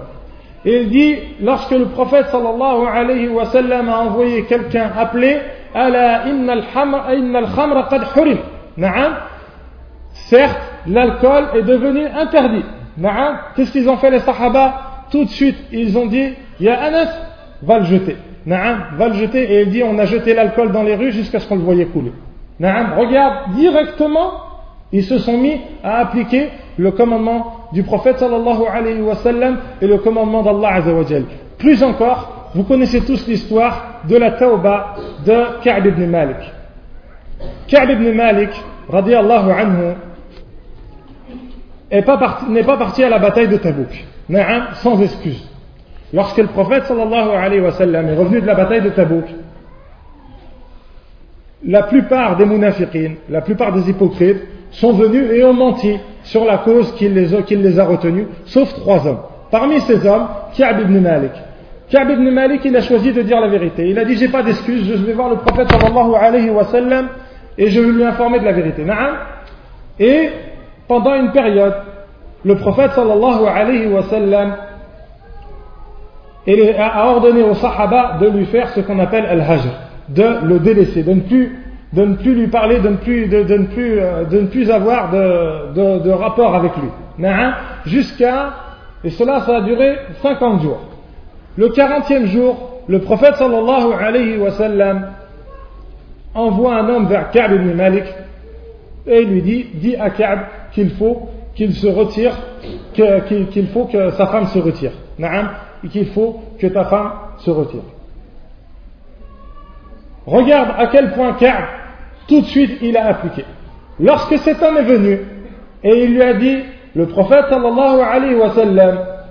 Et 0.63 0.81
il 0.81 0.89
dit, 0.89 1.15
lorsque 1.41 1.71
le 1.71 1.85
prophète 1.85 2.27
sallallahu 2.27 2.85
alayhi 2.93 3.29
wa 3.29 3.45
sallam 3.45 3.89
a 3.89 3.99
envoyé 3.99 4.43
quelqu'un 4.43 4.91
appelé, 4.97 5.39
Ala 5.73 6.27
inna 6.27 6.53
al-khamra 6.53 7.87
qad 7.89 8.03
hurim. 8.15 8.37
Certes, 10.13 10.61
l'alcool 10.87 11.45
est 11.55 11.63
devenu 11.63 12.05
interdit. 12.05 12.65
Qu'est-ce 13.55 13.71
qu'ils 13.71 13.89
ont 13.89 13.97
fait 13.97 14.11
les 14.11 14.19
sahaba? 14.19 15.05
Tout 15.11 15.23
de 15.23 15.29
suite, 15.29 15.57
ils 15.71 15.97
ont 15.97 16.05
dit, 16.07 16.33
Ya 16.59 16.79
Anas, 16.79 17.09
va 17.63 17.79
le 17.79 17.85
jeter. 17.85 18.17
Va 18.45 19.07
le 19.07 19.13
jeter. 19.13 19.53
Et 19.53 19.61
il 19.61 19.69
dit, 19.69 19.83
on 19.83 19.97
a 19.97 20.05
jeté 20.05 20.33
l'alcool 20.33 20.71
dans 20.71 20.83
les 20.83 20.95
rues 20.95 21.11
jusqu'à 21.11 21.39
ce 21.39 21.47
qu'on 21.47 21.55
le 21.55 21.61
voyait 21.61 21.85
couler. 21.85 22.11
Regarde, 22.59 23.55
directement, 23.55 24.31
ils 24.91 25.03
se 25.03 25.17
sont 25.17 25.37
mis 25.37 25.59
à 25.83 25.97
appliquer 25.99 26.49
le 26.77 26.91
commandement 26.91 27.60
du 27.71 27.83
prophète 27.83 28.19
sallallahu 28.19 28.63
alayhi 28.71 29.01
wa 29.01 29.15
sallam 29.15 29.59
et 29.81 29.87
le 29.87 29.97
commandement 29.97 30.43
d'Allah. 30.43 30.81
Plus 31.57 31.83
encore, 31.83 32.49
vous 32.53 32.63
connaissez 32.63 33.01
tous 33.01 33.27
l'histoire 33.27 34.01
de 34.07 34.17
la 34.17 34.31
tauba 34.31 34.95
de 35.25 35.61
Ka'b 35.63 35.85
ibn 35.85 36.05
Malik. 36.07 36.37
Ka'b 37.67 37.89
ibn 37.91 38.11
Malik, 38.13 38.49
radiallahu 38.89 39.51
anhu, 39.51 39.95
n'est 41.91 42.01
pas, 42.03 42.17
parti, 42.77 43.03
à 43.03 43.09
la 43.09 43.19
bataille 43.19 43.47
de 43.47 43.57
Tabouk, 43.57 44.05
sans 44.75 45.01
excuse. 45.01 45.47
Lorsque 46.13 46.37
le 46.37 46.47
prophète 46.47 46.85
sallallahu 46.85 47.29
alayhi 47.29 47.61
wa 47.61 47.71
sallam 47.71 48.09
est 48.09 48.15
revenu 48.15 48.41
de 48.41 48.47
la 48.47 48.55
bataille 48.55 48.81
de 48.81 48.89
Tabouk, 48.89 49.25
la 51.63 51.83
plupart 51.83 52.37
des 52.37 52.45
munafiqines, 52.45 53.15
la 53.29 53.41
plupart 53.41 53.71
des 53.71 53.89
hypocrites, 53.89 54.41
sont 54.71 54.93
venus 54.93 55.29
et 55.31 55.43
ont 55.43 55.53
menti 55.53 55.97
sur 56.31 56.45
la 56.45 56.59
cause 56.59 56.93
qui 56.95 57.09
les, 57.09 57.79
a 57.79 57.85
retenus, 57.85 58.27
sauf 58.45 58.73
trois 58.75 59.05
hommes. 59.05 59.19
Parmi 59.51 59.81
ces 59.81 60.07
hommes, 60.07 60.27
Ka'b 60.57 60.79
ibn 60.79 60.97
Malik. 60.99 61.33
Ka'b 61.89 62.09
ibn 62.09 62.29
Malik, 62.31 62.61
il 62.63 62.73
a 62.77 62.79
choisi 62.81 63.11
de 63.11 63.21
dire 63.21 63.41
la 63.41 63.49
vérité. 63.49 63.89
Il 63.89 63.99
a 63.99 64.05
dit, 64.05 64.15
j'ai 64.15 64.29
pas 64.29 64.41
d'excuse, 64.41 64.85
je 64.85 65.03
vais 65.03 65.11
voir 65.11 65.29
le 65.29 65.35
prophète 65.35 65.69
sallallahu 65.69 66.15
alayhi 66.15 66.49
wa 66.49 66.63
sallam 66.63 67.09
et 67.57 67.67
je 67.67 67.81
vais 67.81 67.91
lui 67.91 68.05
informer 68.05 68.39
de 68.39 68.45
la 68.45 68.53
vérité. 68.53 68.85
Et 69.99 70.29
pendant 70.87 71.15
une 71.15 71.33
période, 71.33 71.75
le 72.45 72.55
prophète 72.55 72.91
sallallahu 72.91 73.45
alayhi 73.53 73.87
wa 73.87 74.03
sallam 74.03 74.55
a 76.47 77.07
ordonné 77.09 77.43
aux 77.43 77.55
sahaba 77.55 78.19
de 78.21 78.29
lui 78.29 78.45
faire 78.45 78.69
ce 78.69 78.79
qu'on 78.79 78.99
appelle 78.99 79.25
al-hajr, 79.25 79.69
de 80.07 80.45
le 80.45 80.59
délaisser, 80.59 81.03
de 81.03 81.11
ne 81.11 81.19
plus, 81.19 81.59
de 81.93 82.05
ne 82.05 82.15
plus 82.15 82.35
lui 82.35 82.47
parler, 82.47 82.79
de 82.79 82.89
ne 82.89 82.95
plus, 82.95 83.27
de, 83.27 83.43
ne 83.43 83.65
plus, 83.65 83.99
euh, 83.99 84.23
de 84.23 84.41
ne 84.41 84.47
plus 84.47 84.71
avoir 84.71 85.11
de, 85.11 85.99
de, 85.99 86.09
rapport 86.09 86.55
avec 86.55 86.71
lui. 86.77 87.27
Jusqu'à, 87.85 88.53
et 89.03 89.09
cela, 89.09 89.41
ça 89.41 89.57
a 89.57 89.61
duré 89.61 89.97
50 90.21 90.61
jours. 90.61 90.79
Le 91.57 91.67
40e 91.67 92.25
jour, 92.27 92.81
le 92.87 92.99
prophète 92.99 93.35
sallallahu 93.35 93.93
alayhi 93.99 94.37
wa 94.37 94.51
sallam 94.51 95.11
envoie 96.33 96.75
un 96.75 96.87
homme 96.87 97.07
vers 97.07 97.29
Ka'b 97.31 97.51
ibn 97.53 97.73
Malik 97.73 98.05
et 99.05 99.25
lui 99.25 99.41
dit, 99.41 99.65
dit 99.73 99.95
à 99.97 100.09
Ka'b 100.09 100.39
qu'il 100.71 100.91
faut 100.91 101.29
qu'il 101.55 101.73
se 101.73 101.87
retire, 101.87 102.37
qu'il 102.93 103.67
faut 103.67 103.85
que 103.85 104.11
sa 104.11 104.27
femme 104.27 104.47
se 104.47 104.59
retire. 104.59 104.91
Et 105.83 105.87
qu'il 105.89 106.07
faut 106.07 106.41
que 106.57 106.67
ta 106.67 106.85
femme 106.85 107.11
se 107.39 107.51
retire. 107.51 107.83
Regarde 110.25 110.69
à 110.77 110.87
quel 110.87 111.11
point 111.11 111.33
Ka'b, 111.33 111.65
tout 112.31 112.39
de 112.39 112.45
suite, 112.45 112.77
il 112.81 112.95
a 112.95 113.07
appliqué. 113.07 113.43
Lorsque 113.99 114.37
cet 114.37 114.63
homme 114.63 114.77
est 114.77 114.83
venu 114.83 115.19
et 115.83 116.05
il 116.05 116.13
lui 116.13 116.21
a 116.21 116.33
dit, 116.33 116.59
le 116.95 117.07
prophète 117.07 117.45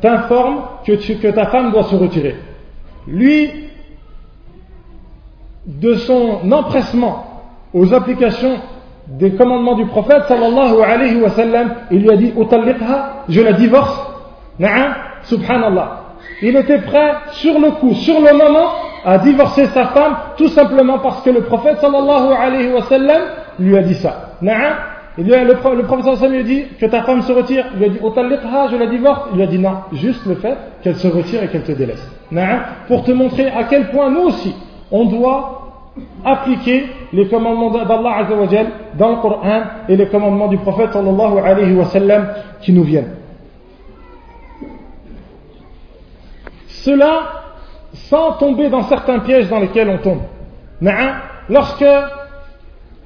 t'informe 0.02 0.62
que, 0.84 1.30
ta 1.30 1.46
femme 1.46 1.72
doit 1.72 1.84
se 1.84 1.96
retirer. 1.96 2.36
Lui, 3.08 3.50
de 5.66 5.94
son 5.94 6.40
empressement 6.52 7.24
aux 7.72 7.94
applications 7.94 8.56
des 9.08 9.32
commandements 9.32 9.76
du 9.76 9.86
prophète 9.86 10.24
sallallahu 10.28 10.82
alayhi 10.82 11.22
wa 11.22 11.30
sallam, 11.30 11.74
il 11.90 12.02
lui 12.02 12.10
a 12.10 12.16
dit 12.16 12.34
je 13.28 13.40
la 13.40 13.52
divorce. 13.54 13.98
Subhanallah. 15.22 16.02
Il 16.42 16.54
était 16.54 16.82
prêt 16.82 17.12
sur 17.32 17.58
le 17.58 17.70
coup, 17.72 17.94
sur 17.94 18.20
le 18.20 18.32
moment, 18.32 18.68
à 19.04 19.18
divorcer 19.18 19.66
sa 19.66 19.86
femme, 19.86 20.16
tout 20.36 20.48
simplement 20.48 20.98
parce 20.98 21.22
que 21.22 21.30
le 21.30 21.42
prophète 21.42 21.78
sallallahu 21.80 22.32
alayhi 22.32 22.72
wa 22.72 22.82
sallam 22.82 23.22
lui 23.58 23.76
a 23.76 23.82
dit 23.82 23.94
ça. 23.94 24.30
Lui 25.18 25.34
a, 25.34 25.44
le, 25.44 25.54
prophète 25.54 26.16
sallallahu 26.16 26.30
lui 26.30 26.40
a 26.40 26.42
dit 26.42 26.64
que 26.78 26.86
ta 26.86 27.02
femme 27.02 27.22
se 27.22 27.32
retire. 27.32 27.66
Il 27.74 27.78
lui 27.78 27.86
a 27.86 27.88
dit 27.88 27.98
je 28.00 28.76
la 28.76 28.86
divorce. 28.86 29.28
Il 29.32 29.36
lui 29.36 29.42
a 29.42 29.46
dit 29.46 29.58
non, 29.58 29.76
juste 29.92 30.24
le 30.26 30.36
fait 30.36 30.56
qu'elle 30.82 30.96
se 30.96 31.08
retire 31.08 31.42
et 31.42 31.48
qu'elle 31.48 31.64
te 31.64 31.72
délaisse. 31.72 32.06
Pour 32.88 33.04
te 33.04 33.12
montrer 33.12 33.48
à 33.48 33.64
quel 33.64 33.90
point 33.90 34.10
nous 34.10 34.22
aussi, 34.22 34.54
on 34.90 35.06
doit 35.06 35.56
appliquer 36.24 36.86
les 37.12 37.28
commandements 37.28 37.70
d'Allah 37.70 38.18
Azzawajal 38.18 38.66
dans 38.96 39.10
le 39.10 39.16
Coran 39.16 39.62
et 39.88 39.96
les 39.96 40.06
commandements 40.06 40.48
du 40.48 40.58
prophète 40.58 40.92
sallallahu 40.92 41.38
alayhi 41.38 41.74
wa 41.74 41.86
sallam 41.86 42.28
qui 42.60 42.72
nous 42.72 42.84
viennent. 42.84 43.10
Cela 46.68 47.39
sans 47.92 48.32
tomber 48.32 48.68
dans 48.68 48.82
certains 48.82 49.20
pièges 49.20 49.48
dans 49.48 49.58
lesquels 49.58 49.88
on 49.88 49.98
tombe. 49.98 50.22
Lorsque 51.48 51.84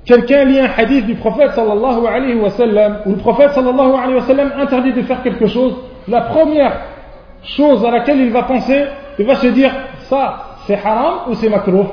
quelqu'un 0.04 0.44
lit 0.44 0.60
un 0.60 0.68
hadith 0.76 1.06
du 1.06 1.14
prophète 1.14 1.52
sallallahu 1.52 2.06
alayhi 2.06 2.38
wa 2.38 2.50
sallam, 2.50 2.98
où 3.06 3.10
le 3.10 3.16
prophète 3.16 3.52
sallallahu 3.52 3.94
alayhi 3.94 4.14
wa 4.16 4.22
sallam 4.22 4.52
interdit 4.58 4.92
de 4.92 5.02
faire 5.02 5.22
quelque 5.22 5.46
chose, 5.46 5.76
la 6.06 6.20
première 6.22 6.72
chose 7.42 7.84
à 7.84 7.90
laquelle 7.90 8.20
il 8.20 8.30
va 8.30 8.42
penser, 8.42 8.84
il 9.18 9.26
va 9.26 9.36
se 9.36 9.46
dire, 9.46 9.70
ça 10.00 10.56
c'est 10.66 10.78
haram 10.84 11.14
ou 11.28 11.34
c'est 11.34 11.48
makruh? 11.48 11.86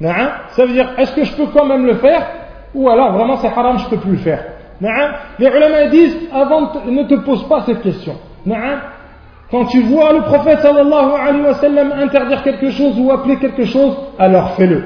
Ça 0.00 0.66
veut 0.66 0.72
dire, 0.72 0.90
est-ce 0.98 1.12
que 1.12 1.24
je 1.24 1.34
peux 1.34 1.46
quand 1.46 1.64
même 1.64 1.86
le 1.86 1.94
faire? 1.94 2.26
Ou 2.74 2.88
alors 2.88 3.12
vraiment 3.12 3.36
c'est 3.36 3.48
haram, 3.48 3.78
je 3.78 3.84
ne 3.86 3.90
peux 3.90 3.96
plus 3.96 4.12
le 4.12 4.18
faire. 4.18 4.44
Les 4.80 5.46
ulama 5.46 5.86
disent, 5.86 6.16
avant, 6.32 6.70
ne 6.86 7.02
te 7.04 7.14
pose 7.16 7.48
pas 7.48 7.62
cette 7.62 7.82
question. 7.82 8.14
Quand 9.50 9.64
tu 9.64 9.80
vois 9.82 10.12
le 10.12 10.20
prophète 10.22 10.60
sallallahu 10.60 11.10
alayhi 11.18 11.42
wa 11.42 11.54
sallam 11.54 11.92
interdire 11.92 12.42
quelque 12.42 12.70
chose 12.70 12.98
ou 12.98 13.10
appeler 13.10 13.36
quelque 13.36 13.64
chose, 13.64 13.96
alors 14.18 14.50
fais-le. 14.52 14.82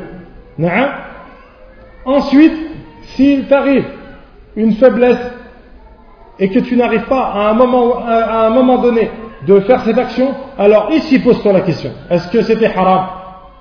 Ensuite, 2.05 2.55
s'il 3.15 3.47
t'arrive 3.47 3.85
une 4.55 4.73
faiblesse 4.75 5.33
et 6.39 6.49
que 6.49 6.61
tu 6.61 6.77
n'arrives 6.77 7.07
pas 7.07 7.33
à 7.35 7.51
un, 7.51 7.55
moment, 7.55 8.79
donné 8.79 9.11
de 9.47 9.61
faire 9.61 9.81
cette 9.81 9.99
action, 9.99 10.29
alors 10.57 10.91
ici 10.93 11.19
pose-toi 11.19 11.53
la 11.53 11.61
question. 11.63 11.91
Est-ce 12.09 12.29
que 12.29 12.43
c'était 12.43 12.67
haram 12.67 13.07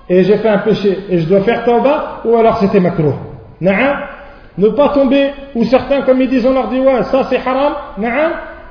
et 0.08 0.24
j'ai 0.24 0.38
fait 0.38 0.50
un 0.50 0.60
péché 0.60 1.00
et 1.10 1.18
je 1.20 1.28
dois 1.28 1.42
faire 1.42 1.64
tauba 1.64 2.22
ou 2.26 2.36
alors 2.36 2.58
c'était 2.58 2.80
makruh? 2.80 3.14
Ne 3.60 4.70
pas 4.70 4.90
tomber, 4.90 5.32
ou 5.56 5.64
certains 5.64 6.02
comme 6.02 6.22
ils 6.22 6.30
disent 6.30 6.46
on 6.46 6.54
leur 6.54 6.68
dit 6.68 6.80
ouais 6.80 7.04
ça 7.04 7.24
c'est 7.30 7.40
haram, 7.44 7.74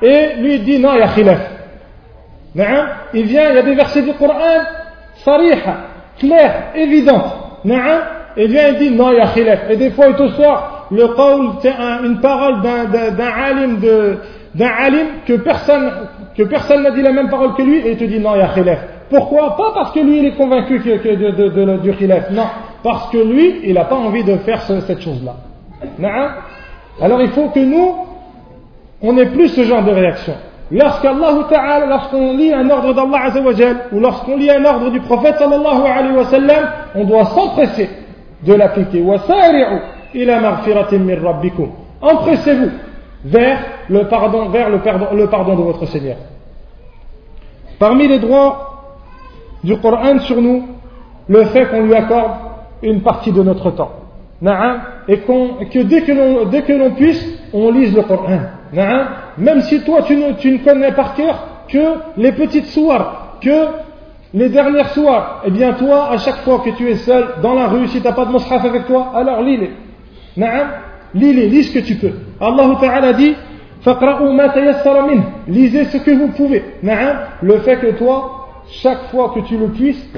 et 0.03 0.35
lui 0.39 0.55
il 0.55 0.65
dit 0.65 0.79
non 0.79 0.91
il 0.95 1.01
y 1.01 1.03
a 1.03 1.09
khilaf. 1.09 1.60
Il 2.55 3.25
vient, 3.25 3.51
il 3.51 3.55
y 3.55 3.59
a 3.59 3.63
des 3.63 3.75
versets 3.75 4.03
du 4.03 4.13
Coran, 4.15 4.65
sariha, 5.25 5.77
clair, 6.19 6.65
évident. 6.75 7.25
Et 8.37 8.45
il 8.45 8.51
vient 8.51 8.69
il 8.69 8.79
dit 8.79 8.91
non 8.91 9.11
il 9.13 9.19
y 9.19 9.21
a 9.21 9.29
khilaf. 9.29 9.71
Et 9.71 9.77
des 9.77 9.91
fois 9.91 10.07
il 10.09 10.15
te 10.15 10.29
sort 10.31 10.87
le 10.91 11.09
qawl, 11.09 11.51
une 12.05 12.21
parole 12.21 12.63
d'un 12.63 13.27
alim 13.27 13.79
alim 14.61 15.07
que 15.27 15.35
personne 15.35 16.83
n'a 16.83 16.91
dit 16.91 17.03
la 17.03 17.13
même 17.13 17.29
parole 17.29 17.55
que 17.55 17.63
lui 17.63 17.79
et 17.79 17.93
il 17.93 17.97
te 17.97 18.05
dit 18.05 18.19
non 18.19 18.35
il 18.35 18.39
y 18.39 18.43
a 18.43 18.49
khilaf. 18.49 18.79
Pourquoi? 19.11 19.57
Pas 19.57 19.73
parce 19.75 19.93
que 19.93 20.01
lui 20.01 20.19
il 20.19 20.27
est 20.27 20.37
convaincu 20.37 20.79
de, 20.79 21.77
du 21.79 21.93
khilaf, 21.93 22.31
non. 22.31 22.47
Parce 22.83 23.11
que 23.11 23.19
lui, 23.19 23.61
il 23.65 23.75
n'a 23.75 23.85
pas 23.85 23.97
envie 23.97 24.25
de 24.25 24.37
faire 24.39 24.63
cette 24.63 25.03
chose-là. 25.03 25.35
Alors 27.01 27.21
il 27.21 27.29
faut 27.29 27.49
que 27.49 27.61
nous, 27.61 27.95
on 29.03 29.13
n'ait 29.13 29.27
plus 29.27 29.49
ce 29.49 29.65
genre 29.65 29.83
de 29.83 29.91
réaction. 29.91 30.35
Lorsqu'Allah 30.73 31.87
lorsqu'on 31.89 32.37
lit 32.37 32.53
un 32.53 32.71
ordre 32.71 32.95
d'Allah 32.95 33.33
ou 33.93 33.99
lorsqu'on 33.99 34.37
lit 34.37 34.51
un 34.51 34.65
ordre 34.65 34.91
du 34.91 35.01
prophète 35.01 35.37
sallallahu 35.39 35.83
alayhi 35.85 36.17
wa 36.17 36.25
sallam, 36.25 36.65
on 36.95 37.05
doit 37.05 37.25
s'empresser 37.25 37.91
de 38.47 38.55
l'appliquer. 38.55 39.05
Empressez-vous 42.03 42.71
vers 43.25 43.59
le 43.89 44.05
pardon, 44.05 44.49
vers 44.49 44.71
le 44.71 44.79
pardon, 44.79 45.07
le 45.13 45.27
pardon 45.27 45.57
de 45.57 45.63
votre 45.63 45.87
Seigneur. 45.87 46.17
Parmi 47.79 48.07
les 48.07 48.19
droits 48.21 48.85
du 49.65 49.77
Coran 49.79 50.21
sur 50.21 50.41
nous 50.41 50.69
le 51.29 51.45
fait 51.47 51.67
qu'on 51.67 51.83
lui 51.83 51.95
accorde 51.95 52.33
une 52.83 53.03
partie 53.03 53.33
de 53.33 53.43
notre 53.43 53.73
temps. 53.73 53.91
Et 55.09 55.19
que 55.19 55.83
dès 55.83 56.03
que 56.03 56.73
l'on 56.73 56.91
puisse, 56.93 57.27
on 57.53 57.71
lise 57.73 57.95
le 57.95 58.03
Coran. 58.03 58.39
Même 58.73 59.61
si 59.63 59.81
toi 59.83 60.03
tu 60.03 60.17
ne, 60.17 60.65
connais 60.65 60.93
par 60.93 61.15
cœur 61.15 61.47
que 61.69 61.95
les 62.17 62.33
petites 62.33 62.67
soirs, 62.67 63.37
que 63.41 63.67
les 64.33 64.49
dernières 64.49 64.91
soirs, 64.91 65.43
eh 65.45 65.51
bien 65.51 65.73
toi, 65.73 66.11
à 66.11 66.19
chaque 66.19 66.43
fois 66.43 66.61
que 66.65 66.71
tu 66.71 66.89
es 66.89 66.97
seul 66.97 67.27
dans 67.43 67.55
la 67.55 67.67
rue, 67.67 67.89
si 67.89 68.01
tu 68.01 68.07
n'as 68.07 68.13
pas 68.13 68.25
de 68.25 68.33
mushaf 68.33 68.65
avec 68.65 68.87
toi, 68.87 69.13
alors 69.15 69.43
lis-les. 69.43 69.71
Lis-les, 71.15 71.49
lis 71.49 71.65
ce 71.65 71.79
que 71.79 71.85
tu 71.85 71.97
peux. 71.97 72.13
Allah 72.41 72.77
Ta'ala 72.81 73.13
dit 73.13 73.35
Lisez 75.49 75.85
ce 75.85 75.97
que 75.99 76.11
vous 76.11 76.29
pouvez. 76.29 76.63
Le 77.43 77.59
fait 77.61 77.77
que 77.77 77.99
toi, 77.99 78.49
chaque 78.69 79.05
fois 79.11 79.33
que 79.35 79.41
tu 79.41 79.57
le 79.57 79.69
puisses, 79.69 80.09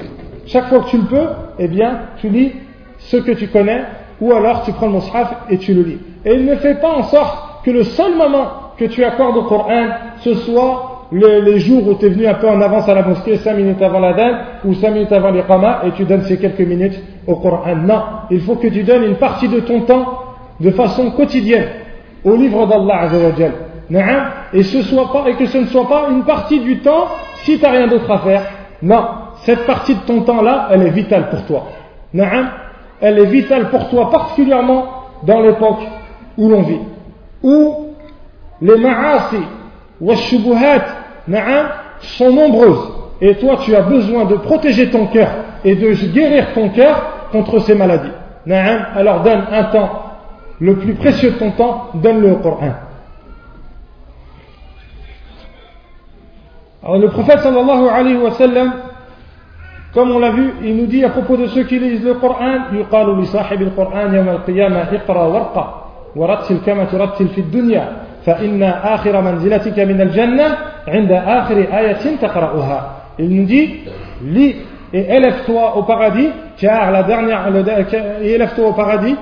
chaque 0.45 0.67
fois 0.67 0.81
que 0.81 0.89
tu 0.89 0.97
le 0.97 1.05
peux, 1.05 1.27
eh 1.57 1.67
bien, 1.67 2.01
tu 2.17 2.29
lis 2.29 2.51
ce 2.99 3.17
que 3.17 3.31
tu 3.31 3.47
connais, 3.47 3.83
ou 4.21 4.31
alors 4.33 4.63
tu 4.63 4.73
prends 4.73 4.87
le 4.87 4.93
mushaf 4.93 5.33
et 5.49 5.57
tu 5.57 5.73
le 5.73 5.81
lis. 5.81 5.99
Et 6.25 6.35
il 6.35 6.45
ne 6.45 6.55
fait 6.55 6.75
pas 6.75 6.91
en 6.91 7.03
sorte 7.03 7.52
que 7.63 7.71
le 7.71 7.83
seul 7.83 8.15
moment 8.15 8.47
que 8.77 8.85
tu 8.85 9.03
accordes 9.03 9.37
au 9.37 9.43
Coran, 9.43 9.87
ce 10.19 10.33
soit 10.35 11.07
les, 11.11 11.59
jours 11.59 11.87
où 11.87 11.93
tu 11.95 12.05
es 12.05 12.09
venu 12.09 12.27
un 12.27 12.33
peu 12.35 12.49
en 12.49 12.59
avance 12.61 12.87
à 12.89 12.95
la 12.95 13.03
mosquée, 13.03 13.37
5 13.37 13.53
minutes 13.55 13.81
avant 13.81 13.99
la 13.99 14.13
dinde, 14.13 14.35
ou 14.65 14.73
5 14.73 14.91
minutes 14.91 15.11
avant 15.11 15.31
l'iqama, 15.31 15.81
et 15.85 15.91
tu 15.91 16.05
donnes 16.05 16.23
ces 16.23 16.37
quelques 16.37 16.59
minutes 16.59 16.99
au 17.27 17.35
Coran. 17.35 17.75
Non, 17.75 18.01
il 18.31 18.41
faut 18.41 18.55
que 18.55 18.67
tu 18.67 18.83
donnes 18.83 19.03
une 19.03 19.15
partie 19.15 19.47
de 19.47 19.59
ton 19.59 19.81
temps 19.81 20.05
de 20.59 20.71
façon 20.71 21.11
quotidienne 21.11 21.67
au 22.23 22.35
livre 22.35 22.65
d'Allah 22.67 23.09
et, 24.53 24.63
ce 24.63 24.77
et 25.27 25.33
que 25.35 25.45
ce 25.45 25.57
ne 25.57 25.65
soit 25.65 25.87
pas 25.87 26.07
une 26.09 26.23
partie 26.23 26.59
du 26.59 26.79
temps 26.79 27.07
si 27.43 27.57
tu 27.57 27.63
n'as 27.63 27.71
rien 27.71 27.87
d'autre 27.87 28.09
à 28.09 28.19
faire. 28.19 28.41
Non, 28.81 29.03
cette 29.43 29.65
partie 29.65 29.95
de 29.95 30.01
ton 30.01 30.21
temps-là, 30.21 30.69
elle 30.71 30.83
est 30.83 30.91
vitale 30.91 31.29
pour 31.29 31.45
toi. 31.45 31.67
Elle 33.01 33.19
est 33.19 33.25
vitale 33.25 33.69
pour 33.69 33.89
toi, 33.89 34.09
particulièrement 34.09 34.85
dans 35.23 35.41
l'époque 35.41 35.81
où 36.37 36.49
l'on 36.49 36.61
vit 36.61 36.79
Où 37.42 37.94
les 38.60 38.76
ma'asi 38.76 39.42
wa 40.00 40.14
shubuhat 40.16 40.84
sont 42.00 42.32
nombreuses. 42.32 42.92
Et 43.20 43.34
toi, 43.36 43.58
tu 43.62 43.74
as 43.74 43.82
besoin 43.82 44.24
de 44.24 44.36
protéger 44.36 44.90
ton 44.90 45.06
cœur 45.06 45.28
et 45.64 45.74
de 45.74 45.92
guérir 46.12 46.52
ton 46.54 46.68
cœur 46.70 47.02
contre 47.32 47.58
ces 47.60 47.74
maladies. 47.74 48.12
Alors 48.94 49.22
donne 49.22 49.44
un 49.52 49.64
temps, 49.64 50.02
le 50.60 50.76
plus 50.76 50.94
précieux 50.94 51.32
de 51.32 51.38
ton 51.38 51.50
temps, 51.52 51.88
donne-le 51.94 52.32
au 52.32 52.36
Coran. 52.36 52.72
Alors 56.82 56.98
le 56.98 57.08
prophète 57.08 57.40
sallallahu 57.40 57.88
alayhi 57.88 58.16
wa 58.16 58.30
sallam, 58.30 58.72
comme 59.92 60.12
on 60.12 60.18
l'a 60.18 60.30
vu, 60.30 60.54
il 60.62 60.76
nous 60.76 60.86
dit 60.86 61.04
à 61.04 61.10
propos 61.10 61.36
de 61.36 61.46
ceux 61.48 61.64
qui 61.64 61.78
lisent 61.78 62.04
le 62.04 62.14
Coran, 62.14 62.72
يقال 62.72 63.20
لصاحب 63.20 63.62
القرآن 63.62 64.14
يوم 64.14 64.28
القيامة 64.28 64.88
اقرأ 64.92 65.26
ورقة 65.26 65.81
ورتل 66.16 66.58
كما 66.66 66.84
ترتل 66.84 67.28
في 67.28 67.40
الدنيا 67.40 67.92
فإن 68.26 68.62
آخر 68.62 69.20
منزلتك 69.20 69.78
من 69.78 70.00
الجنة 70.00 70.56
عند 70.88 71.12
آخر 71.12 71.56
آية 71.56 72.16
تقرأها. 72.22 72.94
Il 73.18 73.30
nous 73.34 73.46
dit, 73.46 73.80
lis 74.22 74.56
et 74.92 75.00
élève-toi 75.00 75.76
au 75.76 75.82
paradis, 75.82 76.28
car 76.56 76.90
la 76.90 77.02
dernière, 77.02 77.48
élève-toi 78.22 78.68
au 78.68 78.72
paradis, 78.72 79.16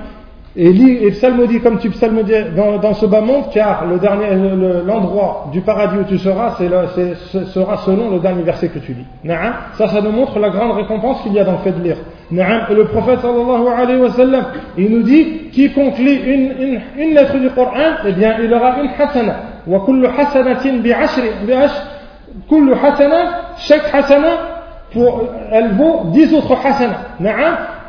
et 0.55 0.71
lis 0.71 1.03
et 1.03 1.11
psalmodie 1.11 1.59
comme 1.61 1.77
tu 1.77 1.89
psalmodies 1.89 2.33
dans, 2.55 2.77
dans 2.77 2.93
ce 2.93 3.05
bas 3.05 3.21
monde, 3.21 3.45
car 3.53 3.85
le 3.85 3.99
dernier, 3.99 4.27
l'endroit 4.85 5.49
du 5.51 5.61
paradis 5.61 5.97
où 5.97 6.03
tu 6.03 6.17
seras, 6.17 6.55
c'est 6.57 7.15
ce 7.15 7.45
sera 7.45 7.77
selon 7.77 8.09
le 8.11 8.19
dernier 8.19 8.43
verset 8.43 8.69
que 8.69 8.79
tu 8.79 8.93
lis. 8.93 9.05
Ça, 9.73 9.87
ça 9.87 10.01
nous 10.01 10.11
montre 10.11 10.39
la 10.39 10.49
grande 10.49 10.71
récompense 10.71 11.21
qu'il 11.21 11.33
y 11.33 11.39
a 11.39 11.43
dans 11.43 11.53
le 11.53 11.57
fait 11.59 11.71
de 11.73 11.83
lire. 11.83 11.97
Et 12.32 12.74
le 12.74 12.84
prophète 12.86 13.20
sallallahu 13.20 13.68
alayhi 13.76 14.00
wa 14.00 14.10
sallam, 14.10 14.44
il 14.78 14.90
nous 14.90 15.02
dit, 15.02 15.50
quiconque 15.52 15.98
lit 15.98 16.16
une, 16.16 16.52
une, 16.62 16.80
une 16.96 17.14
lettre 17.14 17.36
du 17.38 17.50
Coran, 17.50 17.96
eh 18.06 18.12
bien, 18.12 18.36
il 18.42 18.52
aura 18.54 18.80
une 18.82 18.90
hasana. 18.98 19.34
Wa 19.66 19.80
kullu 19.80 20.06
hasanatin 20.06 20.78
bi 20.78 20.92
ashri, 20.92 21.28
bi 21.46 21.52
kullu 22.48 22.74
hasana, 22.74 23.16
chaque 23.58 23.92
hasana 23.92 24.28
pour, 24.92 25.28
elle 25.50 25.72
vaut 25.72 26.04
dix 26.12 26.32
autres 26.34 26.56
hasana. 26.64 26.96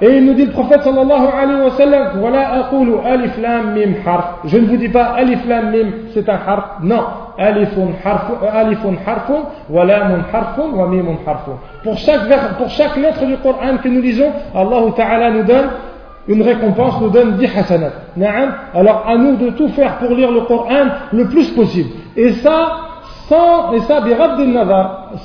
Et 0.04 0.18
il 0.18 0.26
nous 0.26 0.34
dit 0.34 0.48
le 0.48 0.52
prophète 0.52 0.82
sallallahu 0.84 1.28
alayhi 1.34 1.62
wa 1.62 1.72
sallam, 1.78 2.08
voilà 2.20 2.66
aqulu 2.66 2.92
alif 3.06 3.38
lam 3.42 3.74
mim 3.74 3.94
harf. 4.06 4.40
Je 4.44 4.58
ne 4.58 4.66
vous 4.66 4.76
dis 4.76 4.90
pas 4.90 5.14
alif 5.16 5.40
lam 5.48 5.72
mim, 5.72 5.92
c'est 6.14 6.28
un 6.28 6.40
harf. 6.46 6.66
Non. 6.84 7.06
Alifun 7.38 7.94
harfun, 8.04 8.34
alifun 8.54 8.96
harfun, 9.08 9.44
wa 9.70 9.86
lamun 9.86 10.26
harfun, 10.34 10.76
wa 10.76 10.88
mimun 10.90 11.16
harfun. 11.26 11.54
Pour 11.84 11.98
chaque, 11.98 12.28
pour 12.58 12.70
chaque 12.70 12.98
lettre 12.98 13.26
du 13.26 13.38
Coran 13.38 13.78
que 13.82 13.88
nous 13.88 14.02
lisons, 14.02 14.30
Allah 14.54 14.82
Ta'ala 14.94 15.32
nous 15.32 15.44
donne 15.44 15.70
une 16.28 16.42
récompense, 16.42 17.00
nous 17.00 17.10
donne 17.10 17.38
10 17.38 17.58
hasanat. 17.58 17.92
Alors 18.74 19.06
à 19.08 19.16
nous 19.16 19.38
de 19.38 19.52
tout 19.52 19.70
faire 19.70 20.00
pour 20.00 20.10
lire 20.10 20.32
le 20.32 20.42
Coran 20.42 20.88
le 21.14 21.30
plus 21.30 21.50
possible. 21.52 21.92
Et 22.18 22.34
ça, 22.34 22.76
sans, 23.30 23.72
et 23.72 23.80
ça, 23.82 24.04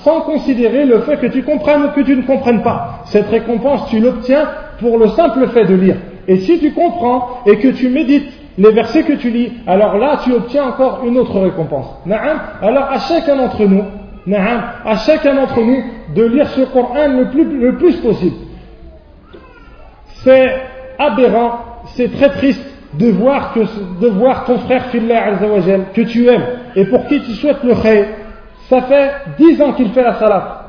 sans 0.04 0.20
considérer 0.20 0.84
le 0.84 1.00
fait 1.00 1.16
que 1.16 1.26
tu 1.26 1.42
comprennes 1.42 1.86
ou 1.86 1.88
que 1.88 2.02
tu 2.02 2.14
ne 2.14 2.22
comprennes 2.22 2.62
pas. 2.62 3.00
Cette 3.06 3.28
récompense, 3.28 3.88
tu 3.90 3.98
l'obtiens 3.98 4.46
pour 4.80 4.98
le 4.98 5.08
simple 5.08 5.48
fait 5.48 5.64
de 5.64 5.74
lire. 5.74 5.96
Et 6.26 6.38
si 6.38 6.58
tu 6.58 6.72
comprends 6.72 7.40
et 7.46 7.56
que 7.58 7.68
tu 7.68 7.88
médites 7.88 8.30
les 8.58 8.72
versets 8.72 9.04
que 9.04 9.14
tu 9.14 9.30
lis, 9.30 9.52
alors 9.66 9.96
là, 9.98 10.18
tu 10.24 10.32
obtiens 10.32 10.64
encore 10.64 11.02
une 11.06 11.16
autre 11.16 11.38
récompense. 11.40 11.86
Alors 12.60 12.84
à 12.90 12.98
chacun 12.98 13.36
d'entre 13.36 13.64
nous, 13.64 13.84
à 14.34 14.96
chacun 14.96 15.34
d'entre 15.34 15.60
nous, 15.60 15.82
de 16.14 16.24
lire 16.24 16.48
ce 16.48 16.62
Coran 16.62 17.08
le 17.08 17.30
plus, 17.30 17.44
le 17.44 17.76
plus 17.76 17.96
possible. 17.96 18.36
C'est 20.24 20.56
aberrant, 20.98 21.60
c'est 21.94 22.12
très 22.12 22.30
triste 22.30 22.64
de 22.94 23.10
voir, 23.10 23.52
que, 23.52 23.60
de 24.00 24.08
voir 24.08 24.44
ton 24.44 24.58
frère 24.58 24.86
Fillah 24.86 25.26
Azzawajal, 25.26 25.86
que 25.94 26.02
tu 26.02 26.26
aimes 26.26 26.44
et 26.74 26.84
pour 26.86 27.06
qui 27.06 27.20
tu 27.20 27.32
souhaites 27.32 27.62
le 27.62 27.74
khayr, 27.74 28.06
ça 28.68 28.82
fait 28.82 29.10
dix 29.38 29.60
ans 29.62 29.72
qu'il 29.72 29.90
fait 29.90 30.02
la 30.02 30.14
salat. 30.14 30.64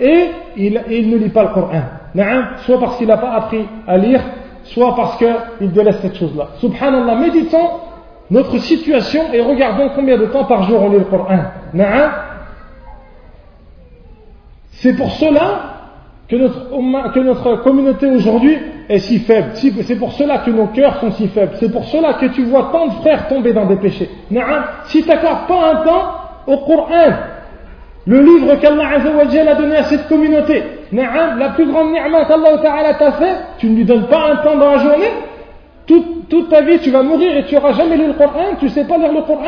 Et 0.00 0.30
il, 0.56 0.80
il, 0.90 1.10
ne 1.10 1.16
lit 1.16 1.28
pas 1.28 1.42
le 1.42 1.48
Coran. 1.50 1.82
Soit 2.14 2.80
parce 2.80 2.96
qu'il 2.96 3.06
n'a 3.06 3.16
pas 3.16 3.32
appris 3.32 3.66
à 3.86 3.96
lire, 3.96 4.20
soit 4.64 4.94
parce 4.96 5.16
qu'il 5.16 5.72
délaisse 5.72 5.98
cette 6.00 6.16
chose-là. 6.16 6.48
Subhanallah, 6.58 7.14
méditons 7.16 7.70
notre 8.30 8.58
situation 8.58 9.32
et 9.32 9.40
regardons 9.40 9.90
combien 9.94 10.16
de 10.16 10.26
temps 10.26 10.44
par 10.44 10.62
jour 10.64 10.82
on 10.82 10.90
lit 10.90 10.98
le 10.98 11.04
Coran. 11.04 11.38
C'est 14.72 14.96
pour 14.96 15.10
cela 15.12 15.70
que 16.28 16.36
notre, 16.36 17.62
communauté 17.62 18.06
aujourd'hui 18.06 18.56
est 18.88 18.98
si 19.00 19.18
faible. 19.18 19.50
C'est 19.54 19.96
pour 19.96 20.12
cela 20.12 20.38
que 20.38 20.50
nos 20.50 20.68
cœurs 20.68 21.00
sont 21.00 21.10
si 21.12 21.28
faibles. 21.28 21.52
C'est 21.56 21.70
pour 21.70 21.84
cela 21.84 22.14
que 22.14 22.26
tu 22.26 22.44
vois 22.44 22.70
tant 22.72 22.86
de 22.86 22.92
frères 22.92 23.28
tomber 23.28 23.52
dans 23.52 23.66
des 23.66 23.76
péchés. 23.76 24.08
Si 24.84 25.02
tu 25.02 25.08
n'accordes 25.08 25.46
pas 25.48 25.72
un 25.72 25.84
temps 25.84 26.14
au 26.46 26.58
Coran, 26.58 27.12
le 28.06 28.20
livre 28.22 28.54
qu'Allah 28.56 28.88
a 28.94 29.54
donné 29.54 29.76
à 29.76 29.84
cette 29.84 30.08
communauté, 30.08 30.62
la 30.92 31.50
plus 31.50 31.66
grande 31.66 31.92
ni'ma 31.92 32.24
qu'Allah 32.24 32.94
t'a 32.94 33.12
fait, 33.12 33.36
tu 33.58 33.68
ne 33.68 33.76
lui 33.76 33.84
donnes 33.84 34.08
pas 34.08 34.32
un 34.32 34.36
temps 34.36 34.56
dans 34.56 34.72
la 34.72 34.78
journée, 34.78 35.10
toute, 35.86 36.48
ta 36.48 36.62
vie 36.62 36.78
tu 36.78 36.90
vas 36.90 37.02
mourir 37.02 37.36
et 37.36 37.44
tu 37.44 37.54
n'auras 37.54 37.72
jamais 37.72 37.96
lu 37.96 38.06
le 38.08 38.12
Coran, 38.14 38.56
tu 38.58 38.66
ne 38.66 38.70
sais 38.70 38.84
pas 38.84 38.96
lire 38.98 39.12
le 39.12 39.22
Coran. 39.22 39.44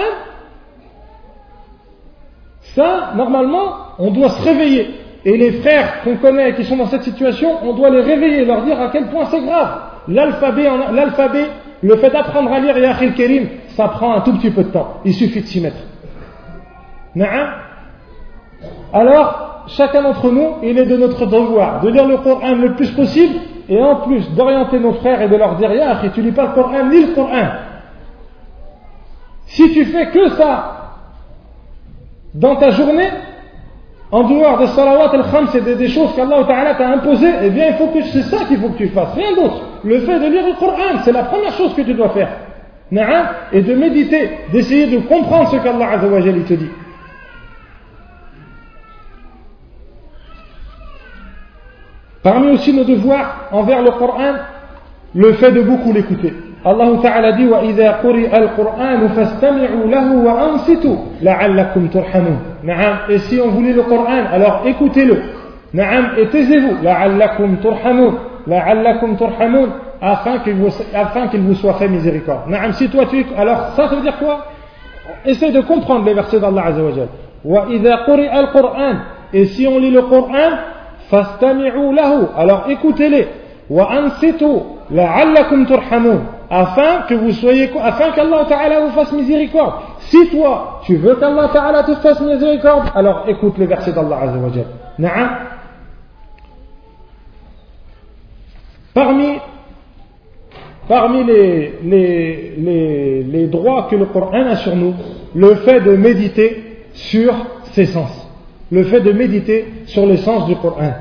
Ça, 2.74 3.12
normalement, 3.16 3.76
on 3.98 4.10
doit 4.10 4.30
se 4.30 4.42
réveiller. 4.42 4.94
Et 5.24 5.36
les 5.36 5.52
frères 5.60 6.02
qu'on 6.02 6.16
connaît 6.16 6.54
qui 6.54 6.64
sont 6.64 6.76
dans 6.76 6.86
cette 6.86 7.02
situation, 7.02 7.58
on 7.62 7.74
doit 7.74 7.90
les 7.90 8.00
réveiller, 8.00 8.44
leur 8.44 8.62
dire 8.62 8.80
à 8.80 8.88
quel 8.88 9.06
point 9.06 9.26
c'est 9.26 9.40
grave. 9.40 9.78
L'alphabet, 10.08 10.68
l'alphabet, 10.92 11.46
le 11.82 11.96
fait 11.96 12.10
d'apprendre 12.10 12.52
à 12.52 12.58
lire 12.58 12.76
Yahil 12.78 13.14
Kerim, 13.14 13.48
ça 13.68 13.88
prend 13.88 14.14
un 14.14 14.20
tout 14.22 14.32
petit 14.32 14.50
peu 14.50 14.64
de 14.64 14.70
temps. 14.70 15.00
Il 15.04 15.14
suffit 15.14 15.42
de 15.42 15.46
s'y 15.46 15.60
mettre. 15.60 15.76
Alors, 18.92 19.51
chacun 19.68 20.02
d'entre 20.02 20.30
nous, 20.30 20.56
il 20.62 20.78
est 20.78 20.86
de 20.86 20.96
notre 20.96 21.26
devoir 21.26 21.80
de 21.80 21.88
lire 21.88 22.06
le 22.06 22.18
Coran 22.18 22.54
le 22.54 22.74
plus 22.74 22.90
possible 22.90 23.34
et 23.68 23.80
en 23.82 23.96
plus 23.96 24.28
d'orienter 24.34 24.78
nos 24.78 24.92
frères 24.94 25.22
et 25.22 25.28
de 25.28 25.36
leur 25.36 25.56
dire 25.56 25.70
et 25.70 26.10
tu 26.10 26.22
lis 26.22 26.32
pas 26.32 26.46
le 26.46 26.52
Coran, 26.54 26.88
lis 26.90 27.06
le 27.06 27.14
Coran. 27.14 27.48
Si 29.46 29.72
tu 29.72 29.84
fais 29.86 30.06
que 30.06 30.30
ça 30.30 30.78
dans 32.34 32.56
ta 32.56 32.70
journée, 32.70 33.08
en 34.10 34.24
dehors 34.24 34.58
des 34.58 34.66
salawat 34.68 35.10
al-khams 35.10 35.48
c'est 35.52 35.76
des, 35.76 35.88
choses 35.88 36.14
qu'Allah 36.14 36.44
Ta'ala 36.46 36.74
t'a 36.74 36.88
imposées, 36.88 37.32
eh 37.42 37.50
bien, 37.50 37.68
il 37.68 37.74
faut 37.74 37.86
que, 37.88 38.02
c'est 38.02 38.22
ça 38.22 38.44
qu'il 38.46 38.58
faut 38.58 38.68
que 38.68 38.78
tu 38.78 38.88
fasses, 38.88 39.14
rien 39.14 39.34
d'autre. 39.34 39.62
Le 39.84 40.00
fait 40.00 40.18
de 40.18 40.26
lire 40.26 40.46
le 40.46 40.58
Coran, 40.58 41.00
c'est 41.04 41.12
la 41.12 41.24
première 41.24 41.52
chose 41.52 41.74
que 41.74 41.82
tu 41.82 41.94
dois 41.94 42.10
faire. 42.10 42.28
Et 43.52 43.62
de 43.62 43.74
méditer, 43.74 44.30
d'essayer 44.52 44.86
de 44.86 44.98
comprendre 45.06 45.48
ce 45.48 45.56
qu'Allah 45.56 45.98
te 45.98 46.54
dit. 46.54 46.68
Parmi 52.23 52.51
aussi 52.51 52.73
nos 52.73 52.83
devoirs 52.83 53.47
envers 53.51 53.81
le 53.81 53.91
Coran, 53.91 54.33
le 55.15 55.33
fait 55.33 55.51
de 55.51 55.61
beaucoup 55.61 55.93
l'écouter. 55.93 56.33
Allah 56.65 56.87
Ta'ala 57.01 57.31
dit 57.33 57.45
وَإِذَا 57.45 57.91
قُرِئَ 58.03 58.27
الْقُرْآنُ 58.37 59.07
فَاسْتَمِعُوا 59.09 59.85
لَهُ 59.87 60.07
وَأَنصِتُوا 60.25 60.97
لَعَلَّكُمْ 61.21 61.87
تُرْحَمُونَ 61.87 62.39
نعم 62.63 62.97
et 63.09 63.19
si 63.19 63.39
on 63.39 63.49
voulait 63.49 63.73
le 63.73 63.83
Coran 63.83 64.25
alors 64.33 64.63
écoutez-le 64.65 65.21
نعم 65.73 66.17
et 66.17 66.27
taisez-vous 66.27 66.83
لَعَلَّكُمْ 66.83 67.57
تُرْحَمُونَ 67.63 68.13
لَعَلَّكُمْ 68.47 69.15
تُرْحَمُونَ 69.15 69.69
afin 70.01 70.39
qu'il 70.39 70.55
vous, 70.55 70.69
afin 70.93 71.27
qu'il 71.27 71.41
vous 71.41 71.55
soit 71.55 71.75
fait 71.75 71.87
miséricorde 71.87 72.49
نعم 72.49 72.73
si 72.73 72.89
toi 72.89 73.05
tu 73.05 73.25
alors 73.37 73.73
ça 73.75 73.87
ça 73.87 73.95
veut 73.95 74.01
dire 74.01 74.17
quoi 74.17 74.45
essaie 75.25 75.51
de 75.51 75.61
comprendre 75.61 76.05
les 76.05 76.13
versets 76.15 76.39
d'Allah 76.39 76.65
Azza 76.65 76.81
wa 76.83 76.91
Jal 76.91 77.07
وَإِذَا 77.45 77.95
قُرِئَ 78.07 78.39
الْقُرْآنُ 78.39 78.97
et 79.33 79.45
si 79.45 79.67
on 79.67 79.77
lit 79.79 79.91
le 79.91 80.01
Coran 80.01 80.51
Fastami'u 81.12 81.92
lahu. 81.94 82.26
Alors 82.34 82.64
écoutez-les. 82.70 83.28
Afin 86.50 87.02
que 87.08 87.14
vous 87.14 87.32
soyez, 87.32 87.70
afin 87.82 88.12
qu'Allah 88.12 88.46
Ta'ala 88.48 88.80
vous 88.80 88.92
fasse 88.92 89.12
miséricorde. 89.12 89.74
Si 90.00 90.30
toi, 90.30 90.80
tu 90.84 90.96
veux 90.96 91.14
qu'Allah 91.16 91.50
Ta'ala 91.52 91.82
te 91.82 91.94
fasse 91.96 92.20
miséricorde, 92.20 92.84
alors 92.94 93.24
écoute 93.28 93.58
le 93.58 93.66
verset 93.66 93.92
d'Allah 93.92 94.20
Azza 94.22 94.38
wa 94.38 94.50
Parmi, 98.94 99.38
parmi 100.88 101.24
les, 101.24 101.78
les, 101.84 102.54
les, 102.58 103.22
les 103.22 103.46
droits 103.48 103.86
que 103.90 103.96
le 103.96 104.06
Coran 104.06 104.46
a 104.46 104.56
sur 104.56 104.76
nous, 104.76 104.94
le 105.34 105.54
fait 105.56 105.80
de 105.80 105.96
méditer 105.96 106.84
sur 106.92 107.34
ses 107.72 107.86
sens 107.86 108.21
Le 108.71 108.83
fait 108.83 109.01
de 109.01 109.11
méditer 109.11 109.65
sur 109.85 110.05
les 110.05 110.17
sens 110.17 110.45
du 110.47 110.55
Coran. 110.57 110.93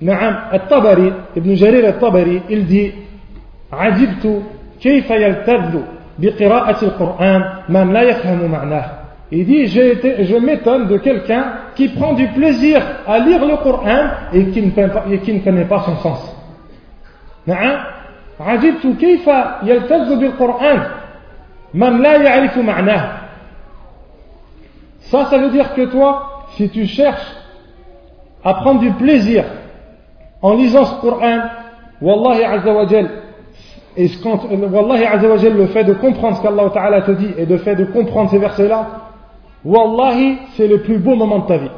Na'am, 0.00 0.36
Al-Tabari, 0.50 1.12
Ibn 1.36 1.54
Jarir 1.54 1.84
Al-Tabari, 1.86 2.42
il 2.50 2.66
dit, 2.66 2.92
عجبت 3.72 4.42
كيف 4.80 5.10
يلتذ 5.10 5.80
بقراءة 6.18 6.84
القرآن 6.84 7.42
من 7.68 7.92
لا 7.92 8.02
يفهم 8.02 8.50
معناه 8.50 8.84
Il 9.34 9.46
dit, 9.46 9.78
été, 9.78 10.24
je 10.24 10.36
m'étonne 10.36 10.88
de 10.88 10.98
quelqu'un 10.98 11.44
qui 11.74 11.88
prend 11.88 12.12
du 12.12 12.26
plaisir 12.28 12.82
à 13.06 13.18
lire 13.18 13.46
le 13.46 13.56
Coran 13.56 14.10
et 14.30 14.44
qui 14.50 14.60
ne, 14.60 14.70
pas, 14.70 15.04
et 15.10 15.20
qui 15.20 15.32
ne 15.32 15.38
connaît 15.38 15.64
pas 15.64 15.80
son 15.86 15.96
sens. 15.96 16.36
نعم 17.46 17.84
عجبت 18.40 18.86
كيف 19.00 19.30
يلتز 19.62 20.12
بالقرآن 20.12 20.82
Man 21.74 22.02
la 22.02 22.18
ya'rifu 22.18 22.62
ma'nah. 22.62 23.20
Ça, 25.00 25.26
ça 25.26 25.38
veut 25.38 25.50
dire 25.50 25.74
que 25.74 25.86
toi, 25.86 26.25
si 26.57 26.69
tu 26.69 26.87
cherches 26.87 27.35
à 28.43 28.55
prendre 28.55 28.79
du 28.79 28.91
plaisir 28.91 29.45
en 30.41 30.55
lisant 30.55 30.85
ce 30.85 31.01
Coran, 31.01 31.39
Wallahi 32.01 32.43
Azza 32.43 32.73
wa 32.73 32.87
Jal, 32.87 33.09
et 33.95 34.09
quand, 34.21 34.39
Wallahi 34.51 35.05
Azza 35.05 35.27
wa 35.27 35.37
Jal, 35.37 35.53
le 35.53 35.67
fait 35.67 35.83
de 35.83 35.93
comprendre 35.93 36.37
ce 36.37 36.41
qu'Allah 36.41 36.69
Ta'ala 36.73 37.01
te 37.01 37.11
dit 37.11 37.29
et 37.37 37.45
le 37.45 37.57
fait 37.57 37.75
de 37.75 37.85
comprendre 37.85 38.29
ces 38.31 38.39
versets-là, 38.39 38.87
Wallahi, 39.63 40.37
c'est 40.55 40.67
le 40.67 40.81
plus 40.81 40.97
beau 40.97 41.15
moment 41.15 41.39
de 41.39 41.47
ta 41.47 41.57
vie. 41.57 41.71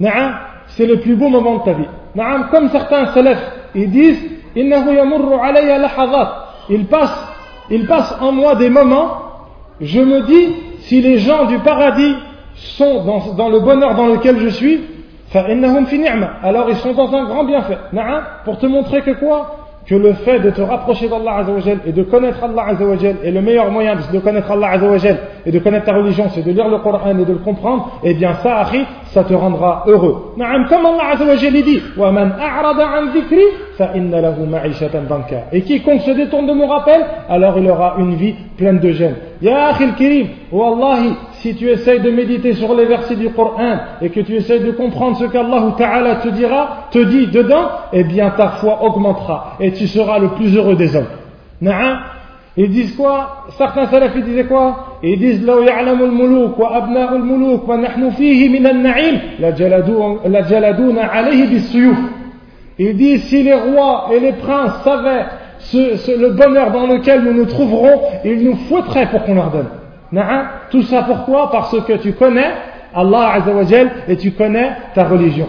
Na'am, 0.00 0.34
c'est 0.68 0.86
le 0.86 1.00
plus 1.00 1.14
beau 1.14 1.28
moment 1.28 1.58
de 1.58 1.62
ta 1.62 1.72
vie. 1.72 1.88
Na'am, 2.14 2.48
comme 2.50 2.68
certains 2.70 3.06
salafs, 3.06 3.42
ils 3.74 3.90
disent, 3.90 4.18
Innahu 4.54 4.94
yamurru 4.94 5.38
alayya. 5.42 5.78
Il 6.70 6.86
passe, 6.86 7.34
il 7.70 7.86
passe 7.86 8.16
en 8.20 8.32
moi 8.32 8.54
des 8.56 8.70
moments, 8.70 9.08
je 9.80 10.00
me 10.00 10.22
dis, 10.22 10.54
si 10.80 11.00
les 11.00 11.18
gens 11.18 11.44
du 11.44 11.58
paradis 11.58 12.16
sont 12.56 13.04
dans, 13.36 13.48
le 13.48 13.60
bonheur 13.60 13.94
dans 13.94 14.06
lequel 14.06 14.38
je 14.38 14.48
suis, 14.48 14.80
alors 15.34 16.66
ils 16.70 16.76
sont 16.76 16.92
dans 16.94 17.14
un 17.14 17.24
grand 17.24 17.44
bienfait. 17.44 17.78
Pour 18.44 18.58
te 18.58 18.66
montrer 18.66 19.02
que 19.02 19.12
quoi? 19.12 19.56
Que 19.86 19.94
le 19.94 20.14
fait 20.14 20.40
de 20.40 20.50
te 20.50 20.62
rapprocher 20.62 21.08
d'Allah 21.08 21.36
Azzawajal 21.36 21.78
et 21.86 21.92
de 21.92 22.02
connaître 22.02 22.42
Allah 22.42 22.64
Azzawajal 22.70 23.16
et 23.22 23.30
le 23.30 23.40
meilleur 23.40 23.70
moyen 23.70 23.94
de 24.12 24.18
connaître 24.18 24.50
Allah 24.50 24.70
Azzawajal 24.70 25.18
et 25.44 25.52
de 25.52 25.58
connaître 25.60 25.84
ta 25.84 25.94
religion 25.94 26.28
c'est 26.34 26.42
de 26.42 26.50
lire 26.50 26.68
le 26.68 26.78
Coran 26.78 27.08
et 27.08 27.24
de 27.24 27.32
le 27.32 27.38
comprendre 27.38 28.00
eh 28.02 28.14
bien 28.14 28.34
ça 28.42 28.64
ça 29.16 29.24
te 29.24 29.32
rendra 29.32 29.84
heureux 29.86 30.34
comme 30.68 30.84
Allah 30.84 31.16
dit 31.64 31.80
et 35.52 35.62
quiconque 35.62 36.02
se 36.02 36.10
détourne 36.10 36.46
de 36.46 36.52
mon 36.52 36.66
rappel 36.66 37.00
alors 37.26 37.58
il 37.58 37.70
aura 37.70 37.94
une 37.98 38.14
vie 38.16 38.34
pleine 38.58 38.78
de 38.78 38.92
gêne 38.92 39.14
Ya 39.40 39.72
Kirim 39.96 40.26
Wallahi 40.52 41.14
si 41.40 41.54
tu 41.54 41.70
essayes 41.70 42.00
de 42.00 42.10
méditer 42.10 42.52
sur 42.52 42.74
les 42.74 42.84
versets 42.84 43.16
du 43.16 43.30
Coran 43.30 43.78
et 44.02 44.10
que 44.10 44.20
tu 44.20 44.34
essayes 44.34 44.62
de 44.62 44.72
comprendre 44.72 45.16
ce 45.16 45.24
qu'Allah 45.24 45.74
Ta'ala 45.78 46.16
te 46.16 46.28
dira, 46.28 46.88
te 46.90 46.98
dit 46.98 47.28
dedans, 47.28 47.68
eh 47.92 48.04
bien 48.04 48.30
ta 48.30 48.48
foi 48.48 48.82
augmentera 48.82 49.56
et 49.60 49.72
tu 49.72 49.86
seras 49.86 50.18
le 50.18 50.28
plus 50.28 50.54
heureux 50.56 50.76
des 50.76 50.94
hommes. 50.94 51.06
Na'am 52.55 52.67
Ils 52.67 52.69
disent 52.69 52.95
quoi 52.95 53.45
Certains 53.57 53.87
salafis 53.87 54.21
disaient 54.21 54.45
quoi 54.45 54.97
Ils 55.03 55.19
disent 55.19 55.45
لو 55.45 55.61
يعلم 55.61 56.01
الملوك 56.01 56.59
وأبناء 56.59 57.15
الملوك 57.15 57.69
ونحن 57.69 58.09
فيه 58.09 58.49
من 58.49 58.67
النعيم 58.67 59.21
لجلدون 60.25 60.99
عليه 60.99 61.49
بالسيوف 61.49 61.97
Ils 62.79 62.95
disent 62.95 63.23
si 63.23 63.43
les 63.43 63.53
rois 63.53 64.09
et 64.13 64.19
les 64.19 64.33
princes 64.33 64.81
savaient 64.83 65.25
ce, 65.59 65.97
ce, 65.97 66.11
le 66.11 66.31
bonheur 66.31 66.71
dans 66.71 66.87
lequel 66.87 67.21
nous 67.21 67.33
nous 67.33 67.45
trouverons, 67.45 68.01
ils 68.25 68.43
nous 68.43 68.55
fouetteraient 68.55 69.07
pour 69.07 69.23
qu'on 69.23 69.35
leur 69.35 69.51
donne. 69.51 69.67
Tout 70.71 70.81
ça 70.81 71.03
pourquoi 71.03 71.51
Parce 71.51 71.79
que 71.81 71.93
tu 71.93 72.13
connais 72.13 72.51
Allah 72.93 73.33
Azzawajal 73.35 73.91
et 74.07 74.17
tu 74.17 74.31
connais 74.31 74.71
ta 74.95 75.03
religion. 75.03 75.47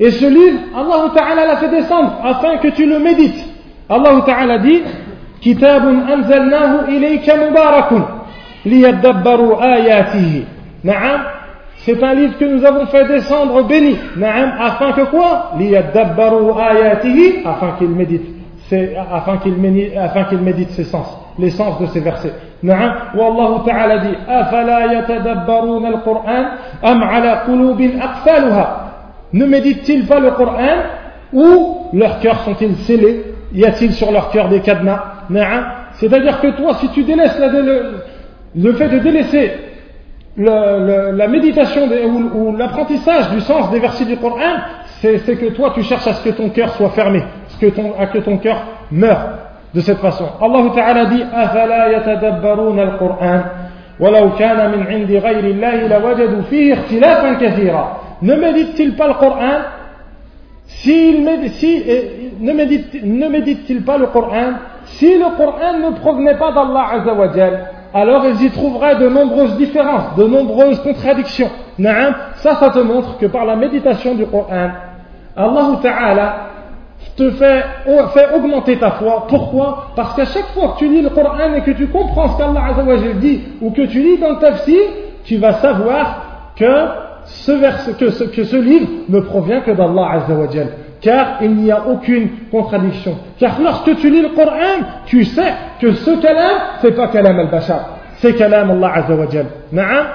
Et 0.00 0.10
ce 0.10 0.26
livre, 0.26 0.60
Allah 0.74 1.10
Ta'ala 1.14 1.46
l'a 1.46 1.56
fait 1.58 1.68
descendre 1.68 2.18
afin 2.24 2.56
que 2.58 2.68
tu 2.68 2.86
le 2.86 2.98
médites. 2.98 3.44
Allah 3.88 4.22
Ta'ala 4.26 4.58
dit 4.58 4.82
Kitabun 5.40 6.06
anzalnahu 6.08 6.90
ilayka 6.92 7.36
mubarakun 7.36 8.02
liyadabbaru 8.64 9.56
ayatihi. 9.60 10.44
C'est 11.84 12.02
un 12.02 12.14
livre 12.14 12.38
que 12.38 12.44
nous 12.44 12.64
avons 12.64 12.86
fait 12.86 13.06
descendre 13.08 13.66
béni. 13.66 13.96
Afin 14.60 14.92
que 14.92 15.10
quoi 15.10 15.52
Liyadabbaru 15.58 16.52
ayatihi. 16.58 17.42
Afin 17.44 17.72
qu'il 17.78 17.88
médite. 17.88 18.26
Afin 19.12 19.38
qu'il 19.38 19.54
médite, 19.54 19.96
afin 19.96 20.24
qu'il 20.24 20.38
médite 20.38 20.70
ses 20.70 20.84
sens 20.84 21.18
l'essence 21.38 21.80
de 21.80 21.86
ces 21.86 22.00
versets. 22.00 22.32
نعم 22.62 23.18
والله 23.18 23.66
تعالى 23.66 24.00
dit 24.00 24.16
أفلا 24.30 24.92
يتدبرون 24.92 25.86
القرآن 25.86 26.44
أم 26.86 27.04
على 27.04 27.30
قلوب 27.30 27.80
أقفالها 27.80 28.78
Ne 29.34 29.46
méditent-ils 29.46 30.06
pas 30.06 30.20
le 30.20 30.30
Coran 30.32 30.76
ou 31.32 31.88
leurs 31.94 32.20
cœurs 32.20 32.44
sont-ils 32.44 32.76
scellés 32.84 33.25
Y 33.52 33.64
a-t-il 33.64 33.92
sur 33.92 34.10
leur 34.10 34.30
cœur 34.30 34.48
des 34.48 34.60
cadenas 34.60 35.02
C'est-à-dire 35.94 36.40
que 36.40 36.48
toi, 36.56 36.74
si 36.74 36.88
tu 36.88 37.04
délaisses 37.04 37.38
la, 37.38 37.48
le, 37.48 38.02
le, 38.56 38.72
fait 38.74 38.88
de 38.88 38.98
délaisser 38.98 39.52
le, 40.36 41.10
le, 41.10 41.16
la 41.16 41.28
méditation 41.28 41.86
de, 41.86 41.96
ou, 42.06 42.48
ou 42.50 42.56
l'apprentissage 42.56 43.30
du 43.30 43.40
sens 43.40 43.70
des 43.70 43.78
versets 43.78 44.04
du 44.06 44.16
Coran, 44.16 44.56
c'est 45.00 45.36
que 45.36 45.50
toi 45.52 45.72
tu 45.74 45.82
cherches 45.82 46.06
à 46.06 46.14
ce 46.14 46.24
que 46.28 46.34
ton 46.34 46.48
cœur 46.50 46.70
soit 46.74 46.90
fermé, 46.90 47.20
à, 47.20 47.60
que 47.60 47.66
ton, 47.66 47.94
à 47.98 48.06
que 48.06 48.18
ton 48.18 48.38
cœur 48.38 48.62
meure 48.90 49.38
de 49.74 49.80
cette 49.80 49.98
façon. 49.98 50.26
Allah 50.40 50.70
Ta'ala 50.74 51.06
dit 51.06 51.22
أفلا 51.22 51.86
يتدبرون 51.96 52.80
القرآن 52.80 53.44
ولو 54.00 54.34
كان 54.38 54.70
من 54.70 54.86
عند 54.86 55.10
غير 55.10 55.44
الله 55.44 55.86
لوجدوا 55.86 56.42
فيه 56.42 56.74
اختلافا 56.74 57.32
كثيرا 57.34 57.98
Ne 58.22 58.36
médite-t-il 58.36 58.94
pas 58.94 59.08
le 59.08 59.14
Coran 59.14 59.58
si, 60.67 61.17
ne 62.39 62.53
médite-t-il 63.27 63.83
pas 63.83 63.97
le 63.97 64.07
Coran? 64.07 64.53
Si 64.83 65.17
le 65.17 65.35
Coran 65.37 65.79
ne 65.79 65.91
provenait 65.97 66.35
pas 66.35 66.51
d'Allah 66.51 66.87
Azzawajal, 66.93 67.71
alors 67.93 68.25
ils 68.25 68.43
y 68.43 68.49
trouveraient 68.51 68.95
de 68.95 69.07
nombreuses 69.07 69.55
différences, 69.57 70.15
de 70.17 70.25
nombreuses 70.25 70.81
contradictions. 70.81 71.49
Ça, 72.35 72.55
ça 72.55 72.69
te 72.69 72.79
montre 72.79 73.17
que 73.17 73.27
par 73.27 73.45
la 73.45 73.55
méditation 73.55 74.15
du 74.15 74.25
Coran, 74.25 74.69
Allah 75.35 75.79
Ta'ala 75.81 76.35
te 77.15 77.31
fait, 77.31 77.63
augmenter 78.35 78.77
ta 78.77 78.91
foi. 78.91 79.25
Pourquoi? 79.27 79.87
Parce 79.95 80.15
qu'à 80.15 80.25
chaque 80.25 80.47
fois 80.47 80.73
que 80.73 80.79
tu 80.79 80.87
lis 80.89 81.01
le 81.01 81.09
Coran 81.09 81.53
et 81.55 81.61
que 81.61 81.71
tu 81.71 81.87
comprends 81.87 82.29
ce 82.29 82.37
qu'Allah 82.37 82.73
dit, 83.15 83.41
ou 83.61 83.71
que 83.71 83.83
tu 83.83 83.99
lis 84.01 84.17
dans 84.17 84.31
le 84.31 84.39
tafsir, 84.39 84.81
tu 85.23 85.37
vas 85.37 85.53
savoir 85.53 86.51
que 86.55 87.06
ce, 87.27 87.91
que 87.91 88.09
ce, 88.09 88.23
que 88.25 88.43
ce 88.43 88.55
livre 88.55 88.87
ne 89.09 89.19
provient 89.19 89.61
que 89.61 89.71
d'Allah 89.71 90.11
Azzawajal. 90.13 90.67
Car 91.01 91.37
il 91.41 91.55
n'y 91.55 91.71
a 91.71 91.87
aucune 91.87 92.29
contradiction. 92.51 93.15
Car 93.39 93.61
lorsque 93.61 93.95
tu 93.97 94.09
lis 94.09 94.21
le 94.21 94.29
Coran, 94.29 95.03
tu 95.05 95.23
sais 95.23 95.53
que 95.79 95.93
ce 95.93 96.19
kalam, 96.21 96.57
c'est 96.81 96.95
pas 96.95 97.07
kalam 97.07 97.39
al-bashar. 97.39 97.97
C'est 98.15 98.33
kalam 98.33 98.71
Allah 98.71 98.93
Azzawajal. 98.95 99.45
Na'am 99.71 100.05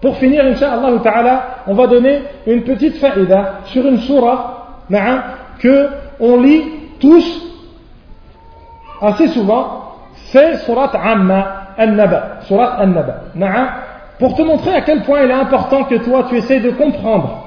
Pour 0.00 0.16
finir, 0.16 0.44
Inch'Allah 0.44 0.98
Ta'ala, 1.02 1.42
on 1.66 1.74
va 1.74 1.86
donner 1.86 2.22
une 2.46 2.62
petite 2.62 2.96
faïda 2.96 3.60
sur 3.66 3.86
une 3.86 3.98
surah, 3.98 4.82
na'am, 4.90 5.22
que 5.60 5.88
on 6.18 6.40
lit 6.40 6.64
tous 7.00 7.42
assez 9.00 9.28
souvent, 9.28 9.82
c'est 10.14 10.56
Surat 10.58 10.90
Amma 10.94 11.74
Al-Naba. 11.76 12.38
Surat 12.42 12.76
Al-Naba. 12.78 13.22
Pour 14.22 14.36
te 14.36 14.42
montrer 14.42 14.72
à 14.72 14.82
quel 14.82 15.02
point 15.02 15.22
il 15.24 15.30
est 15.32 15.34
important 15.34 15.82
que 15.82 15.96
toi 15.96 16.26
tu 16.28 16.36
essayes 16.36 16.60
de 16.60 16.70
comprendre 16.70 17.42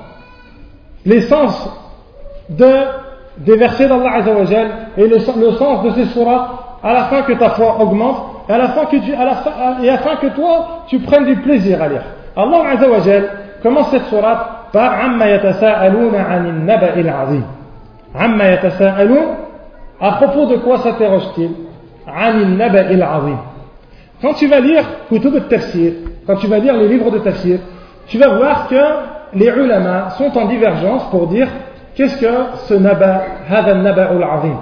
l'essence 1.05 1.69
de, 2.49 2.69
des 3.38 3.55
versets 3.55 3.88
d'Allah 3.88 4.15
Azzawajal 4.15 4.71
et 4.97 5.07
le, 5.07 5.19
sens 5.19 5.84
de 5.84 5.91
ces 5.91 6.05
surahs 6.07 6.49
à 6.84 6.91
la 6.91 7.03
fin 7.05 7.21
que 7.21 7.32
ta 7.32 7.51
foi 7.51 7.78
augmente 7.80 8.17
et 8.49 8.51
à 8.51 8.57
la 8.57 8.67
fin 8.67 8.88
que 8.88 8.97
tu, 8.97 9.13
afin 9.13 10.15
que 10.17 10.28
toi 10.36 10.82
tu 10.88 10.99
prennes 10.99 11.23
du 11.23 11.38
plaisir 11.38 11.82
à 11.82 11.88
lire. 11.88 12.03
Allah 12.36 12.71
Azzawajal 12.73 13.30
commence 13.63 13.91
cette 13.91 14.07
surat 14.07 14.65
par 14.73 14.99
Amma 14.99 15.30
yatasa'aluna 15.30 16.28
anin 16.30 16.65
naba'il 16.65 17.07
azim. 17.07 17.43
Amma 18.13 18.49
yatasa'alun, 18.49 19.28
à 20.01 20.11
propos 20.17 20.47
de 20.47 20.57
quoi 20.57 20.80
s'interroge-t-il? 20.80 21.51
Quand 24.22 24.34
tu 24.34 24.47
vas 24.47 24.59
lire 24.59 24.84
Kutub 25.09 25.47
tafsir 25.47 25.93
quand 26.26 26.38
tu 26.38 26.47
vas 26.47 26.59
lire 26.59 26.76
les 26.76 26.88
livres 26.88 27.11
de 27.11 27.20
tafsir, 27.20 27.59
tu 28.07 28.18
vas 28.18 28.30
voir 28.30 28.68
que 28.68 28.82
les 29.34 29.47
ulama 29.47 30.11
sont 30.11 30.36
en 30.38 30.45
divergence 30.45 31.09
pour 31.11 31.28
dire 31.28 31.47
qu'est-ce 31.93 32.18
que 32.18 32.34
ce 32.68 32.74
naba, 32.74 33.24
hada 33.49 33.76
naba 33.76 34.09
al-azim. 34.09 34.57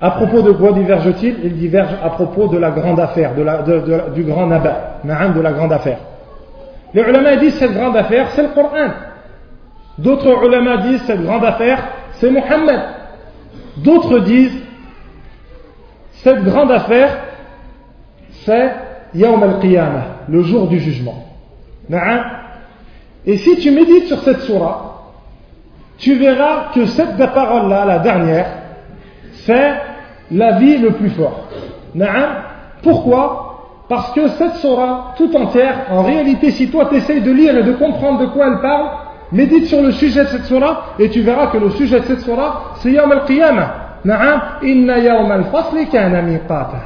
À 0.00 0.10
propos 0.10 0.42
de 0.42 0.50
quoi 0.52 0.72
diverge-t-il? 0.72 1.36
Il 1.44 1.56
diverge 1.56 1.94
à 2.02 2.10
propos 2.10 2.48
de 2.48 2.58
la 2.58 2.70
grande 2.70 2.98
affaire, 2.98 3.34
de 3.34 3.42
de, 3.42 3.80
de, 3.86 4.14
du 4.14 4.24
grand 4.24 4.46
naba, 4.46 4.98
de 5.04 5.40
la 5.40 5.52
grande 5.52 5.72
affaire. 5.72 5.98
Les 6.94 7.02
ulama 7.02 7.36
disent 7.36 7.54
cette 7.54 7.72
grande 7.72 7.96
affaire, 7.96 8.28
c'est 8.30 8.42
le 8.42 8.48
Coran. 8.48 8.88
D'autres 9.98 10.44
ulama 10.44 10.78
disent 10.78 11.02
cette 11.02 11.22
grande 11.22 11.44
affaire, 11.44 11.78
c'est 12.14 12.30
Mohammed. 12.30 12.80
D'autres 13.76 14.18
disent 14.20 14.58
cette 16.14 16.42
grande 16.44 16.72
affaire, 16.72 17.16
c'est 18.44 18.72
Yawm 19.14 19.42
al-Qiyamah, 19.42 20.04
le 20.28 20.42
jour 20.42 20.66
du 20.68 20.78
jugement. 20.78 21.24
Et 23.26 23.36
si 23.36 23.56
tu 23.56 23.70
médites 23.70 24.06
sur 24.06 24.20
cette 24.20 24.40
surah, 24.40 24.88
tu 25.98 26.14
verras 26.14 26.70
que 26.74 26.86
cette 26.86 27.16
parole-là, 27.16 27.84
la 27.84 27.98
dernière, 28.00 28.46
c'est 29.44 29.72
l'avis 30.30 30.78
le 30.78 30.92
plus 30.92 31.10
fort. 31.10 31.48
Pourquoi? 32.82 33.84
Parce 33.88 34.12
que 34.12 34.28
cette 34.28 34.56
surah 34.56 35.14
tout 35.16 35.36
entière, 35.36 35.86
en 35.90 36.02
réalité, 36.02 36.50
si 36.50 36.70
toi 36.70 36.88
tu 36.90 37.20
de 37.20 37.30
lire 37.30 37.58
et 37.58 37.62
de 37.62 37.72
comprendre 37.72 38.20
de 38.20 38.26
quoi 38.26 38.46
elle 38.46 38.60
parle, 38.60 38.88
médite 39.30 39.66
sur 39.66 39.82
le 39.82 39.92
sujet 39.92 40.24
de 40.24 40.28
cette 40.28 40.46
surah 40.46 40.94
et 40.98 41.10
tu 41.10 41.20
verras 41.20 41.48
que 41.48 41.58
le 41.58 41.70
sujet 41.70 42.00
de 42.00 42.04
cette 42.06 42.20
surah, 42.20 42.72
c'est 42.76 42.90
Yawm 42.90 43.12
al-Qiyamah. 43.12 43.74
Inna 44.62 44.98
Yawm 44.98 45.30
al-Fasli 45.30 45.86
kana 45.86 46.22
miqata 46.22 46.80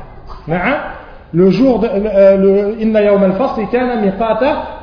le 1.33 1.51
jour 1.51 1.81
de, 1.81 1.89
euh, 1.89 2.37
le 2.37 2.83
Inna 2.83 3.03
Yawm 3.03 3.23
al-Fasl 3.23 3.67
kana 3.71 4.01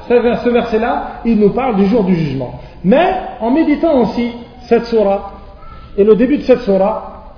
ce 0.07 0.49
verset-là 0.49 1.03
il 1.25 1.39
nous 1.39 1.51
parle 1.51 1.75
du 1.77 1.85
jour 1.85 2.03
du 2.03 2.15
jugement 2.15 2.59
mais 2.83 3.13
en 3.39 3.51
méditant 3.51 3.99
aussi 3.99 4.31
cette 4.63 4.85
surah 4.85 5.31
et 5.97 6.03
le 6.03 6.15
début 6.15 6.37
de 6.37 6.43
cette 6.43 6.61
surah 6.61 7.33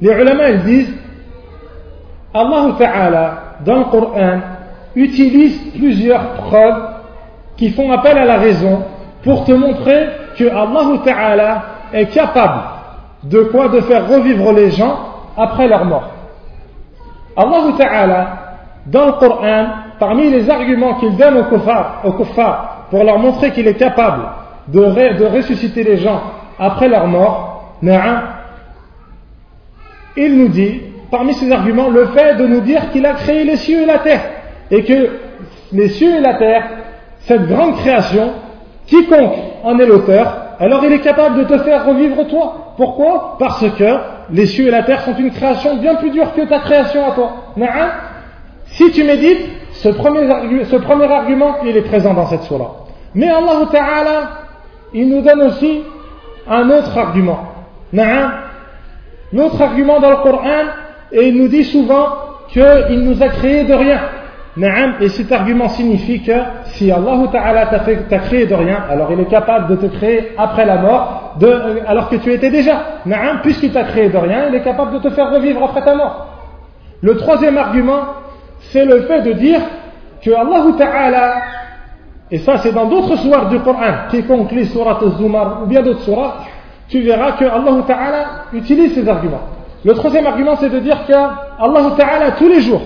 les 0.00 0.10
ulama 0.10 0.50
ils 0.50 0.62
disent 0.62 0.94
Allah 2.34 2.74
Ta'ala 2.78 3.42
dans 3.64 3.78
le 3.78 3.84
Coran 3.84 4.38
utilise 4.94 5.58
plusieurs 5.76 6.34
preuves 6.34 6.82
qui 7.56 7.70
font 7.70 7.90
appel 7.92 8.16
à 8.18 8.24
la 8.24 8.36
raison 8.38 8.82
pour 9.22 9.44
te 9.44 9.52
montrer 9.52 10.08
que 10.36 10.44
Allah 10.44 10.98
Ta'ala 11.04 11.62
est 11.92 12.06
capable 12.06 12.62
de 13.24 13.42
quoi? 13.44 13.68
De 13.68 13.80
faire 13.80 14.08
revivre 14.08 14.52
les 14.52 14.70
gens 14.70 14.98
après 15.36 15.68
leur 15.68 15.84
mort. 15.84 16.08
Allah 17.36 17.72
Ta'ala, 17.78 18.26
dans 18.86 19.06
le 19.06 19.12
Coran, 19.12 19.66
parmi 19.98 20.30
les 20.30 20.48
arguments 20.48 20.94
qu'il 20.94 21.16
donne 21.16 21.36
aux 21.36 21.44
kuffar, 21.44 22.02
aux 22.04 22.12
pour 22.90 23.04
leur 23.04 23.18
montrer 23.18 23.52
qu'il 23.52 23.68
est 23.68 23.74
capable 23.74 24.22
de, 24.68 24.80
de, 25.18 25.24
ressusciter 25.26 25.82
les 25.84 25.98
gens 25.98 26.20
après 26.58 26.88
leur 26.88 27.06
mort, 27.06 27.74
il 30.16 30.38
nous 30.38 30.48
dit, 30.48 30.80
parmi 31.10 31.34
ces 31.34 31.50
arguments, 31.52 31.88
le 31.88 32.06
fait 32.06 32.36
de 32.36 32.46
nous 32.46 32.60
dire 32.60 32.90
qu'il 32.90 33.06
a 33.06 33.14
créé 33.14 33.44
les 33.44 33.56
cieux 33.56 33.82
et 33.82 33.86
la 33.86 33.98
terre, 33.98 34.22
et 34.70 34.84
que 34.84 35.10
les 35.72 35.88
cieux 35.88 36.16
et 36.16 36.20
la 36.20 36.34
terre, 36.34 36.64
cette 37.20 37.46
grande 37.46 37.76
création, 37.76 38.32
quiconque 38.86 39.36
en 39.62 39.78
est 39.78 39.86
l'auteur, 39.86 40.36
alors 40.58 40.84
il 40.84 40.92
est 40.92 41.00
capable 41.00 41.38
de 41.38 41.44
te 41.44 41.58
faire 41.58 41.86
revivre 41.86 42.26
toi. 42.26 42.74
Pourquoi? 42.76 43.36
Parce 43.38 43.64
que 43.70 44.19
les 44.32 44.46
cieux 44.46 44.68
et 44.68 44.70
la 44.70 44.82
terre 44.82 45.02
sont 45.02 45.16
une 45.16 45.30
création 45.30 45.76
bien 45.76 45.96
plus 45.96 46.10
dure 46.10 46.32
que 46.34 46.42
ta 46.42 46.60
création 46.60 47.06
à 47.06 47.12
toi. 47.12 47.32
Si 48.66 48.90
tu 48.92 49.04
médites, 49.04 49.48
ce 49.72 49.88
premier, 49.88 51.12
argument, 51.12 51.56
il 51.64 51.76
est 51.76 51.82
présent 51.82 52.14
dans 52.14 52.26
cette 52.26 52.42
surah. 52.42 52.86
Mais 53.14 53.28
Allah 53.28 53.66
Ta'ala, 53.70 54.30
il 54.92 55.08
nous 55.08 55.22
donne 55.22 55.42
aussi 55.42 55.82
un 56.48 56.70
autre 56.70 56.96
argument. 56.96 57.40
L'autre 59.32 59.62
argument 59.62 60.00
dans 60.00 60.10
le 60.10 60.16
Coran, 60.16 60.64
et 61.12 61.28
il 61.28 61.36
nous 61.36 61.48
dit 61.48 61.64
souvent 61.64 62.06
qu'il 62.48 63.00
nous 63.00 63.22
a 63.22 63.28
créé 63.28 63.64
de 63.64 63.74
rien. 63.74 64.00
Et 64.58 65.08
cet 65.10 65.30
argument 65.30 65.68
signifie 65.68 66.22
que 66.22 66.32
si 66.64 66.90
Allah 66.90 67.18
Ta'ala 67.30 67.66
t'a 67.66 68.18
créé 68.18 68.46
de 68.46 68.54
rien, 68.54 68.78
alors 68.90 69.12
il 69.12 69.20
est 69.20 69.30
capable 69.30 69.68
de 69.68 69.76
te 69.76 69.86
créer 69.94 70.32
après 70.36 70.66
la 70.66 70.78
mort, 70.78 71.36
de, 71.38 71.80
alors 71.86 72.08
que 72.08 72.16
tu 72.16 72.32
étais 72.32 72.50
déjà. 72.50 72.82
Puisqu'il 73.42 73.72
t'a 73.72 73.84
créé 73.84 74.08
de 74.08 74.18
rien, 74.18 74.48
il 74.48 74.54
est 74.56 74.62
capable 74.62 74.94
de 74.94 74.98
te 74.98 75.10
faire 75.10 75.30
revivre 75.30 75.62
après 75.62 75.82
ta 75.82 75.94
mort. 75.94 76.26
Le 77.00 77.16
troisième 77.16 77.58
argument, 77.58 78.00
c'est 78.72 78.84
le 78.84 79.02
fait 79.02 79.22
de 79.22 79.32
dire 79.32 79.60
que 80.20 80.30
Allah 80.32 80.64
Ta'ala, 80.76 81.34
et 82.32 82.38
ça 82.38 82.58
c'est 82.58 82.72
dans 82.72 82.86
d'autres 82.86 83.16
sourates 83.16 83.50
du 83.50 83.60
Coran, 83.60 84.08
quiconque 84.10 84.50
lit 84.50 84.66
surat 84.66 84.98
al-Zumar 85.00 85.62
ou 85.62 85.66
bien 85.66 85.80
d'autres 85.80 86.02
sourates, 86.02 86.40
tu 86.88 87.00
verras 87.02 87.32
que 87.32 87.44
Allah 87.44 87.82
Ta'ala 87.86 88.24
utilise 88.52 88.94
ces 88.94 89.08
arguments. 89.08 89.42
Le 89.84 89.94
troisième 89.94 90.26
argument, 90.26 90.56
c'est 90.56 90.68
de 90.68 90.80
dire 90.80 91.06
que 91.06 91.12
Allah 91.12 91.92
Ta'ala, 91.96 92.32
tous 92.32 92.48
les 92.48 92.60
jours, 92.60 92.82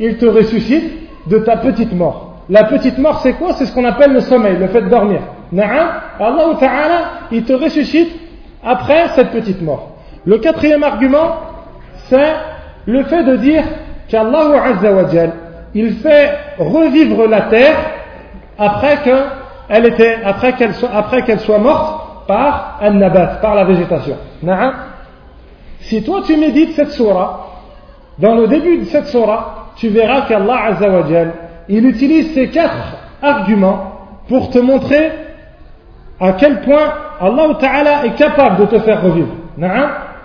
il 0.00 0.18
te 0.18 0.26
ressuscite 0.26 1.03
de 1.26 1.38
ta 1.38 1.56
petite 1.56 1.92
mort. 1.92 2.34
La 2.48 2.64
petite 2.64 2.98
mort, 2.98 3.20
c'est 3.20 3.32
quoi? 3.34 3.54
C'est 3.54 3.66
ce 3.66 3.74
qu'on 3.74 3.84
appelle 3.84 4.12
le 4.12 4.20
sommeil, 4.20 4.56
le 4.58 4.68
fait 4.68 4.82
de 4.82 4.88
dormir. 4.88 5.20
Allah 5.56 6.44
Ta'ala, 6.60 7.00
il 7.30 7.44
te 7.44 7.52
ressuscite 7.52 8.14
après 8.62 9.08
cette 9.14 9.30
petite 9.30 9.62
mort. 9.62 9.92
Le 10.26 10.38
quatrième 10.38 10.82
argument, 10.82 11.36
c'est 12.08 12.34
le 12.86 13.04
fait 13.04 13.24
de 13.24 13.36
dire 13.36 13.64
qu'Allah 14.08 14.62
Azza 14.62 14.90
il 15.74 15.94
fait 15.94 16.32
revivre 16.58 17.26
la 17.26 17.42
terre 17.42 17.76
après 18.58 19.02
qu'elle 20.52 21.40
soit 21.40 21.58
morte 21.58 22.26
par 22.28 22.78
un 22.80 22.90
nabat, 22.90 23.38
par 23.40 23.54
la 23.54 23.64
végétation. 23.64 24.16
Si 25.80 26.02
toi 26.02 26.22
tu 26.26 26.36
médites 26.36 26.74
cette 26.74 26.92
surah, 26.92 27.48
dans 28.18 28.34
le 28.34 28.46
début 28.46 28.78
de 28.78 28.84
cette 28.84 29.06
surah, 29.08 29.63
tu 29.76 29.88
verras 29.88 30.22
qu'Allah 30.22 30.64
Azzawajal, 30.66 31.32
il 31.68 31.86
utilise 31.86 32.32
ces 32.34 32.48
quatre 32.48 32.96
arguments 33.22 33.92
pour 34.28 34.50
te 34.50 34.58
montrer 34.58 35.12
à 36.20 36.32
quel 36.32 36.60
point 36.60 36.92
Allah 37.20 37.54
Ta'ala 37.58 38.06
est 38.06 38.14
capable 38.14 38.60
de 38.60 38.66
te 38.66 38.78
faire 38.80 39.02
revivre. 39.02 39.34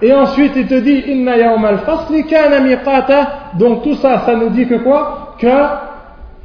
Et 0.02 0.14
ensuite 0.14 0.54
il 0.56 0.68
te 0.68 0.80
dit 0.80 1.04
Inna 1.08 1.38
yawm 1.38 1.66
al-fasli 1.66 2.26
kana. 2.26 2.60
Donc 3.58 3.84
tout 3.84 3.96
ça, 3.96 4.20
ça 4.26 4.36
nous 4.36 4.50
dit 4.50 4.68
que 4.68 4.76
quoi? 4.76 5.36
Que 5.40 5.48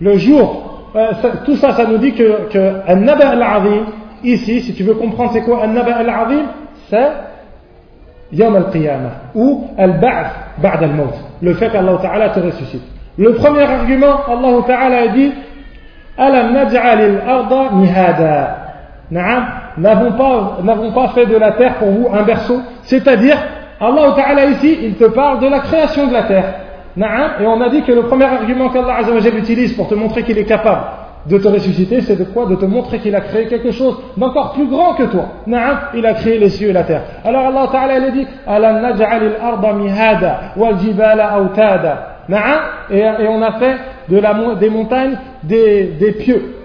le 0.00 0.16
jour, 0.16 0.90
euh, 0.96 1.12
tout 1.44 1.56
ça, 1.56 1.72
ça 1.72 1.86
nous 1.86 1.98
dit 1.98 2.12
que, 2.14 2.48
que 2.50 2.90
An-Naba 2.90 3.30
al-Azim, 3.30 3.86
ici, 4.22 4.60
si 4.60 4.74
tu 4.74 4.82
veux 4.82 4.94
comprendre 4.94 5.32
c'est 5.32 5.42
quoi 5.42 5.62
An-Naba 5.64 5.96
al-Azim, 5.96 6.46
c'est 6.88 7.10
Yawm 8.32 8.56
al-Qiyamah 8.56 9.10
ou 9.34 9.68
Al-Ba'th 9.78 10.32
Ba'd 10.58 10.82
al-Maut. 10.82 11.14
Le 11.42 11.54
fait 11.54 11.70
qu'Allah 11.70 11.98
Ta'ala 12.00 12.30
te 12.30 12.40
ressuscite. 12.40 12.93
Le 13.16 13.34
premier 13.34 13.62
argument, 13.62 14.20
Allah 14.28 14.62
Ta'ala 14.66 14.96
a 15.02 15.08
dit 15.08 15.32
Alam 16.16 16.52
naj'alil 16.52 17.20
arda 17.26 17.70
mihada. 17.72 18.56
N'avons 19.10 20.12
pas, 20.12 20.58
n'avons 20.62 20.92
pas 20.92 21.08
fait 21.08 21.26
de 21.26 21.36
la 21.36 21.52
terre 21.52 21.74
pour 21.74 21.88
vous 21.88 22.08
un 22.12 22.22
berceau. 22.22 22.60
C'est-à-dire, 22.82 23.36
Allah 23.80 24.14
Ta'ala 24.16 24.46
ici, 24.46 24.78
il 24.82 24.94
te 24.94 25.04
parle 25.04 25.40
de 25.40 25.46
la 25.46 25.60
création 25.60 26.06
de 26.06 26.12
la 26.12 26.22
terre. 26.24 26.54
Et 26.96 27.46
on 27.46 27.60
a 27.60 27.68
dit 27.70 27.82
que 27.82 27.92
le 27.92 28.02
premier 28.02 28.24
argument 28.24 28.68
qu'Allah 28.68 29.00
utilise 29.36 29.72
pour 29.74 29.88
te 29.88 29.94
montrer 29.94 30.22
qu'il 30.22 30.38
est 30.38 30.44
capable 30.44 30.82
de 31.26 31.38
te 31.38 31.48
ressusciter, 31.48 32.02
c'est 32.02 32.16
de 32.16 32.24
quoi? 32.24 32.46
De 32.46 32.54
te 32.54 32.66
montrer 32.66 32.98
qu'il 32.98 33.14
a 33.16 33.20
créé 33.22 33.46
quelque 33.46 33.72
chose 33.72 33.96
d'encore 34.16 34.52
plus 34.52 34.66
grand 34.66 34.94
que 34.94 35.04
toi. 35.04 35.24
Il 35.94 36.06
a 36.06 36.14
créé 36.14 36.38
les 36.38 36.50
cieux 36.50 36.68
et 36.68 36.72
la 36.72 36.84
terre. 36.84 37.02
Alors 37.24 37.46
Allah 37.46 37.68
Ta'ala 37.72 37.94
a 37.94 38.10
dit 38.10 38.26
Alam 38.46 38.80
naj'alil 38.82 39.32
arda 39.42 39.72
mihada 39.72 40.40
wal 40.56 40.78
jibala 40.78 41.40
autada. 41.40 42.13
Et, 42.90 42.98
et, 42.98 43.28
on 43.28 43.42
a 43.42 43.52
fait 43.52 43.76
des 44.08 44.70
montagnes 44.70 45.16
des, 45.42 45.84
des 45.98 46.12
pieux. 46.12 46.56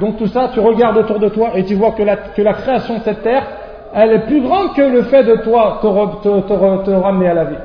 Donc 0.00 0.18
tout 0.18 0.26
ça, 0.26 0.50
tu 0.52 0.60
regardes 0.60 0.96
autour 0.98 1.18
de 1.18 1.28
toi 1.28 1.50
et 1.54 1.64
tu 1.64 1.74
vois 1.74 1.92
que 1.92 2.02
la, 2.02 2.16
création 2.54 2.98
de 2.98 3.02
cette 3.02 3.22
terre, 3.22 3.42
elle 3.94 4.12
est 4.12 4.26
plus 4.26 4.40
grande 4.40 4.74
que 4.74 4.82
le 4.82 5.02
fait 5.02 5.24
de 5.24 5.36
toi 5.36 5.80
te, 5.82 6.90
ramener 6.92 7.28
à 7.28 7.34
la 7.34 7.44
vie. 7.44 7.56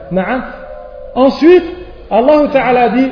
Ensuite, 1.16 1.64
Allah 2.10 2.48
Ta'ala 2.52 2.90
dit 2.90 3.12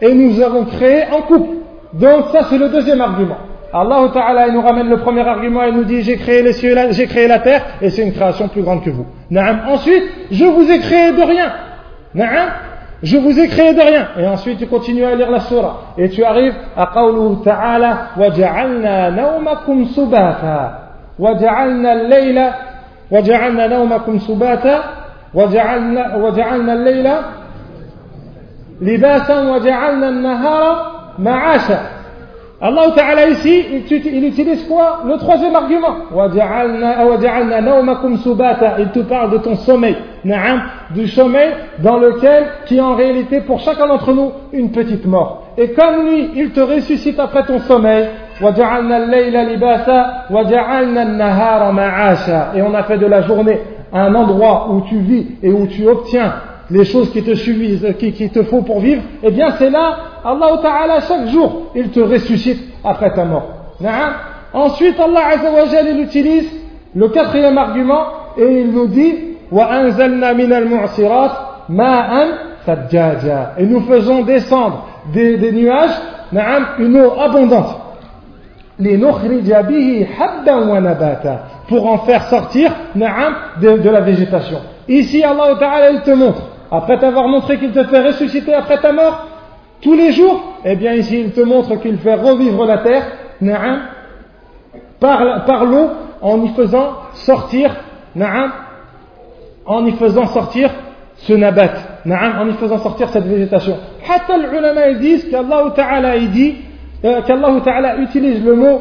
et 0.00 0.14
nous 0.14 0.40
avons 0.40 0.64
créé 0.64 1.04
un 1.04 1.20
couple. 1.22 1.56
Donc 1.92 2.26
ça 2.32 2.40
c'est 2.50 2.58
le 2.58 2.68
deuxième 2.68 3.00
argument. 3.00 3.36
Allah 3.73 4.09
Ta'ala 4.13 4.49
nous 4.49 4.61
ramène 4.61 4.89
le 4.89 4.97
premier 4.97 5.27
argument 5.27 5.63
et 5.63 5.71
nous 5.71 5.83
dit 5.83 6.01
j'ai 6.01 6.17
créé 6.17 6.41
les 6.41 6.53
cieux, 6.53 6.75
j'ai 6.91 7.05
créé 7.05 7.27
la 7.27 7.39
terre 7.39 7.61
et 7.81 7.89
c'est 7.89 8.03
une 8.03 8.13
création 8.13 8.47
plus 8.47 8.63
grande 8.63 8.83
que 8.83 8.89
vous. 8.89 9.05
Ensuite, 9.67 10.03
je 10.31 10.45
vous 10.45 10.69
ai 10.71 10.79
créé 10.79 11.11
de 11.11 11.21
rien. 11.21 11.51
Je 13.03 13.17
vous 13.17 13.39
ai 13.39 13.47
créé 13.47 13.73
de 13.73 13.81
rien. 13.81 14.07
Et 14.17 14.27
ensuite 14.27 14.59
tu 14.59 14.67
continues 14.67 15.05
à 15.05 15.15
lire 15.15 15.29
la 15.29 15.39
surah 15.41 15.93
et 15.97 16.09
tu 16.09 16.23
arrives 16.23 16.55
à 16.75 16.87
qawluhu 16.93 17.43
ta'ala 17.43 18.09
وَجَعَلْنَا 18.17 19.09
نَوْمَكُمْ 19.11 19.85
سُبَاتًا 19.85 20.79
وَجَعَلْنَا 21.19 21.93
اللَّيْلَ 21.93 22.51
وَجَعَلْنَا 23.11 23.67
نَوْمَكُمْ 23.67 24.19
سُبَاتًا 24.19 24.83
وَجَعَلْنَا, 25.33 26.15
وجعلنا 26.15 26.73
الليل 26.73 27.07
لباسا 28.81 29.51
وَجَعَلْنَا 29.51 30.09
النَّهَارَ 30.09 30.91
مَعَاشًا 31.19 31.92
Allah 32.66 32.92
Ta'ala 32.96 33.28
ici, 33.28 33.66
il 33.70 34.24
utilise 34.24 34.66
quoi? 34.66 35.02
Le 35.06 35.18
troisième 35.18 35.54
argument. 35.54 35.96
Il 38.78 38.88
te 38.88 39.00
parle 39.00 39.32
de 39.32 39.36
ton 39.36 39.54
sommeil. 39.56 39.94
Du 40.94 41.06
sommeil 41.08 41.50
dans 41.82 41.98
lequel, 41.98 42.44
qui 42.64 42.78
est 42.78 42.80
en 42.80 42.94
réalité 42.94 43.42
pour 43.42 43.60
chacun 43.60 43.86
d'entre 43.86 44.14
nous 44.14 44.32
une 44.54 44.70
petite 44.70 45.04
mort. 45.04 45.48
Et 45.58 45.72
comme 45.72 46.06
lui, 46.06 46.30
il 46.36 46.52
te 46.52 46.60
ressuscite 46.60 47.20
après 47.20 47.44
ton 47.44 47.58
sommeil. 47.58 48.06
Et 48.40 48.44
on 52.62 52.74
a 52.74 52.82
fait 52.84 52.96
de 52.96 53.06
la 53.06 53.20
journée 53.20 53.60
un 53.92 54.14
endroit 54.14 54.68
où 54.70 54.80
tu 54.88 55.00
vis 55.00 55.26
et 55.42 55.52
où 55.52 55.66
tu 55.66 55.86
obtiens 55.86 56.32
les 56.74 56.84
choses 56.84 57.10
qui 57.12 57.22
te 57.22 57.34
suffisent, 57.36 57.86
qui, 57.98 58.28
te 58.30 58.42
faut 58.42 58.62
pour 58.62 58.80
vivre, 58.80 59.02
eh 59.22 59.30
bien 59.30 59.52
c'est 59.58 59.70
là, 59.70 59.96
Allah 60.24 60.58
Ta'ala, 60.60 61.00
chaque 61.02 61.28
jour, 61.28 61.70
il 61.76 61.90
te 61.90 62.00
ressuscite 62.00 62.60
après 62.82 63.14
ta 63.14 63.24
mort. 63.24 63.46
Ensuite, 64.52 64.98
Allah 64.98 65.20
Azzawajal, 65.34 65.86
il 65.90 66.00
utilise 66.00 66.50
le 66.96 67.08
quatrième 67.10 67.56
argument 67.58 68.06
et 68.36 68.62
il 68.62 68.72
nous 68.72 68.88
dit 68.88 69.14
Et 73.58 73.66
nous 73.66 73.80
faisons 73.82 74.22
descendre 74.22 74.86
des, 75.12 75.36
des 75.36 75.52
nuages 75.52 75.96
une 76.80 77.00
eau 77.00 77.12
abondante. 77.20 77.80
Pour 81.68 81.86
en 81.86 81.98
faire 81.98 82.24
sortir 82.24 82.72
de, 82.96 83.78
de 83.78 83.90
la 83.90 84.00
végétation. 84.00 84.58
Ici, 84.88 85.22
Allah 85.22 85.54
Ta'ala, 85.60 85.90
il 85.92 86.00
te 86.00 86.10
montre 86.10 86.53
après 86.76 86.98
t'avoir 86.98 87.28
montré 87.28 87.58
qu'il 87.58 87.72
te 87.72 87.84
fait 87.84 88.00
ressusciter 88.00 88.54
après 88.54 88.78
ta 88.80 88.92
mort, 88.92 89.26
tous 89.80 89.94
les 89.94 90.12
jours, 90.12 90.42
eh 90.64 90.76
bien 90.76 90.92
ici, 90.94 91.20
il 91.20 91.32
te 91.32 91.40
montre 91.40 91.76
qu'il 91.76 91.98
fait 91.98 92.14
revivre 92.14 92.64
la 92.64 92.78
terre, 92.78 93.06
par, 95.00 95.44
par 95.44 95.64
l'eau, 95.64 95.90
en 96.22 96.42
y 96.42 96.48
faisant 96.48 96.94
sortir, 97.12 97.74
en 99.66 99.86
y 99.86 99.92
faisant 99.92 100.26
sortir 100.26 100.70
ce 101.16 101.32
nabat, 101.34 101.72
en 102.06 102.48
y 102.48 102.52
faisant 102.54 102.78
sortir 102.78 103.08
cette 103.10 103.26
végétation. 103.26 103.76
Hatta 104.08 104.38
les 104.38 104.56
ulama 104.56 104.88
ils 104.88 104.98
disent 104.98 105.30
qu'Allah 105.30 105.72
Ta'ala 105.76 106.18
dit, 106.18 106.56
euh, 107.04 107.22
qu'Allah 107.22 107.60
Ta'ala 107.62 107.96
utilise 107.98 108.42
le 108.42 108.54
mot 108.54 108.80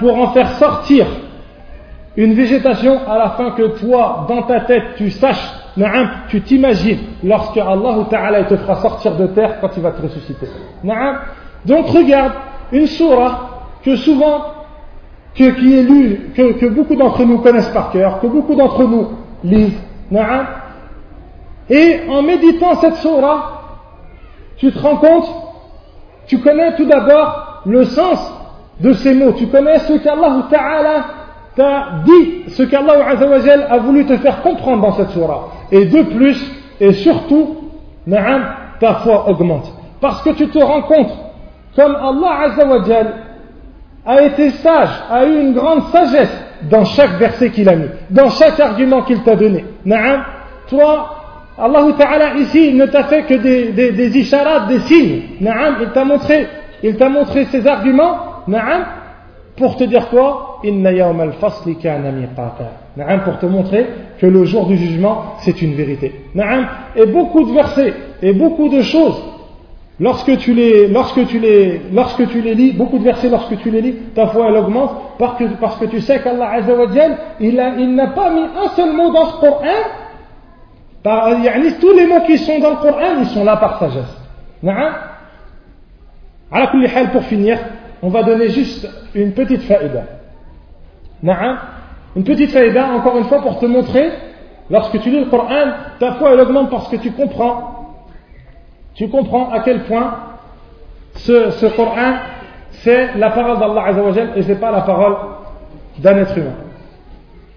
pour 0.00 0.18
en 0.18 0.26
faire 0.32 0.50
sortir 0.58 1.06
une 2.16 2.34
végétation 2.34 3.00
à 3.08 3.16
la 3.16 3.30
fin 3.30 3.52
que 3.52 3.78
toi, 3.78 4.26
dans 4.28 4.42
ta 4.42 4.60
tête, 4.60 4.96
tu 4.96 5.10
saches, 5.10 5.50
tu 6.28 6.42
t'imagines 6.42 6.98
lorsque 7.24 7.56
Allah 7.56 7.94
Ta'ala 8.10 8.44
te 8.44 8.56
fera 8.56 8.76
sortir 8.76 9.16
de 9.16 9.28
terre 9.28 9.58
quand 9.60 9.70
il 9.76 9.82
va 9.82 9.92
te 9.92 10.02
ressusciter. 10.02 10.46
Donc 11.64 11.86
regarde 11.88 12.32
une 12.72 12.86
surah 12.86 13.48
que 13.82 13.96
souvent, 13.96 14.44
que, 15.34 15.50
qui 15.50 15.78
est 15.78 15.82
lue, 15.82 16.32
que, 16.34 16.68
beaucoup 16.68 16.96
d'entre 16.96 17.24
nous 17.24 17.38
connaissent 17.38 17.70
par 17.70 17.90
cœur, 17.90 18.20
que 18.20 18.26
beaucoup 18.26 18.54
d'entre 18.54 18.84
nous 18.84 19.08
lisent. 19.42 19.80
Et 21.70 22.00
en 22.10 22.22
méditant 22.22 22.74
cette 22.76 22.96
surah, 22.96 23.62
tu 24.58 24.70
te 24.70 24.78
rends 24.78 24.96
compte, 24.96 25.34
tu 26.26 26.38
connais 26.40 26.74
tout 26.76 26.84
d'abord 26.84 27.62
le 27.64 27.84
sens 27.84 28.18
de 28.80 28.92
ces 28.92 29.14
mots, 29.14 29.32
tu 29.32 29.46
connais 29.46 29.78
ce 29.78 29.94
qu'Allah 29.94 30.46
Ta'ala 30.50 31.04
t'a 31.56 32.02
dit, 32.04 32.44
ce 32.48 32.62
qu'Allah 32.62 32.94
a 33.70 33.78
voulu 33.78 34.06
te 34.06 34.16
faire 34.16 34.42
comprendre 34.42 34.82
dans 34.82 34.92
cette 34.92 35.10
surah. 35.10 35.48
Et 35.70 35.86
de 35.86 36.02
plus, 36.02 36.38
et 36.80 36.92
surtout, 36.92 37.56
ta 38.80 38.94
foi 38.96 39.28
augmente. 39.28 39.72
Parce 40.00 40.22
que 40.22 40.30
tu 40.30 40.48
te 40.48 40.58
rends 40.58 40.82
compte, 40.82 41.12
comme 41.76 41.94
Allah 41.94 42.48
a 44.04 44.22
été 44.22 44.50
sage, 44.50 44.90
a 45.10 45.24
eu 45.24 45.40
une 45.40 45.52
grande 45.54 45.84
sagesse 45.92 46.36
dans 46.70 46.84
chaque 46.84 47.12
verset 47.18 47.50
qu'il 47.50 47.68
a 47.68 47.76
mis, 47.76 47.88
dans 48.10 48.30
chaque 48.30 48.58
argument 48.58 49.02
qu'il 49.02 49.22
t'a 49.22 49.36
donné. 49.36 49.64
Toi, 50.68 51.16
Allah 51.58 51.84
Ta'ala 51.98 52.34
ici 52.34 52.72
ne 52.74 52.86
t'a 52.86 53.04
fait 53.04 53.22
que 53.22 53.34
des, 53.34 53.72
des, 53.72 53.92
des 53.92 54.18
isharats, 54.18 54.66
des 54.66 54.80
signes. 54.80 55.22
Il 55.40 55.88
t'a 55.94 56.04
montré, 56.04 56.48
il 56.82 56.96
t'a 56.96 57.08
montré 57.08 57.44
ses 57.46 57.66
arguments, 57.66 58.16
pour 59.56 59.76
te 59.76 59.84
dire 59.84 60.08
quoi? 60.08 60.60
Pour 63.24 63.38
te 63.38 63.46
montrer 63.46 63.86
que 64.18 64.26
le 64.26 64.44
jour 64.44 64.66
du 64.66 64.76
jugement, 64.76 65.34
c'est 65.40 65.62
une 65.62 65.74
vérité. 65.74 66.26
Et 66.96 67.06
beaucoup 67.06 67.44
de 67.44 67.52
versets, 67.52 67.94
et 68.22 68.32
beaucoup 68.32 68.68
de 68.68 68.82
choses, 68.82 69.22
lorsque 70.00 70.36
tu 70.38 70.54
les, 70.54 70.88
lorsque 70.88 71.26
tu 71.26 71.38
les, 71.38 71.80
lorsque 71.92 72.28
tu 72.28 72.40
les 72.40 72.54
lis, 72.54 72.72
beaucoup 72.72 72.98
de 72.98 73.04
versets 73.04 73.28
lorsque 73.28 73.58
tu 73.58 73.70
les 73.70 73.80
lis, 73.80 73.94
ta 74.14 74.26
foi 74.28 74.48
elle 74.48 74.56
augmente, 74.56 74.92
parce 75.18 75.38
que, 75.38 75.44
parce 75.60 75.76
que 75.76 75.86
tu 75.86 76.00
sais 76.00 76.20
qu'Allah 76.20 76.50
Azza 76.50 76.74
wa 76.74 76.86
il 77.40 77.94
n'a 77.94 78.06
pas 78.08 78.30
mis 78.30 78.42
un 78.42 78.68
seul 78.76 78.92
mot 78.94 79.12
dans 79.12 79.26
ce 79.26 79.40
Coran. 79.40 79.64
Tous 81.04 81.92
les 81.92 82.06
mots 82.06 82.20
qui 82.26 82.38
sont 82.38 82.58
dans 82.60 82.70
le 82.70 82.76
Coran, 82.76 83.18
ils 83.20 83.26
sont 83.26 83.44
là 83.44 83.56
par 83.56 83.78
sagesse. 83.78 84.16
Pour 87.12 87.22
finir, 87.24 87.58
on 88.02 88.08
va 88.08 88.24
donner 88.24 88.48
juste 88.48 88.88
une 89.14 89.32
petite 89.32 89.62
faïda. 89.62 90.02
Une 92.16 92.24
petite 92.24 92.50
faïda, 92.50 92.88
encore 92.88 93.16
une 93.16 93.24
fois, 93.24 93.40
pour 93.40 93.60
te 93.60 93.66
montrer, 93.66 94.10
lorsque 94.70 95.00
tu 95.00 95.10
lis 95.10 95.20
le 95.20 95.30
Coran, 95.30 95.48
ta 96.00 96.12
foi 96.14 96.32
elle 96.32 96.40
augmente 96.40 96.70
parce 96.70 96.88
que 96.88 96.96
tu 96.96 97.12
comprends, 97.12 97.94
tu 98.94 99.08
comprends 99.08 99.50
à 99.50 99.60
quel 99.60 99.84
point 99.84 100.14
ce, 101.14 101.50
ce 101.50 101.66
Coran, 101.66 102.14
c'est 102.72 103.14
la 103.16 103.30
parole 103.30 103.58
d'Allah 103.58 103.84
Azzawajal 103.86 104.30
et 104.36 104.42
c'est 104.42 104.58
pas 104.58 104.72
la 104.72 104.80
parole 104.80 105.16
d'un 105.98 106.16
être 106.18 106.36
humain. 106.36 106.56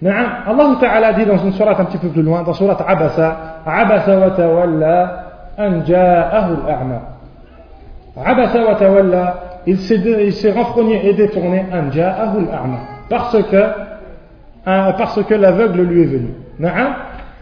Allah 0.03 0.75
Ta'ala 0.79 1.13
dit 1.13 1.25
dans 1.25 1.37
une 1.37 1.53
sourate 1.53 1.79
un 1.79 1.85
petit 1.85 1.97
peu 1.97 2.09
plus 2.09 2.21
loin, 2.21 2.43
dans 2.43 2.53
sourate 2.53 2.83
Abasa, 2.85 3.61
Abasa 3.65 4.19
wa 4.19 4.29
tawalla 4.31 5.23
an 5.57 5.81
al-a'ma. 5.81 7.01
Abasa 8.23 8.59
wa 8.63 8.75
il 9.67 9.77
s'est 9.79 10.51
renfrogné 10.51 11.07
et 11.07 11.13
détourné 11.13 11.65
parce 13.09 13.37
que, 13.43 13.63
parce 14.63 15.23
que 15.23 15.33
l'aveugle 15.33 15.81
lui 15.81 16.03
est 16.03 16.05
venu. 16.05 16.29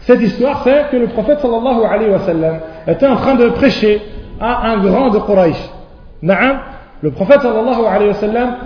Cette 0.00 0.20
histoire, 0.20 0.62
c'est 0.64 0.90
que 0.90 0.96
le 0.96 1.06
prophète 1.08 1.40
sallallahu 1.40 2.60
était 2.86 3.06
en 3.06 3.16
train 3.16 3.34
de 3.34 3.48
prêcher 3.50 4.02
à 4.40 4.68
un 4.70 4.78
grand 4.84 5.10
de 5.10 5.18
Quraysh. 5.18 5.70
Le 7.02 7.10
prophète 7.10 7.40
sallallahu 7.40 7.84
alayhi 7.86 8.10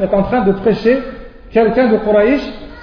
est 0.03 0.15
en 0.15 0.23
train 0.23 0.43
de 0.45 0.53
prêcher 0.53 0.99
quelqu'un 1.51 1.89
de 1.91 1.99
Quraysh 1.99 2.43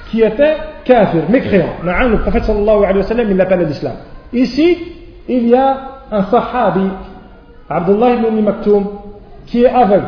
qui 0.10 0.22
était 0.22 0.56
kafir, 0.86 1.24
mécréant. 1.30 1.74
Le 1.84 2.18
prophète 2.20 2.44
sallallahu 2.44 2.84
alayhi 2.84 2.98
wa 2.98 3.04
sallam, 3.04 3.28
il 3.30 3.38
l'appelle 3.38 3.66
l'islam. 3.66 3.94
Ici, 4.34 4.78
il 5.28 5.50
y 5.50 5.56
a 5.56 5.78
un 6.12 6.24
sahabi, 6.24 6.88
Abdullah 7.70 8.12
ibn 8.12 8.42
Maktoum, 8.42 8.88
qui 9.48 9.64
est 9.64 9.70
aveugle 9.70 10.06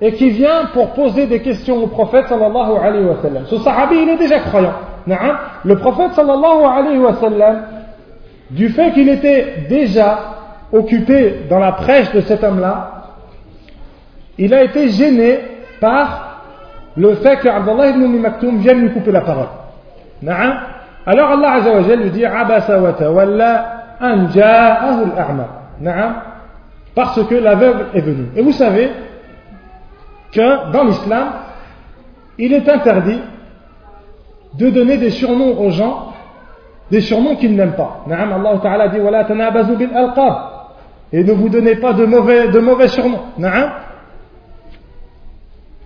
et 0.00 0.12
qui 0.12 0.30
vient 0.30 0.66
pour 0.72 0.90
poser 0.90 1.26
des 1.26 1.40
questions 1.40 1.82
au 1.82 1.86
prophète 1.86 2.26
sallallahu 2.28 2.72
alayhi 2.82 3.04
wa. 3.04 3.16
Ce 3.46 3.58
sahabi, 3.58 3.96
il 4.02 4.08
est 4.08 4.16
déjà 4.16 4.40
croyant. 4.40 4.74
Le 5.64 5.76
prophète 5.76 6.12
sallallahu 6.12 6.64
alayhi 6.64 6.98
wa 6.98 7.12
du 8.50 8.68
fait 8.68 8.92
qu'il 8.92 9.08
était 9.08 9.66
déjà 9.68 10.18
occupé 10.72 11.46
dans 11.48 11.58
la 11.58 11.72
prêche 11.72 12.12
de 12.12 12.20
cet 12.20 12.42
homme-là, 12.44 12.90
il 14.38 14.52
a 14.52 14.62
été 14.64 14.88
gêné 14.88 15.38
par 15.80 16.42
le 16.96 17.14
fait 17.14 17.36
que 17.36 17.48
Abdullah 17.48 17.90
ibn 17.90 18.06
Maktoum 18.18 18.58
vienne 18.58 18.80
lui 18.80 18.92
couper 18.92 19.12
la 19.12 19.20
parole. 19.20 19.48
Alors 21.06 21.30
Allah 21.30 21.52
Azza 21.52 21.96
lui 21.96 22.10
dit 22.10 22.24
Abasa 22.24 22.78
wa 22.80 22.92
tawalla 22.92 23.66
an 24.00 24.26
al-a'ma. 24.26 26.22
Parce 26.94 27.22
que 27.26 27.34
l'aveugle 27.34 27.86
est 27.94 28.00
venu. 28.00 28.26
Et 28.36 28.42
vous 28.42 28.52
savez 28.52 28.90
que 30.34 30.72
dans 30.72 30.84
l'islam, 30.84 31.28
il 32.38 32.52
est 32.52 32.68
interdit 32.68 33.20
de 34.54 34.70
donner 34.70 34.96
des 34.98 35.10
surnoms 35.10 35.58
aux 35.58 35.70
gens, 35.70 36.12
des 36.90 37.00
surnoms 37.00 37.36
qu'ils 37.36 37.54
n'aiment 37.54 37.76
pas. 37.76 38.04
Allah 38.10 38.58
Ta'ala 38.62 38.88
dit 38.88 39.00
Wala 39.00 39.24
bil. 39.24 39.90
Et 41.12 41.22
ne 41.22 41.32
vous 41.32 41.48
donnez 41.48 41.76
pas 41.76 41.92
de 41.92 42.04
mauvais, 42.06 42.48
de 42.48 42.58
mauvais 42.58 42.88
surnoms. 42.88 43.22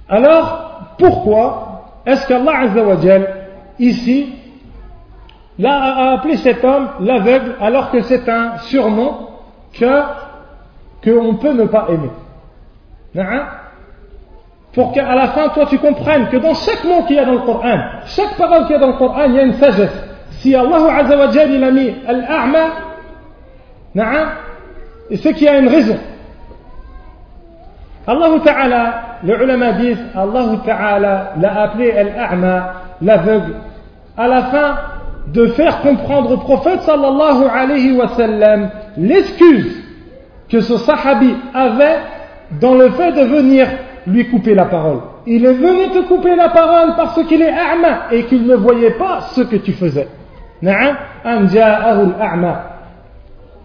Alors, 0.09 0.95
pourquoi 0.99 1.85
est-ce 2.07 2.27
qu'Allah 2.27 2.61
Azza 2.61 2.83
wa 2.83 2.97
Jalla 2.99 3.27
ici, 3.79 4.33
a 5.63 6.13
appelé 6.15 6.37
cet 6.37 6.65
homme 6.65 6.89
l'aveugle, 7.01 7.57
alors 7.61 7.91
que 7.91 8.01
c'est 8.03 8.29
un 8.29 8.57
surnom 8.59 9.29
que 9.73 10.03
qu'on 11.05 11.35
peut 11.35 11.53
ne 11.53 11.65
pas 11.65 11.89
aimer? 11.91 12.11
Pour 14.79 14.93
qu'à 14.93 15.13
la 15.13 15.27
fin, 15.27 15.49
toi, 15.49 15.67
tu 15.69 15.77
comprennes 15.79 16.29
que 16.29 16.37
dans 16.37 16.55
chaque 16.55 16.85
mot 16.85 17.03
qu'il 17.03 17.17
y 17.17 17.19
a 17.19 17.25
dans 17.25 17.33
le 17.33 17.41
Coran, 17.41 17.79
chaque 18.07 18.37
parole 18.37 18.65
qu'il 18.67 18.75
y 18.75 18.77
a 18.77 18.79
dans 18.79 18.93
le 18.93 18.93
Coran, 18.93 19.25
il 19.27 19.35
y 19.35 19.39
a 19.41 19.43
une 19.43 19.55
sagesse. 19.55 20.05
Si 20.39 20.55
Allah 20.55 20.99
Azza 20.99 21.19
wa 21.19 21.27
il 21.35 21.65
a 21.65 21.71
mis 21.73 21.97
al-a'ma, 22.07 22.61
c'est 25.17 25.35
qu'il 25.35 25.47
y 25.47 25.49
a 25.49 25.59
une 25.59 25.67
raison. 25.67 25.97
Allah 28.07 28.29
Ta'ala, 28.45 28.95
les 29.25 29.35
ulama 29.35 29.73
disent, 29.73 30.05
Allah 30.15 30.47
Ta'ala 30.65 31.33
l'a 31.41 31.61
appelé 31.61 31.91
al-a'ma, 31.91 32.73
l'aveugle, 33.03 33.55
à 34.17 34.29
la 34.29 34.43
fin 34.43 34.77
de 35.27 35.47
faire 35.49 35.81
comprendre 35.81 36.31
au 36.31 36.37
prophète 36.37 36.83
sallallahu 36.83 37.47
alayhi 37.53 37.97
wa 37.97 38.07
sallam 38.11 38.71
l'excuse 38.97 39.83
que 40.49 40.61
ce 40.61 40.77
sahabi 40.77 41.35
avait 41.53 41.99
dans 42.61 42.75
le 42.75 42.91
fait 42.91 43.11
de 43.11 43.23
venir 43.23 43.67
lui 44.09 44.29
couper 44.29 44.55
la 44.55 44.67
parole. 44.67 45.01
Il 45.27 45.45
est 45.45 45.53
venu 45.53 45.91
te 45.91 46.07
couper 46.07 46.35
la 46.37 46.49
parole 46.49 46.95
parce 46.97 47.23
qu'il 47.25 47.43
est 47.43 47.51
a'ma 47.51 48.07
et 48.11 48.25
qu'il 48.25 48.47
ne 48.47 48.57
voyait 48.57 48.93
pas 48.93 49.21
ce 49.33 49.43
que 49.43 49.57
tu 49.57 49.73
faisais. 49.73 50.09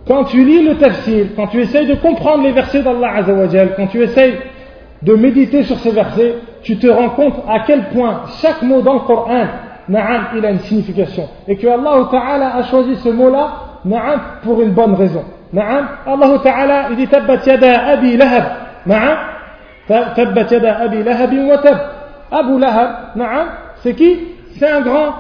Quand 0.07 0.23
tu 0.25 0.43
lis 0.43 0.63
le 0.67 0.75
tafsir, 0.75 1.27
quand 1.35 1.47
tu 1.47 1.61
essayes 1.61 1.87
de 1.87 1.95
comprendre 1.95 2.43
les 2.43 2.51
versets 2.51 2.83
d'Allah 2.83 3.15
Azawajal, 3.17 3.73
quand 3.75 3.87
tu 3.87 4.01
essayes 4.01 4.37
de 5.01 5.15
méditer 5.15 5.63
sur 5.63 5.77
ces 5.79 5.91
versets, 5.91 6.35
tu 6.61 6.77
te 6.77 6.87
rends 6.87 7.09
compte 7.09 7.35
à 7.47 7.61
quel 7.65 7.85
point 7.89 8.23
chaque 8.41 8.61
mot 8.61 8.81
dans 8.81 8.93
le 8.95 8.99
Coran 9.01 9.45
Na'am, 9.89 10.27
il 10.37 10.45
a 10.45 10.51
une 10.51 10.59
signification. 10.59 11.27
Et 11.47 11.57
que 11.57 11.67
Allah 11.67 12.07
Ta'ala 12.09 12.55
a 12.55 12.63
choisi 12.63 12.95
ce 12.97 13.09
mot-là, 13.09 13.51
Na'am, 13.83 14.19
pour 14.43 14.61
une 14.61 14.71
bonne 14.71 14.93
raison. 14.93 15.23
Na'am, 15.51 15.87
Allah 16.05 16.39
Ta'ala, 16.41 16.85
il 16.91 16.95
dit 16.95 17.07
Tabbat 17.07 17.45
yada 17.45 17.87
abi 17.87 18.15
lahab. 18.15 18.43
Tabbat 19.88 20.51
yada 20.51 20.79
Abi 20.79 21.03
Lahab 21.03 21.34
wa 21.34 21.57
tab. 21.57 21.77
Abu 22.31 22.57
Lahab, 22.57 23.15
na'am, 23.15 23.47
c'est 23.84 23.93
qui 23.93 24.17
C'est 24.57 24.69
un 24.69 24.81
grand 24.81 25.13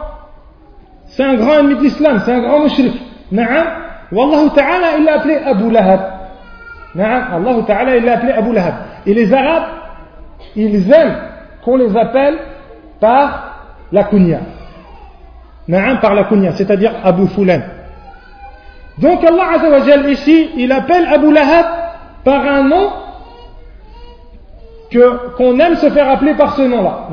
c'est 1.07 1.23
un 1.23 1.35
grand 1.35 1.59
ennemi 1.59 1.75
de 1.75 1.81
l'islam, 1.81 2.21
c'est 2.25 2.31
un 2.31 2.41
grand 2.41 2.61
mushrik. 2.61 2.93
Na'am. 3.31 3.67
Wallahu 4.11 4.49
ta'ala, 4.55 4.97
il 4.97 5.05
l'a 5.05 5.15
appelé 5.15 5.35
Abu 5.35 5.69
Lahab. 5.69 5.99
Na'am. 6.95 7.23
Allah 7.35 7.63
ta'ala, 7.67 7.97
il 7.97 8.03
l'a 8.03 8.13
appelé 8.13 8.31
Abu 8.31 8.53
Lahab. 8.53 8.73
Et 9.05 9.13
les 9.13 9.31
Arabes, 9.31 9.63
ils 10.55 10.91
aiment 10.91 11.17
qu'on 11.63 11.77
les 11.77 11.95
appelle 11.95 12.35
par 12.99 13.57
la 13.91 14.05
kunya. 14.05 14.39
Na'am, 15.67 15.99
par 15.99 16.15
la 16.15 16.23
kunya, 16.23 16.53
c'est-à-dire 16.53 16.93
Abu 17.03 17.27
Fulan. 17.27 17.61
Donc 18.97 19.23
Allah 19.23 19.53
Azza 19.55 20.09
ici, 20.09 20.49
il 20.57 20.71
appelle 20.71 21.07
Abu 21.11 21.31
Lahab 21.31 21.65
par 22.23 22.45
un 22.45 22.63
nom 22.63 22.89
qu'on 25.37 25.59
aime 25.59 25.75
se 25.75 25.89
faire 25.89 26.09
appeler 26.09 26.33
par 26.33 26.55
ce 26.55 26.61
nom-là. 26.63 27.07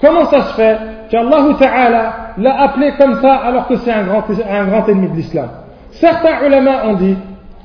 Comment 0.00 0.24
ça 0.26 0.42
se 0.42 0.54
fait 0.54 0.78
qu'Allah 1.10 1.44
Ta'ala 1.58 2.12
l'a 2.38 2.62
appelé 2.62 2.92
comme 2.98 3.20
ça 3.20 3.34
alors 3.34 3.66
que 3.66 3.76
c'est 3.76 3.92
un 3.92 4.04
grand, 4.04 4.88
ennemi 4.88 5.08
de 5.08 5.16
l'islam? 5.16 5.48
Certains 5.92 6.46
ulama 6.46 6.86
ont 6.86 6.94
dit, 6.94 7.16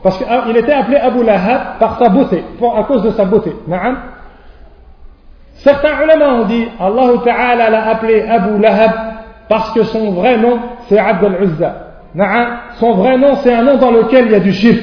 parce 0.01 0.17
qu'il 0.17 0.27
ah, 0.29 0.45
était 0.55 0.73
appelé 0.73 0.97
Abu 0.97 1.23
Lahab 1.23 1.77
par 1.79 1.99
sa 1.99 2.09
beauté, 2.09 2.43
à 2.75 2.83
cause 2.83 3.03
de 3.03 3.11
sa 3.11 3.25
beauté. 3.25 3.55
Certains 5.55 6.03
ulama 6.03 6.33
ont 6.33 6.45
dit, 6.45 6.67
Allah 6.79 7.09
Ta'ala 7.23 7.69
l'a 7.69 7.89
appelé 7.89 8.27
Abu 8.27 8.59
Lahab 8.59 8.91
parce 9.47 9.71
que 9.73 9.83
son 9.83 10.11
vrai 10.11 10.37
nom 10.37 10.57
c'est 10.87 10.97
Abdul 10.97 11.37
Uzza. 11.41 11.75
Na'am. 12.15 12.57
Son 12.75 12.93
vrai 12.93 13.17
nom 13.17 13.35
c'est 13.43 13.53
un 13.53 13.63
nom 13.63 13.77
dans 13.77 13.91
lequel 13.91 14.25
il 14.25 14.31
y 14.31 14.35
a 14.35 14.39
du 14.39 14.51
shirk. 14.51 14.81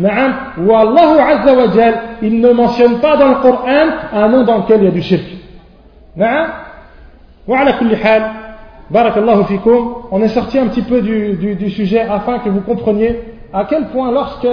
Ou 0.00 0.74
Allah 0.74 1.26
Azza 1.28 1.54
wa 1.54 1.64
il 2.22 2.40
ne 2.40 2.52
mentionne 2.52 2.98
pas 3.00 3.16
dans 3.16 3.28
le 3.28 3.34
Coran 3.36 3.86
un 4.12 4.28
nom 4.28 4.44
dans 4.44 4.58
lequel 4.58 4.80
il 4.80 4.84
y 4.84 4.88
a 4.88 4.90
du 4.90 5.02
shirk. 5.02 5.24
Barakallahu. 8.90 9.44
On 10.10 10.22
est 10.22 10.28
sorti 10.28 10.58
un 10.58 10.66
petit 10.66 10.82
peu 10.82 11.00
du, 11.00 11.70
sujet 11.70 12.00
afin 12.00 12.38
que 12.40 12.48
vous 12.48 12.60
compreniez 12.60 13.20
à 13.52 13.64
quel 13.64 13.86
point 13.88 14.10
lorsque, 14.10 14.48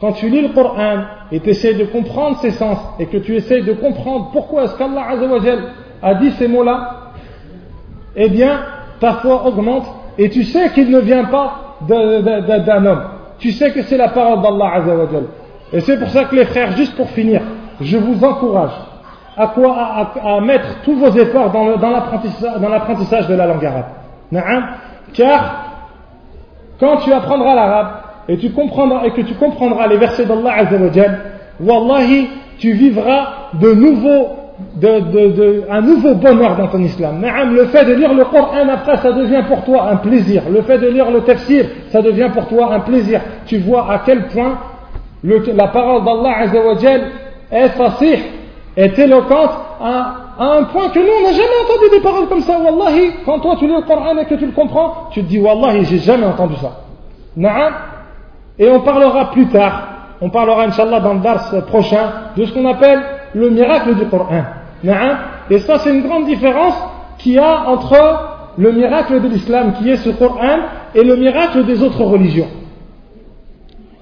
quand 0.00 0.12
tu 0.12 0.28
lis 0.28 0.42
le 0.42 0.48
Coran 0.48 1.02
et 1.30 1.40
tu 1.40 1.50
essaies 1.50 1.74
de 1.74 1.84
comprendre 1.84 2.38
ses 2.38 2.52
sens 2.52 2.78
et 2.98 3.06
que 3.06 3.18
tu 3.18 3.36
essaies 3.36 3.62
de 3.62 3.72
comprendre 3.74 4.30
pourquoi 4.32 4.64
est-ce 4.64 4.76
qu'Allah 4.76 5.10
Azza 5.10 5.26
a 6.02 6.14
dit 6.14 6.30
ces 6.32 6.48
mots-là, 6.48 7.12
eh 8.16 8.28
bien, 8.28 8.60
ta 8.98 9.14
foi 9.14 9.46
augmente 9.46 9.86
et 10.18 10.30
tu 10.30 10.44
sais 10.44 10.70
qu'il 10.70 10.90
ne 10.90 11.00
vient 11.00 11.24
pas 11.24 11.76
d'un 11.86 12.86
homme 12.86 13.02
tu 13.40 13.52
sais 13.52 13.72
que 13.72 13.82
c'est 13.82 13.96
la 13.96 14.08
parole 14.08 14.42
d'Allah 14.42 14.84
et 15.72 15.80
c'est 15.80 15.98
pour 15.98 16.08
ça 16.10 16.24
que 16.24 16.36
les 16.36 16.44
frères 16.44 16.76
juste 16.76 16.94
pour 16.96 17.08
finir 17.10 17.40
je 17.80 17.96
vous 17.96 18.24
encourage 18.24 18.72
à 19.36 19.46
quoi 19.48 19.74
à, 20.22 20.40
mettre 20.40 20.82
tous 20.84 20.94
vos 20.96 21.10
efforts 21.10 21.50
dans, 21.50 21.90
l'apprentissage 22.68 23.28
de 23.28 23.34
la 23.34 23.46
langue 23.46 23.64
arabe. 23.64 24.64
Car 25.14 25.64
quand 26.78 26.98
tu 26.98 27.12
apprendras 27.12 27.54
l'arabe 27.54 27.88
et, 28.28 28.36
tu 28.36 28.50
comprendras, 28.50 29.04
et 29.04 29.12
que 29.12 29.22
tu 29.22 29.34
comprendras 29.34 29.86
les 29.86 29.96
versets 29.96 30.26
d'Allah 30.26 30.54
Azzawajal, 30.58 31.20
Wallahi, 31.60 32.28
tu 32.58 32.72
vivras 32.72 33.48
de 33.54 33.72
nouveau, 33.74 34.28
de, 34.76 35.70
un 35.70 35.80
nouveau 35.80 36.14
bonheur 36.14 36.56
dans 36.56 36.68
ton 36.68 36.80
islam. 36.80 37.24
Le 37.52 37.66
fait 37.66 37.84
de 37.84 37.94
lire 37.94 38.14
le 38.14 38.24
Coran 38.24 38.68
après, 38.72 38.96
ça 38.98 39.12
devient 39.12 39.42
pour 39.48 39.64
toi 39.64 39.88
un 39.90 39.96
plaisir. 39.96 40.42
Le 40.50 40.62
fait 40.62 40.78
de 40.78 40.88
lire 40.88 41.10
le 41.10 41.20
tafsir, 41.20 41.66
ça 41.90 42.02
devient 42.02 42.30
pour 42.32 42.46
toi 42.46 42.72
un 42.74 42.80
plaisir. 42.80 43.20
Tu 43.46 43.58
vois 43.58 43.90
à 43.90 44.02
quel 44.04 44.28
point 44.28 44.58
la 45.22 45.68
parole 45.68 46.04
d'Allah 46.04 46.44
est 47.50 47.68
facile 47.70 48.18
est 48.76 48.98
éloquente 48.98 49.50
à, 49.82 50.14
un 50.38 50.64
point 50.64 50.88
que 50.88 50.98
nous, 50.98 51.12
on 51.20 51.22
n'a 51.22 51.32
jamais 51.32 51.48
entendu 51.64 51.90
des 51.90 52.00
paroles 52.00 52.28
comme 52.28 52.40
ça. 52.40 52.58
Wallahi, 52.58 53.12
quand 53.26 53.40
toi 53.40 53.56
tu 53.58 53.66
lis 53.66 53.74
le 53.74 53.82
Coran 53.82 54.16
et 54.16 54.24
que 54.24 54.34
tu 54.36 54.46
le 54.46 54.52
comprends, 54.52 55.08
tu 55.10 55.22
te 55.22 55.28
dis 55.28 55.38
Wallahi, 55.38 55.84
j'ai 55.84 55.98
jamais 55.98 56.24
entendu 56.24 56.54
ça. 56.56 56.72
Et 58.58 58.68
on 58.70 58.80
parlera 58.80 59.30
plus 59.32 59.48
tard, 59.48 59.82
on 60.20 60.30
parlera 60.30 60.64
Inch'Allah 60.64 61.00
dans 61.00 61.14
le 61.14 61.20
vers 61.20 61.64
prochain, 61.66 62.12
de 62.36 62.44
ce 62.44 62.52
qu'on 62.54 62.66
appelle 62.66 63.00
le 63.34 63.50
miracle 63.50 63.94
du 63.94 64.06
Coran. 64.06 64.44
Et 65.50 65.58
ça, 65.58 65.78
c'est 65.78 65.90
une 65.90 66.02
grande 66.02 66.26
différence 66.26 66.74
qu'il 67.18 67.32
y 67.32 67.38
a 67.38 67.68
entre 67.68 67.96
le 68.58 68.72
miracle 68.72 69.20
de 69.20 69.28
l'islam, 69.28 69.74
qui 69.74 69.90
est 69.90 69.96
ce 69.96 70.10
Coran, 70.10 70.58
et 70.94 71.04
le 71.04 71.16
miracle 71.16 71.64
des 71.64 71.82
autres 71.82 72.02
religions. 72.02 72.48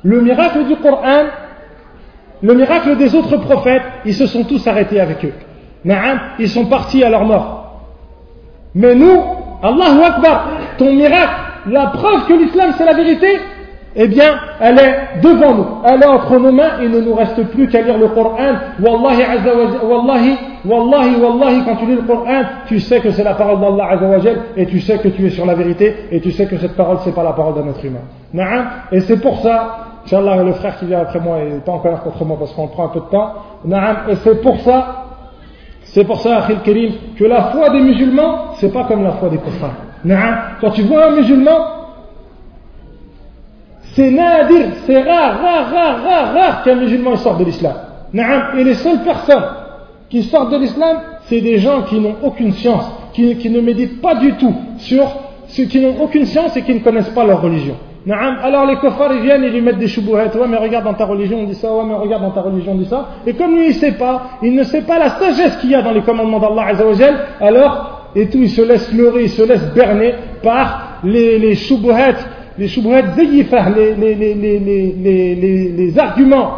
Le 0.03 0.21
miracle 0.21 0.65
du 0.65 0.77
Coran, 0.77 1.25
le 2.43 2.55
miracle 2.55 2.97
des 2.97 3.15
autres 3.15 3.37
prophètes, 3.39 3.83
ils 4.05 4.15
se 4.15 4.27
sont 4.27 4.45
tous 4.45 4.67
arrêtés 4.67 5.01
avec 5.01 5.25
eux. 5.25 5.33
Ils 6.39 6.49
sont 6.49 6.67
partis 6.67 7.03
à 7.03 7.11
leur 7.11 7.25
mort. 7.25 7.83
Mais 8.75 8.95
nous, 8.95 9.21
Allahu 9.63 10.03
Akbar, 10.05 10.49
ton 10.77 10.93
miracle, 10.93 11.35
la 11.67 11.87
preuve 11.87 12.27
que 12.27 12.35
l'islam 12.35 12.73
c'est 12.77 12.85
la 12.85 12.95
vérité, 12.95 13.41
eh 13.97 14.07
bien, 14.07 14.39
elle 14.61 14.79
est 14.79 15.21
devant 15.23 15.55
nous, 15.55 15.67
elle 15.85 16.03
est 16.03 16.07
entre 16.07 16.39
nos 16.39 16.53
mains, 16.53 16.81
il 16.83 16.91
ne 16.91 17.01
nous 17.01 17.15
reste 17.15 17.43
plus 17.49 17.69
qu'à 17.69 17.81
lire 17.81 17.99
le 17.99 18.09
Coran. 18.09 18.55
Wallahi, 18.81 19.23
wallahi, 19.89 20.37
wallahi, 20.65 21.17
wallahi, 21.21 21.65
quand 21.65 21.77
tu 21.77 21.87
lis 21.87 21.97
le 21.97 22.03
Coran, 22.03 22.43
tu 22.67 22.79
sais 22.81 23.01
que 23.01 23.11
c'est 23.11 23.25
la 23.25 23.35
parole 23.35 23.61
d'Allah 23.61 23.93
Azzawajal, 23.93 24.37
et 24.57 24.67
tu 24.67 24.81
sais 24.81 24.99
que 24.99 25.09
tu 25.09 25.27
es 25.27 25.31
sur 25.31 25.47
la 25.47 25.55
vérité, 25.55 25.95
et 26.13 26.21
tu 26.21 26.31
sais 26.31 26.47
que 26.47 26.59
cette 26.59 26.77
parole, 26.77 26.99
c'est 27.05 27.15
pas 27.15 27.23
la 27.25 27.33
parole 27.33 27.55
d'un 27.55 27.71
être 27.71 27.85
humain. 27.85 28.01
Et 28.93 29.01
c'est 29.01 29.21
pour 29.21 29.41
ça 29.41 29.79
Inch'Allah, 30.05 30.43
le 30.43 30.53
frère 30.53 30.79
qui 30.79 30.87
vient 30.87 31.01
après 31.01 31.21
moi 31.21 31.39
n'est 31.39 31.61
pas 31.61 31.73
encore 31.73 32.03
contre 32.03 32.25
moi 32.25 32.39
parce 32.39 32.53
qu'on 32.53 32.69
prend 32.69 32.87
un 32.87 32.89
peu 32.89 33.01
de 33.01 33.11
temps. 33.11 33.35
Et 34.09 34.15
c'est 34.17 34.41
pour 34.41 34.59
ça, 34.61 35.05
c'est 35.83 36.05
pour 36.05 36.21
ça, 36.21 36.39
Akhil 36.39 36.93
que 37.19 37.25
la 37.25 37.43
foi 37.51 37.71
des 37.71 37.81
musulmans, 37.81 38.53
c'est 38.55 38.73
pas 38.73 38.85
comme 38.85 39.05
la 39.05 39.13
foi 39.13 39.29
des 39.29 39.39
kuffars. 39.39 39.75
Quand 40.61 40.71
tu 40.71 40.83
vois 40.83 41.09
un 41.09 41.11
musulman, 41.11 41.78
c'est 43.99 44.13
nadir, 44.13 44.67
c'est 44.87 45.03
rare, 45.03 45.41
rare, 45.43 45.71
rare, 45.73 46.03
rare, 46.05 46.33
rare 46.33 46.63
qu'un 46.63 46.77
musulman 46.77 47.17
sorte 47.17 47.41
de 47.41 47.47
l'islam. 47.47 47.75
Et 48.57 48.63
les 48.63 48.75
seules 48.75 49.03
personnes 49.03 49.43
qui 50.09 50.23
sortent 50.23 50.53
de 50.53 50.57
l'islam, 50.57 50.99
c'est 51.23 51.41
des 51.41 51.59
gens 51.59 51.83
qui 51.83 51.99
n'ont 51.99 52.15
aucune 52.23 52.53
science, 52.53 52.89
qui, 53.13 53.51
ne 53.51 53.61
méditent 53.61 54.01
pas 54.01 54.15
du 54.15 54.35
tout 54.35 54.55
sur 54.77 55.05
ceux 55.49 55.65
qui 55.65 55.81
n'ont 55.81 56.01
aucune 56.01 56.27
science 56.27 56.57
et 56.57 56.63
qui 56.63 56.75
ne 56.75 56.79
connaissent 56.79 57.09
pas 57.09 57.25
leur 57.25 57.43
religion. 57.43 57.75
Alors 58.09 58.67
les 58.67 58.77
kofars 58.77 59.13
ils 59.15 59.23
viennent 59.23 59.43
et 59.43 59.51
lui 59.51 59.61
mettent 59.61 59.79
des 59.79 59.89
choubouhettes. 59.89 60.37
Ouais, 60.37 60.47
mais 60.49 60.59
regarde 60.59 60.85
dans 60.85 60.95
ta 60.95 61.05
religion, 61.05 61.41
on 61.41 61.47
dit 61.47 61.57
ça. 61.57 61.75
Ouais, 61.75 61.83
mais 61.85 61.95
regarde 61.95 62.23
dans 62.23 62.31
ta 62.31 62.43
religion, 62.43 62.73
on 62.73 62.77
dit 62.77 62.87
ça. 62.87 63.09
Et 63.27 63.33
comme 63.35 63.57
lui, 63.57 63.67
il 63.67 63.75
sait 63.75 63.93
pas, 63.93 64.39
il 64.43 64.55
ne 64.55 64.63
sait 64.63 64.83
pas 64.83 65.01
la 65.01 65.11
sagesse 65.11 65.57
qu'il 65.57 65.71
y 65.71 65.75
a 65.75 65.83
dans 65.83 65.91
les 65.91 66.03
commandements 66.03 66.39
d'Allah 66.39 66.69
alors, 67.41 68.11
et 68.15 68.29
tout, 68.29 68.39
il 68.39 68.49
se 68.49 68.63
laisse 68.63 68.93
leurrer, 68.93 69.25
il 69.25 69.29
se 69.29 69.43
laisse 69.43 69.75
berner 69.75 70.15
par 70.43 71.01
les, 71.03 71.39
les 71.39 71.57
les 72.59 72.69
choubouhettes 72.69 73.15
zayifah, 73.15 73.71
les, 73.71 73.99
arguments 75.99 76.51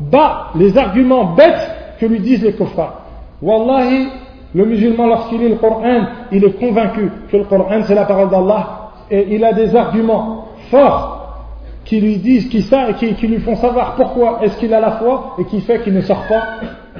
bas, 0.00 0.50
les 0.56 0.76
arguments 0.76 1.34
bêtes 1.34 1.70
que 2.00 2.06
lui 2.06 2.20
disent 2.20 2.42
les 2.42 2.52
kofars. 2.52 3.00
Wallahi, 3.42 4.08
le 4.54 4.64
musulman, 4.66 5.06
lorsqu'il 5.06 5.40
lit 5.40 5.48
le 5.48 5.56
Coran, 5.56 6.06
il 6.32 6.44
est 6.44 6.58
convaincu 6.58 7.10
que 7.30 7.36
le 7.36 7.44
Coran 7.44 7.82
c'est 7.86 7.94
la 7.94 8.04
parole 8.04 8.30
d'Allah 8.30 8.90
et 9.10 9.26
il 9.34 9.44
a 9.44 9.52
des 9.52 9.74
arguments 9.74 10.46
forts 10.70 11.19
qui 11.84 12.00
lui 12.00 12.16
disent, 12.16 12.48
qui, 12.48 12.64
qui, 12.98 13.14
qui 13.14 13.26
lui 13.26 13.38
font 13.38 13.56
savoir 13.56 13.94
pourquoi 13.96 14.40
est-ce 14.42 14.56
qu'il 14.58 14.72
a 14.74 14.80
la 14.80 14.92
foi 14.92 15.36
et 15.38 15.44
qui 15.44 15.60
fait 15.60 15.80
qu'il 15.82 15.94
ne 15.94 16.02
sort 16.02 16.24
pas 16.28 16.42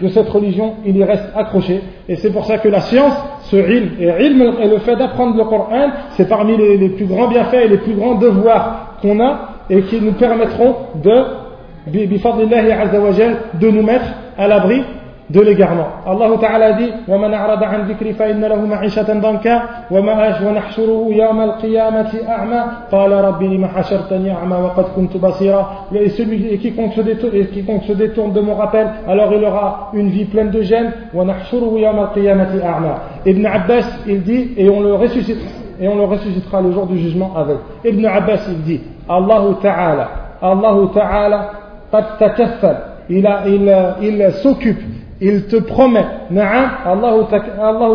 de 0.00 0.08
cette 0.08 0.28
religion, 0.28 0.74
il 0.86 0.96
y 0.96 1.04
reste 1.04 1.24
accroché. 1.34 1.82
Et 2.08 2.16
c'est 2.16 2.32
pour 2.32 2.46
ça 2.46 2.58
que 2.58 2.68
la 2.68 2.80
science, 2.80 3.12
ce 3.42 3.56
ilm, 3.56 3.90
et, 4.00 4.24
ilm, 4.24 4.54
et 4.62 4.68
le 4.68 4.78
fait 4.78 4.96
d'apprendre 4.96 5.36
le 5.36 5.44
Coran, 5.44 5.90
c'est 6.16 6.28
parmi 6.28 6.56
les, 6.56 6.88
plus 6.90 7.04
grands 7.06 7.28
bienfaits 7.28 7.64
et 7.64 7.68
les 7.68 7.78
plus 7.78 7.94
grands 7.94 8.14
devoirs 8.14 8.96
qu'on 9.02 9.20
a 9.20 9.48
et 9.68 9.82
qui 9.82 10.00
nous 10.00 10.12
permettront 10.12 10.74
de, 11.02 11.24
de 11.86 13.70
nous 13.70 13.82
mettre 13.82 14.06
à 14.38 14.48
l'abri 14.48 14.82
de 15.32 15.40
l'égarement. 15.40 15.86
Allah 16.06 16.28
Ta'ala 16.40 16.72
dit 16.72 16.90
وَمَنْ 17.08 17.32
أَعْرَضَ 17.32 17.62
عَنْ 17.62 17.86
ذِكْرِ 17.88 18.12
فَإِنَّ 18.12 18.44
لَهُ 18.44 18.66
مَعِشَةً 18.66 19.20
ضَنْكًا 19.20 19.62
وَنَحْشُرُهُ 19.90 21.08
يَوْمَ 21.10 21.40
الْقِيَامَةِ 21.40 22.12
أَعْمَى 22.28 22.60
قَالَ 22.92 23.12
رَبِّ 23.12 23.42
لِمَ 23.42 23.66
حَشَرْتَنِي 23.66 24.32
أَعْمَى 24.32 24.56
وَقَدْ 24.56 24.84
كُنْتُ 24.96 25.16
بَصِيرًا 25.16 25.86
Et 25.94 26.08
celui 26.10 26.58
qui 26.58 26.72
compte, 26.72 26.92
se 26.94 27.00
détourne, 27.00 27.34
et 27.34 27.46
quiconque 27.46 27.84
se 27.84 27.92
détourne 27.92 28.32
de 28.32 28.40
mon 28.40 28.54
rappel, 28.54 28.88
alors 29.06 29.32
il 29.32 29.44
aura 29.44 29.90
une 29.94 30.08
vie 30.08 30.24
pleine 30.24 30.50
de 30.50 30.62
gêne. 30.62 30.92
وَنَحْشُرُهُ 31.14 31.78
يَوْمَ 31.78 31.98
الْقِيَامَةِ 31.98 32.60
أَعْمَى 32.62 32.94
Ibn 33.26 33.46
Abbas, 33.46 33.86
il 34.06 34.22
dit, 34.22 34.52
et 34.56 34.68
on 34.68 34.80
le 34.80 34.94
ressuscitera, 34.94 35.48
et 35.80 35.88
on 35.88 35.96
le 35.96 36.04
ressuscitera 36.04 36.60
le 36.60 36.72
jour 36.72 36.86
du 36.86 36.98
jugement 36.98 37.32
avec. 37.36 37.58
Ibn 37.84 38.04
Abbas, 38.06 38.48
il 38.48 38.62
dit, 38.62 38.80
Allah 39.08 39.42
Ta'ala, 39.62 40.08
Allah 40.42 40.76
Ta'ala, 40.92 41.50
قد 41.92 42.04
تكفل 42.20 42.76
il, 43.10 43.28
il, 43.46 43.94
il 44.02 44.32
s'occupe 44.34 44.99
il 45.20 45.46
te 45.46 45.56
promet, 45.56 46.06
Allah 46.36 47.14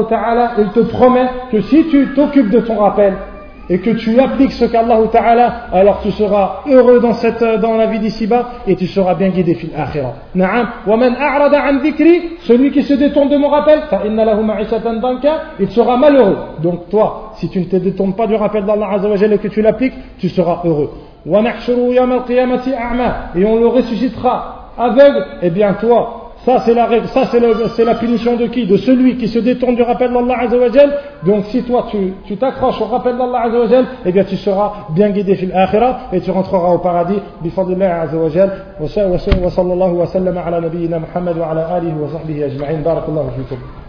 Ta'ala, 0.09 0.51
il 0.59 0.67
te 0.69 0.79
promet 0.81 1.27
que 1.51 1.61
si 1.61 1.85
tu 1.87 2.13
t'occupes 2.13 2.49
de 2.49 2.59
ton 2.59 2.77
rappel, 2.77 3.13
et 3.69 3.79
que 3.79 3.91
tu 3.91 4.19
appliques 4.19 4.51
ce 4.51 4.65
qu'Allah 4.65 4.99
Ta'ala, 5.11 5.67
alors 5.73 5.99
tu 6.01 6.11
seras 6.11 6.61
heureux 6.67 6.99
dans, 6.99 7.77
la 7.77 7.85
vie 7.87 7.99
d'ici-bas 7.99 8.49
et 8.67 8.75
tu 8.75 8.85
seras 8.85 9.15
bien 9.15 9.29
guidé 9.29 9.55
fil 9.55 9.71
akhirah. 9.75 10.13
Na'am. 10.35 10.67
a'rada 10.87 11.63
an 11.63 11.79
celui 12.41 12.71
qui 12.71 12.83
se 12.83 12.93
détourne 12.93 13.29
de 13.29 13.37
mon 13.37 13.49
rappel, 13.49 13.81
fa 13.89 14.01
inna 14.05 14.25
lahu 14.25 14.43
danka, 15.01 15.41
il 15.59 15.69
sera 15.69 15.97
malheureux. 15.97 16.37
Donc 16.61 16.89
toi, 16.89 17.31
si 17.35 17.49
tu 17.49 17.59
ne 17.59 17.65
te 17.65 17.77
détournes 17.77 18.13
pas 18.13 18.27
du 18.27 18.35
rappel 18.35 18.65
d'Allah 18.65 18.89
Azza 18.93 19.09
wa 19.09 19.15
et 19.15 19.37
que 19.37 19.47
tu 19.47 19.61
l'appliques, 19.61 19.95
tu 20.19 20.29
seras 20.29 20.61
heureux. 20.63 20.91
Wa 21.25 21.41
nahshuru 21.41 21.93
yawm 21.93 22.11
al-qiyamati 22.11 22.71
a'ma, 22.71 23.31
et 23.35 23.43
on 23.45 23.59
le 23.59 23.67
ressuscitera 23.67 24.73
aveugle, 24.77 25.25
et 25.41 25.47
eh 25.47 25.49
bien 25.49 25.73
toi, 25.73 26.24
ça, 26.45 26.59
c'est 26.63 26.75
la, 26.75 26.87
ça, 27.07 27.25
c'est, 27.31 27.41
c'est 27.75 27.83
la 27.83 27.95
punition 27.95 28.35
de 28.35 28.45
qui? 28.45 28.67
De 28.67 28.77
celui 28.77 29.17
qui 29.17 29.27
se 29.27 29.39
détourne 29.39 29.75
du 29.75 29.81
rappel 29.81 30.13
d'Allah 30.13 30.41
Azzawajal. 30.41 30.93
Donc, 31.25 31.45
si 31.45 31.63
toi, 31.63 31.87
tu, 31.89 32.13
tu 32.25 32.37
t'accroches 32.37 32.79
au 32.81 32.85
rappel 32.85 33.17
d'Allah 33.17 33.41
Azzawajal, 33.45 33.85
eh 34.05 34.11
bien, 34.11 34.23
tu 34.23 34.37
seras 34.37 34.87
bien 34.91 35.09
guidé 35.09 35.35
fil 35.35 35.51
akhirah 35.51 36.01
et 36.13 36.21
tu 36.21 36.29
rentreras 36.29 36.69
au 36.69 36.77
paradis. 36.77 37.19
Bifadillah 37.41 38.01
Azzawajal. 38.01 38.51
Wa 38.79 38.87
sallallahu 38.87 39.97
wa 39.97 40.05
sallam 40.05 40.37
ala 40.37 40.61
nabiyyina 40.61 40.99
Muhammad 40.99 41.37
wa 41.37 41.49
ala 41.49 41.67
alihi 41.73 41.93
wa 41.99 42.09
sahbihi 42.09 42.43
ajma'in. 42.43 42.81
Barakallahu 42.83 43.31
fikum. 43.37 43.84